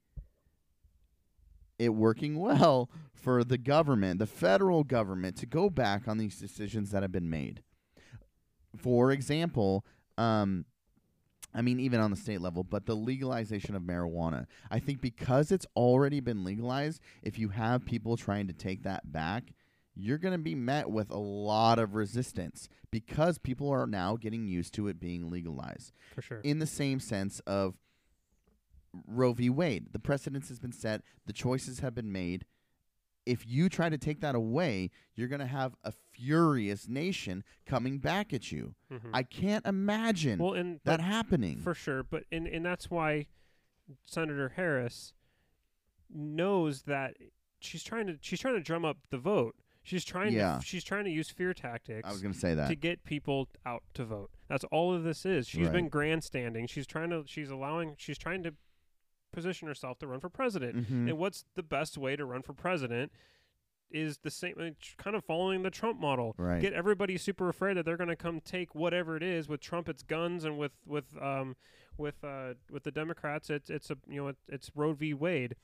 [1.79, 6.91] it working well for the government, the federal government, to go back on these decisions
[6.91, 7.63] that have been made.
[8.77, 9.85] For example,
[10.19, 10.65] um,
[11.55, 14.47] I mean, even on the state level, but the legalization of marijuana.
[14.71, 19.13] I think because it's already been legalized, if you have people trying to take that
[19.13, 19.55] back,
[19.95, 24.47] you're going to be met with a lot of resistance because people are now getting
[24.47, 25.93] used to it being legalized.
[26.15, 26.41] For sure.
[26.43, 27.77] In the same sense of
[29.07, 29.51] Roe v.
[29.51, 32.45] Wade, the precedence has been set, the choices have been made.
[33.27, 37.99] If you try to take that away, you're going to have a furious nation coming
[37.99, 38.75] back at you.
[38.93, 39.11] Mhm.
[39.15, 41.59] I can't imagine well, and that happening.
[41.59, 42.03] for sure.
[42.03, 43.27] But and and that's why
[44.05, 45.15] Senator Harris
[46.11, 47.17] knows that
[47.61, 49.57] she's trying to she's trying to drum up the vote.
[49.83, 50.59] She's trying Yeah.
[50.59, 52.69] to she's trying to use fear tactics I was going to say that.
[52.69, 54.31] to get people out to vote.
[54.49, 55.47] That's all of this is.
[55.49, 56.67] She's been grandstanding.
[56.67, 58.55] She's trying to she's allowing she's trying to
[59.35, 60.77] position herself to run for president.
[60.77, 61.09] Mhm.
[61.11, 63.13] And what's the best way to run for president?
[63.91, 64.55] Is the same,
[64.99, 66.35] kind of following the Trump model.
[66.37, 66.61] Right.
[66.61, 69.49] Get everybody super afraid that they're going to come take whatever it is.
[69.49, 71.55] With Trump, it's guns, and with with um
[71.97, 75.15] with uh with the Democrats, it's it's a you know it, it's Roe v.
[75.15, 75.55] Wade,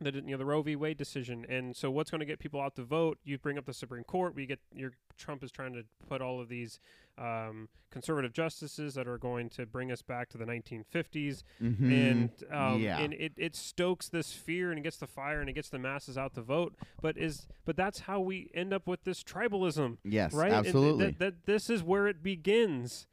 [0.00, 0.76] the you know the Roe v.
[0.76, 1.46] Wade decision.
[1.48, 3.18] And so, what's going to get people out to vote?
[3.24, 4.34] You bring up the Supreme Court.
[4.34, 6.78] We get your Trump is trying to put all of these
[7.18, 12.10] um, conservative justices that are going to bring us back to the 1950s Mhm.
[12.10, 12.98] and um, yeah.
[12.98, 15.78] and it, it stokes this fear and it gets the fire and it gets the
[15.78, 16.74] masses out to vote.
[17.00, 20.50] But is but that's how we end up with this tribalism, yes, right?
[20.50, 21.06] Th- absolutely.
[21.06, 23.06] that, that this is where it begins.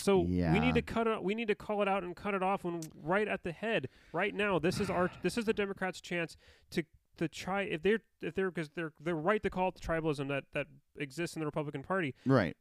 [0.00, 1.22] So we need to cut it.
[1.22, 3.88] We need to call it out and cut it off when right at the head.
[4.12, 6.36] Right now, this is our this is the Democrats' chance
[6.70, 6.84] to
[7.16, 10.28] to try if they're if they're because they're they're right to call it the tribalism
[10.28, 10.66] that that
[10.96, 12.14] exists in the Republican Party.
[12.24, 12.56] right.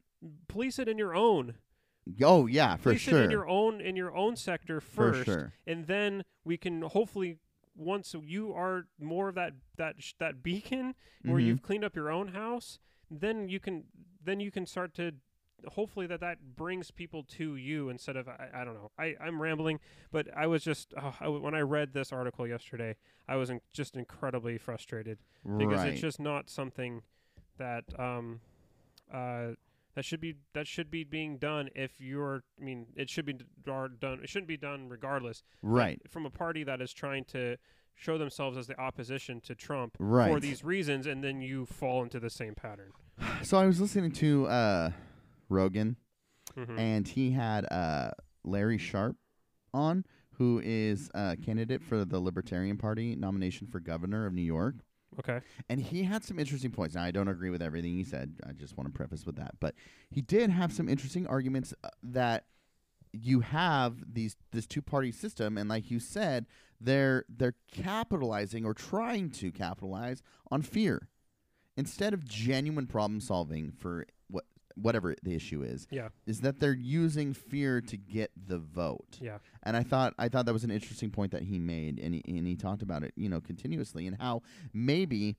[0.47, 1.53] Police it in your own.
[2.23, 3.21] Oh, yeah, for Police sure.
[3.21, 5.53] it in your own in your own sector For first, sure.
[5.67, 7.37] and then we can hopefully
[7.75, 11.45] once you are more of that that sh- that beacon where Mhm.
[11.45, 12.79] you've cleaned up your own house,
[13.11, 13.83] then you can
[14.23, 15.11] then you can start to
[15.65, 19.41] hopefully that that brings people to you instead of I, I don't know I I'm
[19.41, 19.79] rambling
[20.11, 22.95] but I was just oh, I when I read this article yesterday
[23.27, 25.17] I was in, just incredibly frustrated
[25.57, 25.93] because right.
[25.93, 27.01] it's just not something
[27.57, 28.41] that um
[29.13, 29.47] uh
[29.95, 33.33] that should be that should be being done if you're I mean it should be
[33.33, 35.99] d- done it shouldn't be done regardless right.
[36.07, 37.57] from a party that is trying to
[37.95, 40.31] show themselves as the opposition to Trump right.
[40.31, 42.91] for these reasons and then you fall into the same pattern
[43.41, 44.91] So I was listening to uh,
[45.49, 45.97] Rogan,
[46.55, 46.79] Mhm.
[46.79, 48.11] and he had uh,
[48.43, 49.17] Larry Sharpe
[49.73, 54.75] on, who is a candidate for the Libertarian Party nomination for governor of New York.
[55.19, 56.95] okay And he had some interesting points.
[56.95, 58.35] Now, I don't agree with everything he said.
[58.47, 59.59] I just want to preface with that.
[59.59, 59.73] But
[60.09, 62.45] he did have some interesting arguments uh, that
[63.13, 66.45] you have these this two party system, and like you said,
[66.79, 70.21] they're they're capitalizing or trying to capitalize
[70.51, 71.07] on fear
[71.75, 74.05] instead of genuine problem solving for
[74.81, 75.87] whatever the issue is.
[75.89, 79.17] yeah Is that they're using fear to get the vote.
[79.19, 82.13] yeah And I thought I thought that was an interesting point that he made, and
[82.13, 84.41] he, and he talked about it, you know, continuously, and how
[84.73, 85.37] maybe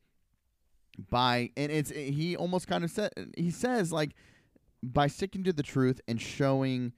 [1.10, 4.10] by and it's eh, he almost kind of said he says like
[4.82, 6.92] by sticking to the truth and showing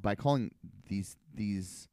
[0.00, 0.52] by calling
[0.88, 1.88] these these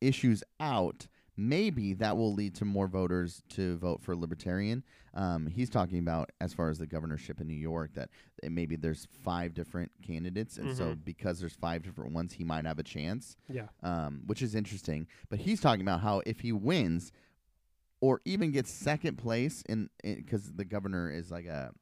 [0.00, 1.08] issues out,
[1.38, 4.82] maybe that will lead to more voters to vote for libertarian.
[5.14, 8.10] Um, he's talking about as far as the governorship in New York that
[8.42, 11.04] maybe there's five different candidates, and so Mhm.
[11.04, 15.06] because there's five different ones, he might have a chance, yeah um, which is interesting.
[15.30, 17.12] But he's talking about how if he wins,
[18.00, 21.72] or even gets second place in because the governor is like a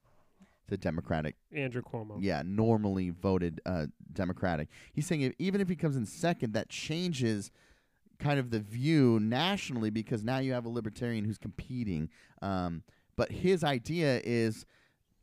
[0.69, 4.69] the Democratic Andrew Cuomo yeah, normally voted uh, Democratic.
[4.93, 7.53] He's saying if, even if he comes in second, that changes
[8.19, 12.09] kind of the view nationally because now you have a libertarian who's competing.
[12.43, 12.83] Um,
[13.17, 14.67] but his idea is,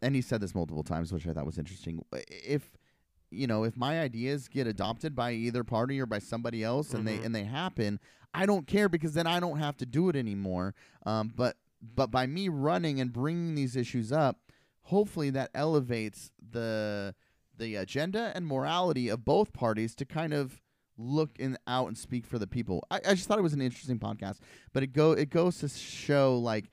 [0.01, 2.03] and he said this multiple times, which I thought was interesting.
[2.27, 2.77] If
[3.31, 7.07] you know, if my ideas get adopted by either party or by somebody else, and
[7.07, 7.25] they Mhm.
[7.25, 7.99] and they happen,
[8.33, 10.75] I don't care because then I don't have to do it anymore.
[11.05, 14.39] Um, but but by me running and bringing these issues up,
[14.83, 17.15] hopefully that elevates the
[17.57, 20.61] the agenda and morality of both parties to kind of
[20.97, 22.85] look in out and speak for the people.
[22.91, 24.39] I, I just thought it was an interesting podcast,
[24.73, 26.65] but it go it goes to show like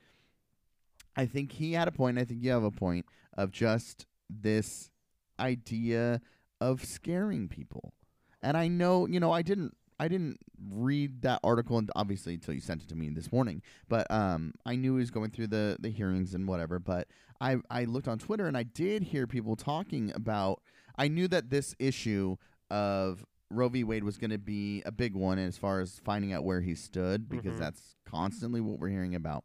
[1.16, 2.18] I think he had a point.
[2.18, 3.06] I think you have a point
[3.36, 4.90] of just this
[5.38, 6.20] idea
[6.60, 7.94] of scaring people.
[8.42, 10.38] And I know, you know, I didn't I didn't
[10.70, 14.52] read that article and obviously until you sent it to me this morning, but um
[14.64, 17.08] I knew he was going through the the hearings and whatever, but
[17.40, 20.62] I I looked on Twitter and I did hear people talking about
[20.96, 22.36] I knew that this issue
[22.70, 23.82] of Roe v.
[23.84, 26.74] Wade was going to be a big one as far as finding out where he
[26.74, 27.58] stood because Mhm.
[27.58, 29.44] that's constantly what we're hearing about.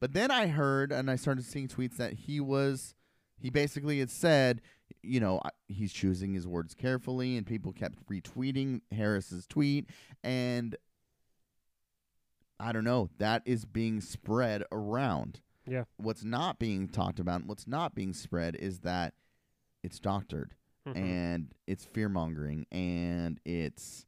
[0.00, 2.94] But then I heard and I started seeing tweets that he was
[3.40, 4.62] he basically had said,
[5.02, 9.90] you know, he's choosing his words carefully and people kept retweeting Harris's tweet
[10.22, 10.76] and
[12.58, 15.40] I don't know, that is being spread around.
[15.66, 15.84] Yeah.
[15.96, 19.14] What's not being talked about, and what's not being spread is that
[19.82, 20.54] it's doctored
[20.86, 20.96] Mhm.
[20.96, 24.04] and it's fear mongering and it's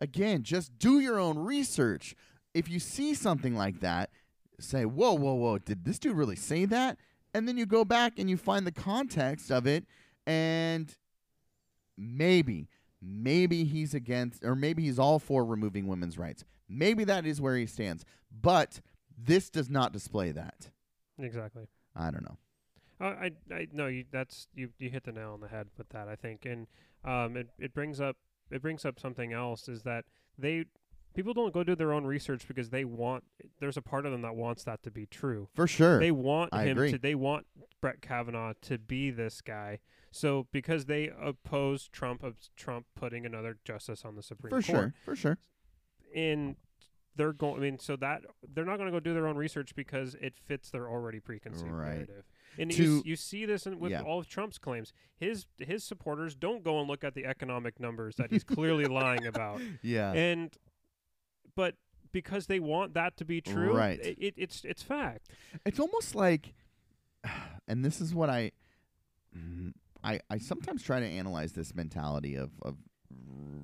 [0.00, 2.14] again just do your own research.
[2.54, 4.10] If you see something like that
[4.60, 6.98] say whoa whoa whoa did this dude really say that?
[7.34, 9.84] And then you go back and you find the context of it
[10.26, 10.96] and
[11.96, 12.68] maybe
[13.00, 16.44] maybe he's against or maybe he's all for removing women's rights.
[16.68, 18.80] Maybe that is where he stands but
[19.18, 20.70] this does not display that.
[21.18, 21.66] Exactly.
[21.94, 22.38] i don't know
[23.02, 25.88] Uh, I I no, you that's you you hit the nail on the head with
[25.90, 26.08] that.
[26.08, 26.66] I think, and
[27.04, 28.16] um, it it brings up
[28.50, 30.04] it brings up something else is that
[30.38, 30.66] they
[31.14, 33.24] people don't go do their own research because they want.
[33.60, 35.48] There's a part of them that wants that to be true.
[35.54, 36.92] for sure They want I him agree.
[36.92, 36.98] to.
[36.98, 37.46] They want
[37.80, 39.80] Brett Kavanaugh to be this guy.
[40.10, 44.64] So because they oppose Trump of Trump putting another justice on the Supreme Court.
[44.64, 45.38] for Court, sure for sure
[46.14, 46.56] and
[47.16, 47.56] they're going.
[47.56, 48.22] I mean, so that
[48.54, 51.70] they're not going to go do their own research because it fits their already preconceived
[51.70, 51.92] Right.
[51.94, 52.24] narrative.
[52.58, 54.02] And To- you, you see this in, with yeah.
[54.02, 54.92] all of Trump's claims.
[55.16, 59.26] His his supporters don't go and look at the economic numbers that he's clearly lying
[59.26, 60.56] about, yeah and
[61.54, 61.76] but
[62.12, 63.98] because they want that to be true, Right.
[64.00, 65.28] It, it, it's it's fact.
[65.64, 66.54] it's almost like
[67.68, 68.52] and this is what I
[69.36, 69.72] mm,
[70.04, 72.76] I I sometimes try to analyze this mentality of of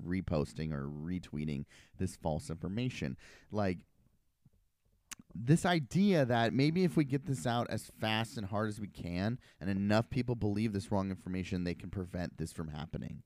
[0.07, 1.65] reposting or retweeting
[1.99, 3.17] this false information
[3.51, 3.79] like
[5.41, 8.89] this idea that maybe if we get this out as fast and hard as we
[8.89, 13.23] can and enough people believe this wrong information they can prevent this from happening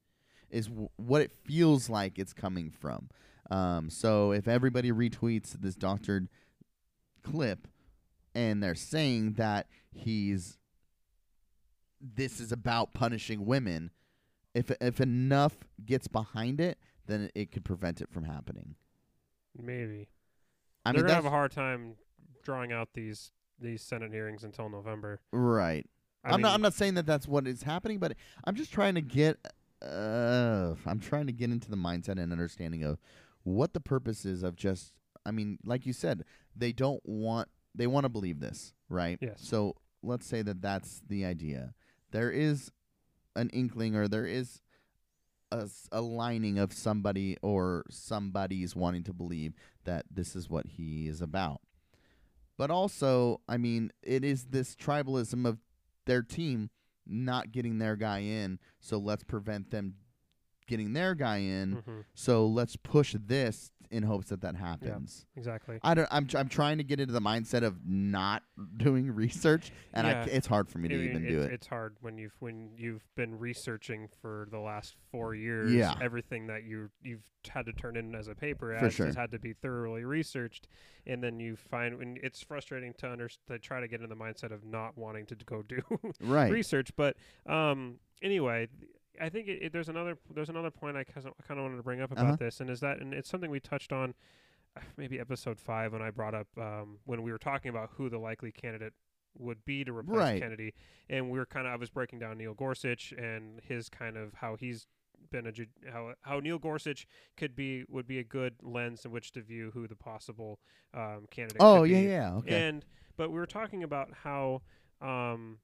[0.51, 3.09] is w- what it feels like it's coming from.
[3.51, 6.28] Um, so if everybody retweets this doctored
[7.22, 7.66] clip
[8.34, 10.59] and they're saying that he's
[12.01, 13.90] this is about punishing women
[14.55, 15.55] if if enough
[15.86, 18.74] gets behind it then it, could prevent it from happening.
[19.60, 20.09] Maybe
[20.84, 21.94] i they're mean gonna have a hard time
[22.42, 23.30] drawing out these
[23.60, 25.20] these Senate hearings until November.
[25.32, 25.86] right
[26.24, 28.14] I I'm mean, not I'm not saying that that's what is happening but
[28.44, 29.38] I'm just trying to get
[29.82, 32.98] uh I'm trying to get into the mindset and understanding of
[33.44, 34.92] what the purpose is of just
[35.26, 36.24] I mean like you said
[36.56, 39.38] they don't want they want to believe this right Yes.
[39.40, 41.74] so let's say that that's the idea
[42.10, 42.70] there is
[43.36, 44.60] an inkling or there is
[45.52, 49.54] a, a lining of somebody or somebody's wanting to believe
[49.84, 51.60] that this is what he is about.
[52.58, 55.58] But also i mean it is this tribalism of
[56.06, 56.70] their team
[57.06, 59.94] not getting their guy in so let's prevent them
[60.72, 65.78] getting their guy in Mhm, so let's push this in hopes that that happens exactly.
[65.82, 66.08] I don't.
[66.10, 66.26] I'm.
[66.26, 68.42] tr- I'm trying to get into the mindset of not
[68.78, 70.24] doing research, and Yeah.
[70.24, 71.52] c it's hard for me to I mean, even it- do it.
[71.52, 75.72] It's hard when you've when you've been researching for the last four years.
[75.74, 75.94] Yeah.
[76.00, 77.20] everything that you you've
[77.50, 79.04] had to turn in as a paper has, sure.
[79.06, 80.68] has had to be thoroughly researched,
[81.06, 84.16] and then you find when it's frustrating to under to try to get in the
[84.16, 85.82] mindset of not wanting to go do
[86.22, 86.50] Right.
[86.50, 86.96] research.
[86.96, 88.68] But um, anyway.
[89.20, 92.01] I think it, it, there's another there's another point I kind of wanted to bring
[92.01, 92.36] up about Uh-huh.
[92.36, 94.14] this, and is that and it's something we touched on
[94.76, 98.09] uh, maybe episode five when I brought up um, when we were talking about who
[98.09, 98.94] the likely candidate
[99.39, 100.40] would be to replace Right.
[100.43, 100.74] Kennedy,
[101.09, 104.34] and we were kind of I was breaking down Neil Gorsuch and his kind of
[104.34, 104.86] how he's
[105.30, 107.06] been a ju- how how Neil Gorsuch
[107.36, 110.59] could be would be a good lens in which to view who the possible
[110.94, 111.60] um, candidate.
[111.60, 112.06] Oh could yeah, be.
[112.09, 112.34] yeah.
[112.36, 112.68] Okay.
[112.68, 112.84] And
[113.16, 114.62] but we were talking about how
[115.01, 115.59] um,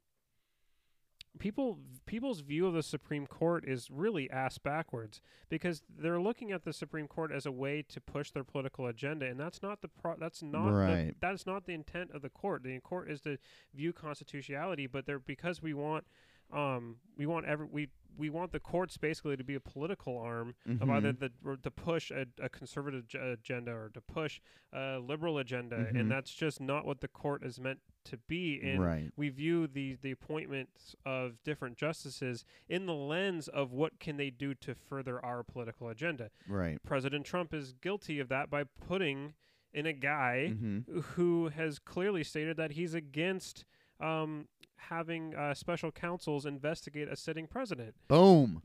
[1.38, 6.64] people people's view of the Supreme Court is really ass backwards because they're looking at
[6.64, 9.88] the Supreme Court as a way to push their political agenda, and that's not the
[9.88, 11.14] pro- that's not the, Right.
[11.20, 12.62] that's not the intent of the court.
[12.62, 13.38] The court is to
[13.74, 16.04] view constitutionality, but they're because we want
[16.52, 20.54] um, we want every we we want the courts basically to be a political arm
[20.80, 21.30] of either the
[21.62, 24.40] to push a, a conservative ag- agenda or to push
[24.72, 26.00] a liberal agenda, Mhm.
[26.00, 28.60] and that's just not what the court is meant to be.
[28.60, 29.12] And right.
[29.16, 34.30] we view the the appointments of different justices in the lens of what can they
[34.30, 36.30] do to further our political agenda.
[36.48, 36.82] Right.
[36.82, 39.34] President Trump is guilty of that by putting
[39.72, 40.78] in a guy hmm
[41.14, 43.64] who has clearly stated that he's against
[44.00, 44.48] um,
[44.78, 47.94] having uh, special counsels investigate a sitting president.
[48.08, 48.62] Boom.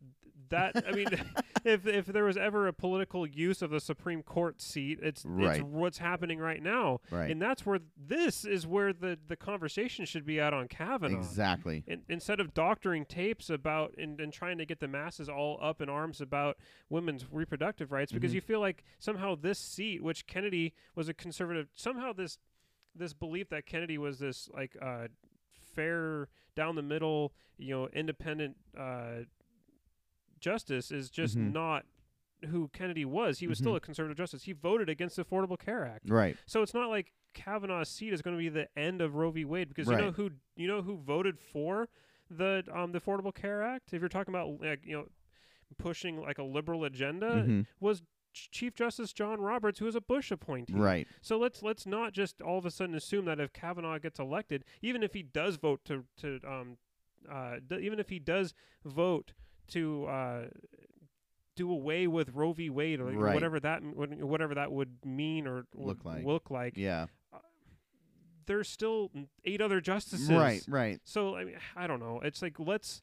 [0.49, 1.07] That I mean,
[1.65, 5.55] if if there was ever a political use of the Supreme Court seat, it's Right.
[5.57, 7.31] it's what's happening right now, Right.
[7.31, 11.17] and that's where this is where the the conversation should be at on Kavanaugh.
[11.17, 11.83] Exactly.
[11.87, 15.81] In, instead of doctoring tapes about and, and trying to get the masses all up
[15.81, 16.57] in arms about
[16.89, 18.35] women's reproductive rights, because Mhm.
[18.35, 22.37] you feel like somehow this seat, which Kennedy was a conservative, somehow this
[22.93, 25.07] this belief that Kennedy was this like uh,
[25.73, 29.23] fair down the middle, you know, independent uh,
[30.39, 31.53] justice is just Mhm.
[31.53, 31.85] not
[32.47, 33.39] who Kennedy was.
[33.39, 33.77] He was still Mhm.
[33.77, 34.43] a conservative justice.
[34.43, 36.09] He voted against the Affordable Care Act.
[36.09, 36.37] Right.
[36.45, 39.45] So it's not like Kavanaugh's seat is going to be the end of Roe v.
[39.45, 41.87] Wade because you know who you know who voted for
[42.29, 43.93] the um the Affordable Care Act.
[43.93, 45.07] If you're talking about like you know
[45.77, 47.65] pushing like a liberal agenda, Mhm.
[47.79, 48.03] was
[48.33, 50.73] Chief Justice John Roberts, who was a Bush appointee.
[50.73, 51.07] Right.
[51.21, 54.63] So let's let's not just all of a sudden assume that if Kavanaugh gets elected,
[54.81, 56.77] even if he does vote to to um
[57.31, 58.53] uh d- even if he does
[58.83, 59.33] vote
[59.69, 60.41] to uh
[61.55, 62.69] do away with Roe v.
[62.71, 63.33] Wade or Right.
[63.35, 66.25] whatever that whatever that would mean or Look like.
[66.25, 67.05] look like, Yeah.
[68.45, 69.11] there's still
[69.45, 70.29] eight other justices.
[70.29, 70.63] Right.
[70.67, 70.99] Right.
[71.03, 72.19] So I mean, I don't know.
[72.23, 73.01] It's like let's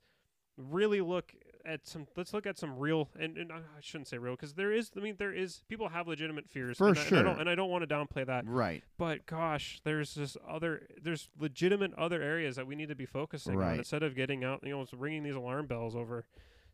[0.56, 1.32] really look
[1.64, 2.06] at some.
[2.16, 3.08] Let's look at some real.
[3.18, 4.90] And, and I shouldn't say real because there is.
[4.96, 5.62] I mean, there is.
[5.68, 6.78] People have legitimate fears.
[6.78, 7.22] For and I, and I sure.
[7.22, 8.44] don't, and I don't want to downplay that.
[8.46, 8.82] Right.
[8.98, 10.86] But gosh, there's this other.
[11.02, 13.72] There's legitimate other areas that we need to be focusing Right.
[13.72, 14.60] on instead of getting out.
[14.62, 16.26] You know, ringing these alarm bells over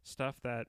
[0.02, 0.66] stuff that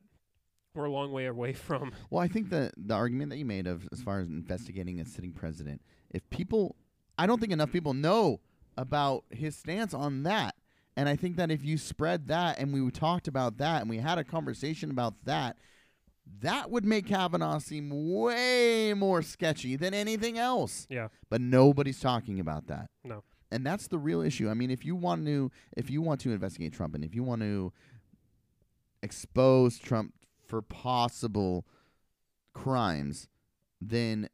[0.74, 1.92] we're a long way away from.
[2.10, 5.06] Well, I think the the argument that you made of as far as investigating a
[5.06, 5.82] sitting president,
[6.12, 6.76] if people,
[7.18, 8.40] I don't think enough people know
[8.78, 10.54] about his stance on that,
[10.98, 14.00] and I think that if you spread that and we talked about that and we
[14.00, 15.56] had a conversation about that,
[16.42, 20.88] that would make Kavanaugh seem way more sketchy than anything else.
[20.90, 21.10] Yeah.
[21.30, 22.90] But nobody's talking about that.
[23.04, 23.24] No.
[23.52, 24.50] And that's the real issue.
[24.50, 27.24] I mean, if you want to, if you want to investigate Trump, and if you
[27.24, 27.72] want to
[29.04, 30.14] expose Trump
[30.48, 31.64] for possible
[32.54, 33.30] crimes,
[33.80, 34.30] then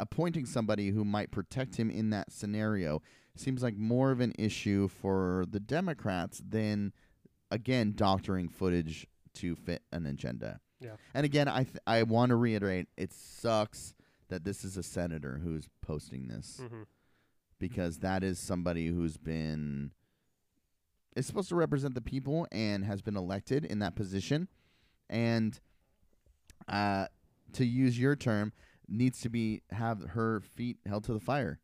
[0.00, 3.02] appointing somebody who might protect him in that scenario
[3.40, 6.92] seems like more of an issue for the Democrats than,
[7.50, 10.60] again, doctoring footage to fit an agenda.
[10.80, 10.96] Yeah.
[11.14, 13.94] And again, I th- I want to reiterate, it sucks
[14.28, 16.82] that this is a senator who's posting this hmm
[17.58, 19.90] because that is somebody who's been
[21.16, 24.46] is supposed to represent the people and has been elected in that position
[25.08, 25.58] and
[26.68, 27.06] uh
[27.54, 28.52] to use your term
[28.88, 31.58] needs to be have her feet held to the fire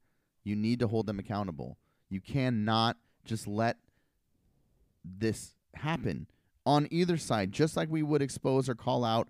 [0.44, 1.78] you need to hold them accountable
[2.08, 3.78] you cannot just let
[5.04, 6.26] this happen
[6.66, 9.28] on either side just like we would expose or call out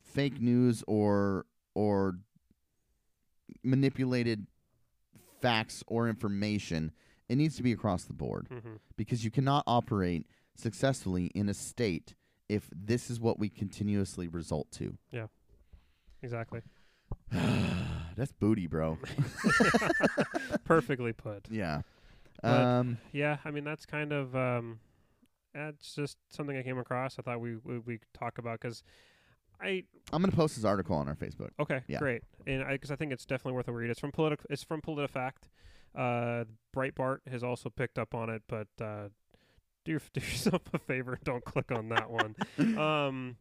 [0.00, 2.18] fake news or or
[3.62, 4.46] manipulated
[5.40, 6.90] facts or information
[7.28, 11.54] it needs to be across the board hmm because you cannot operate successfully in a
[11.54, 12.16] state
[12.48, 15.26] if this is what we continuously result to Yeah.
[16.20, 16.62] Exactly.
[18.18, 18.98] that's booty bro
[20.64, 21.46] Perfectly put.
[21.50, 21.82] yeah
[22.42, 24.80] But- um Yeah, I mean that's kind of um,
[25.54, 27.18] that's just something I came across.
[27.18, 28.82] I thought we we, we could talk about because
[29.60, 31.98] I i'm gonna post this article on our facebook okay Yeah.
[31.98, 33.90] great and I because I think it's definitely worth a read.
[33.90, 34.40] It's from politic.
[34.50, 35.48] It's from PolitiFact.
[35.94, 36.44] Uh,
[36.76, 39.08] Breitbart has also picked up on it, but uh,
[39.84, 42.36] do do yourself a favor, don't click on that one.
[42.78, 43.36] um,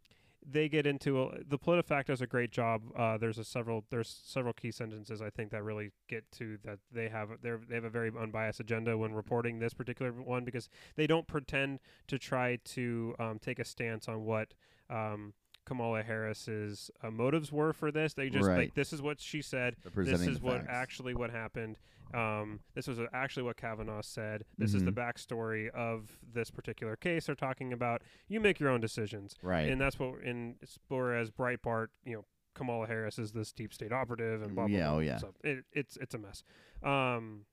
[0.50, 2.82] they get into a, the PolitiFact does a great job.
[2.96, 6.80] Uh, there's a several there's several key sentences I think that really get to that
[6.92, 10.70] they have they they have a very unbiased agenda when reporting this particular one because
[10.96, 14.54] they don't pretend to try to um, take a stance on what
[14.90, 15.34] um,
[15.68, 18.14] Kamala Harris's uh, motives were for this.
[18.14, 18.58] They just Right.
[18.58, 19.76] like this is what she said.
[19.94, 20.70] This is what facts.
[20.72, 21.78] actually what happened.
[22.14, 24.46] Um, this was actually what Kavanaugh said.
[24.58, 24.96] This is the Mhm.
[24.96, 27.26] backstory of this particular case.
[27.26, 28.02] They're talking about.
[28.30, 30.56] You make your own decisions right and that's what in
[30.88, 32.26] whereas Breitbart, you know,
[32.56, 34.78] Kamala Harris is this deep state operative and blah blah.
[34.78, 34.96] Yeah, blah.
[34.96, 35.18] oh, yeah.
[35.18, 36.44] So it, it's it's a mess.
[36.82, 37.46] Um,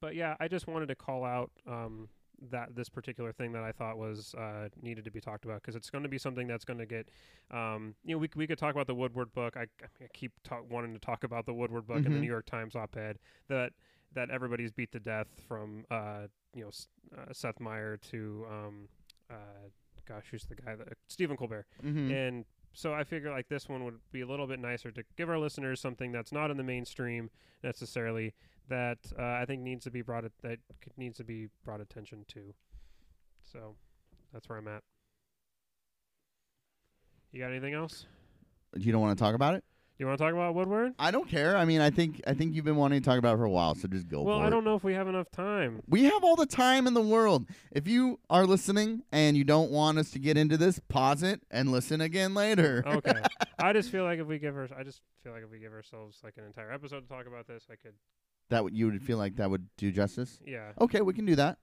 [0.00, 2.10] but yeah, I just wanted to call out um
[2.50, 5.76] that this particular thing that I thought was uh, needed to be talked about because
[5.76, 7.08] it's going to be something that's going to get,
[7.50, 9.56] um, you know, we we could talk about the Woodward book.
[9.56, 12.22] I, I, keep ta- wanting to talk about the Woodward book and the Mhm.
[12.22, 13.72] New York Times op-ed that
[14.14, 18.88] that everybody's beat to death from, uh, you know, S- uh, Seth Meyer to, um,
[19.30, 19.34] uh,
[20.04, 21.66] gosh, who's the guy that Stephen Colbert.
[21.82, 22.10] mm-hmm.
[22.10, 22.44] And
[22.74, 25.38] so I figure like this one would be a little bit nicer to give our
[25.38, 27.30] listeners something that's not in the mainstream
[27.62, 28.34] necessarily
[28.68, 30.58] that uh, I think needs to be brought at, that
[30.96, 32.54] needs to be brought attention to.
[33.42, 33.74] So
[34.32, 34.82] that's where I'm at.
[37.32, 38.06] You got anything else?
[38.74, 39.64] you don't want to talk about it
[40.02, 40.94] you want to talk about Woodward?
[40.98, 41.56] I don't care.
[41.56, 43.50] I mean, I think I think you've been wanting to talk about it for a
[43.50, 44.50] while, so just go Well, I it.
[44.50, 45.80] don't know if we have enough time.
[45.88, 47.46] We have all the time in the world.
[47.70, 51.42] If you are listening and you don't want us to get into this, pause it
[51.52, 52.82] and listen again later.
[52.84, 53.22] Okay.
[53.60, 55.72] I just feel like if we give our, I just feel like if we give
[55.72, 57.94] ourselves like an entire episode to talk about this, I could.
[58.50, 60.38] That would you would feel like that would do justice?
[60.46, 60.72] Yeah.
[60.80, 61.58] Okay, we can do that.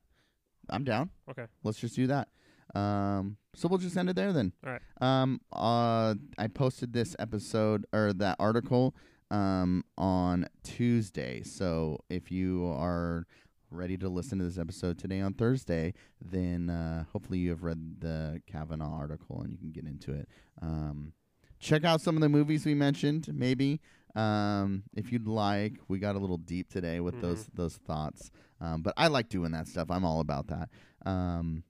[0.70, 1.10] I'm down.
[1.30, 1.46] Okay.
[1.64, 2.28] Let's just do that.
[2.76, 4.54] Um, so we'll just end it there then.
[4.66, 4.82] All right.
[5.02, 8.96] Um, uh, I posted this episode or that article
[9.32, 11.44] um on Tuesday.
[11.44, 13.28] So if you are
[13.72, 18.02] ready to listen to this episode today on Thursday, then uh, hopefully you have read
[18.02, 20.28] the Kavanaugh article and you can get into it.
[20.62, 21.14] Um,
[21.60, 23.80] check out some of the movies we mentioned, maybe.
[24.16, 28.32] Um, if you'd like, we got a little deep today with those those thoughts.
[28.62, 29.90] Um, but I like doing that stuff.
[29.92, 30.70] I'm all about that.
[31.06, 31.64] Um,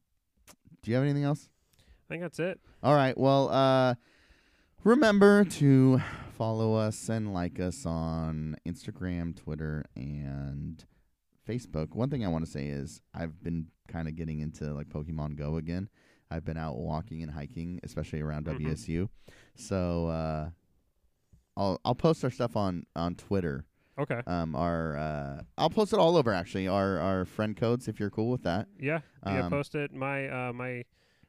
[0.81, 1.49] do you have anything else?
[1.79, 2.59] I think that's it.
[2.81, 3.15] All right.
[3.17, 3.95] Well, uh,
[4.83, 6.01] remember to
[6.37, 10.83] follow us and like us on Instagram, Twitter, and
[11.47, 11.93] Facebook.
[11.95, 15.35] One thing I want to say is I've been kind of getting into like Pokemon
[15.35, 15.89] Go again.
[16.31, 18.59] I've been out walking and hiking, especially around Mhm.
[18.61, 19.09] WSU.
[19.55, 20.49] So uh,
[21.59, 23.65] I'll I'll post our stuff on on Twitter.
[23.99, 24.21] Okay.
[24.25, 26.67] Um, our uh, I'll post it all over actually.
[26.69, 28.67] Our our friend codes if you're cool with that.
[28.79, 28.99] Yeah.
[29.25, 29.45] Yeah.
[29.45, 29.93] Um, Post it.
[29.93, 30.85] My uh my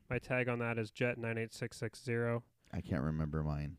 [0.09, 2.45] my tag on that is jet nine eight six six zero.
[2.73, 3.77] I can't remember mine.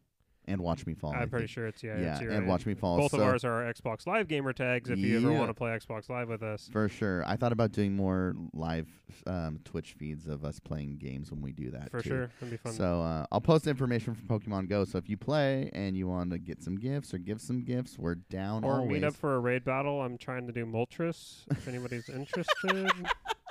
[0.51, 1.13] And watch me fall.
[1.15, 1.97] I'm pretty sure it's yeah.
[1.99, 2.97] Yeah, it's your, and watch me fall.
[2.97, 4.89] Both of ours are our Xbox Live gamer tags.
[4.89, 5.37] If you ever Yeah.
[5.39, 6.69] want to play Xbox Live with us.
[6.71, 7.23] For sure.
[7.25, 8.87] I thought about doing more live
[9.27, 11.89] um, Twitch feeds of us playing games when we do that.
[11.91, 12.09] For too.
[12.09, 12.73] sure, that'd be fun.
[12.73, 14.83] So uh, I'll post information from Pokemon Go.
[14.85, 17.97] So if you play and you want to get some gifts or give some gifts,
[17.97, 18.91] we're down or always.
[18.91, 20.01] meet up for a raid battle.
[20.01, 21.43] I'm trying to do Moltres.
[21.51, 22.91] if anybody's interested.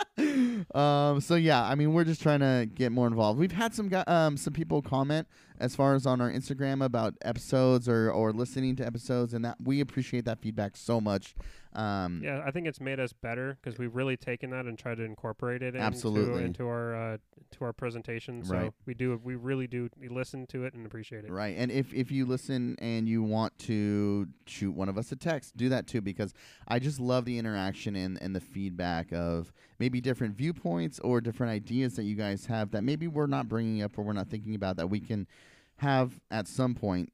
[0.74, 1.20] um.
[1.20, 3.38] So yeah, I mean, we're just trying to get more involved.
[3.38, 5.26] We've had some um some people comment
[5.58, 9.56] as far as on our Instagram about episodes or or listening to episodes, and that
[9.62, 11.34] we appreciate that feedback so much.
[11.72, 12.20] Um.
[12.24, 15.04] Yeah, I think it's made us better because we've really taken that and tried to
[15.04, 16.42] incorporate it into, Absolutely.
[16.44, 17.16] into our uh,
[17.52, 18.42] to our presentation.
[18.42, 18.72] So Right.
[18.86, 21.30] we do we really do we listen to it and appreciate it.
[21.30, 21.56] Right.
[21.56, 25.56] And if, if you listen and you want to shoot one of us a text,
[25.56, 26.34] do that too because
[26.66, 31.52] I just love the interaction and, and the feedback of maybe different viewpoints or different
[31.52, 34.54] ideas that you guys have that maybe we're not bringing up or we're not thinking
[34.56, 35.26] about that we can
[35.76, 37.12] have at some point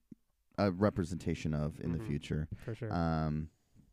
[0.59, 2.07] a representation of in the Mhm.
[2.07, 2.49] future.
[2.65, 2.91] For sure.
[2.93, 3.51] Um,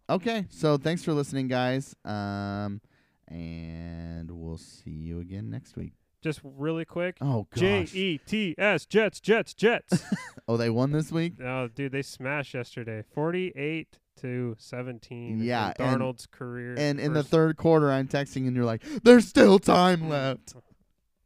[0.10, 0.46] okay.
[0.50, 1.96] So thanks for listening, guys.
[2.06, 2.82] Um,
[3.28, 5.94] and we'll see you again next week.
[6.22, 7.18] Just really quick.
[7.20, 7.96] Oh, J gosh.
[7.96, 10.04] E T S Jets Jets Jets.
[10.46, 11.36] Oh, they won this week?
[11.42, 15.40] oh, dude, they smashed yesterday, forty-eight to seventeen.
[15.40, 16.76] in Yeah, and- Darnold's career.
[16.78, 20.54] And in the first- third quarter, I'm texting and you're like, "There's still time left."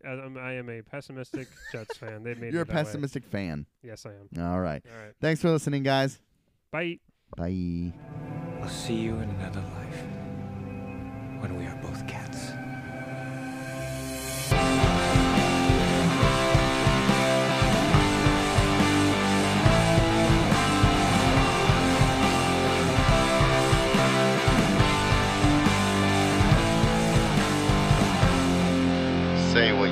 [0.06, 2.22] I'm- I am a pessimistic Jets fan.
[2.24, 2.84] They made You're a that way.
[2.84, 3.66] pessimistic fan.
[3.82, 4.30] Yes, I am.
[4.52, 4.84] All right.
[4.88, 5.14] All right.
[5.20, 6.20] Thanks for listening, guys.
[6.72, 7.00] Bye.
[7.36, 7.94] Bye.
[8.62, 10.04] I'll see you in another life
[11.40, 12.52] when we are both cats.
[29.54, 29.90] Say what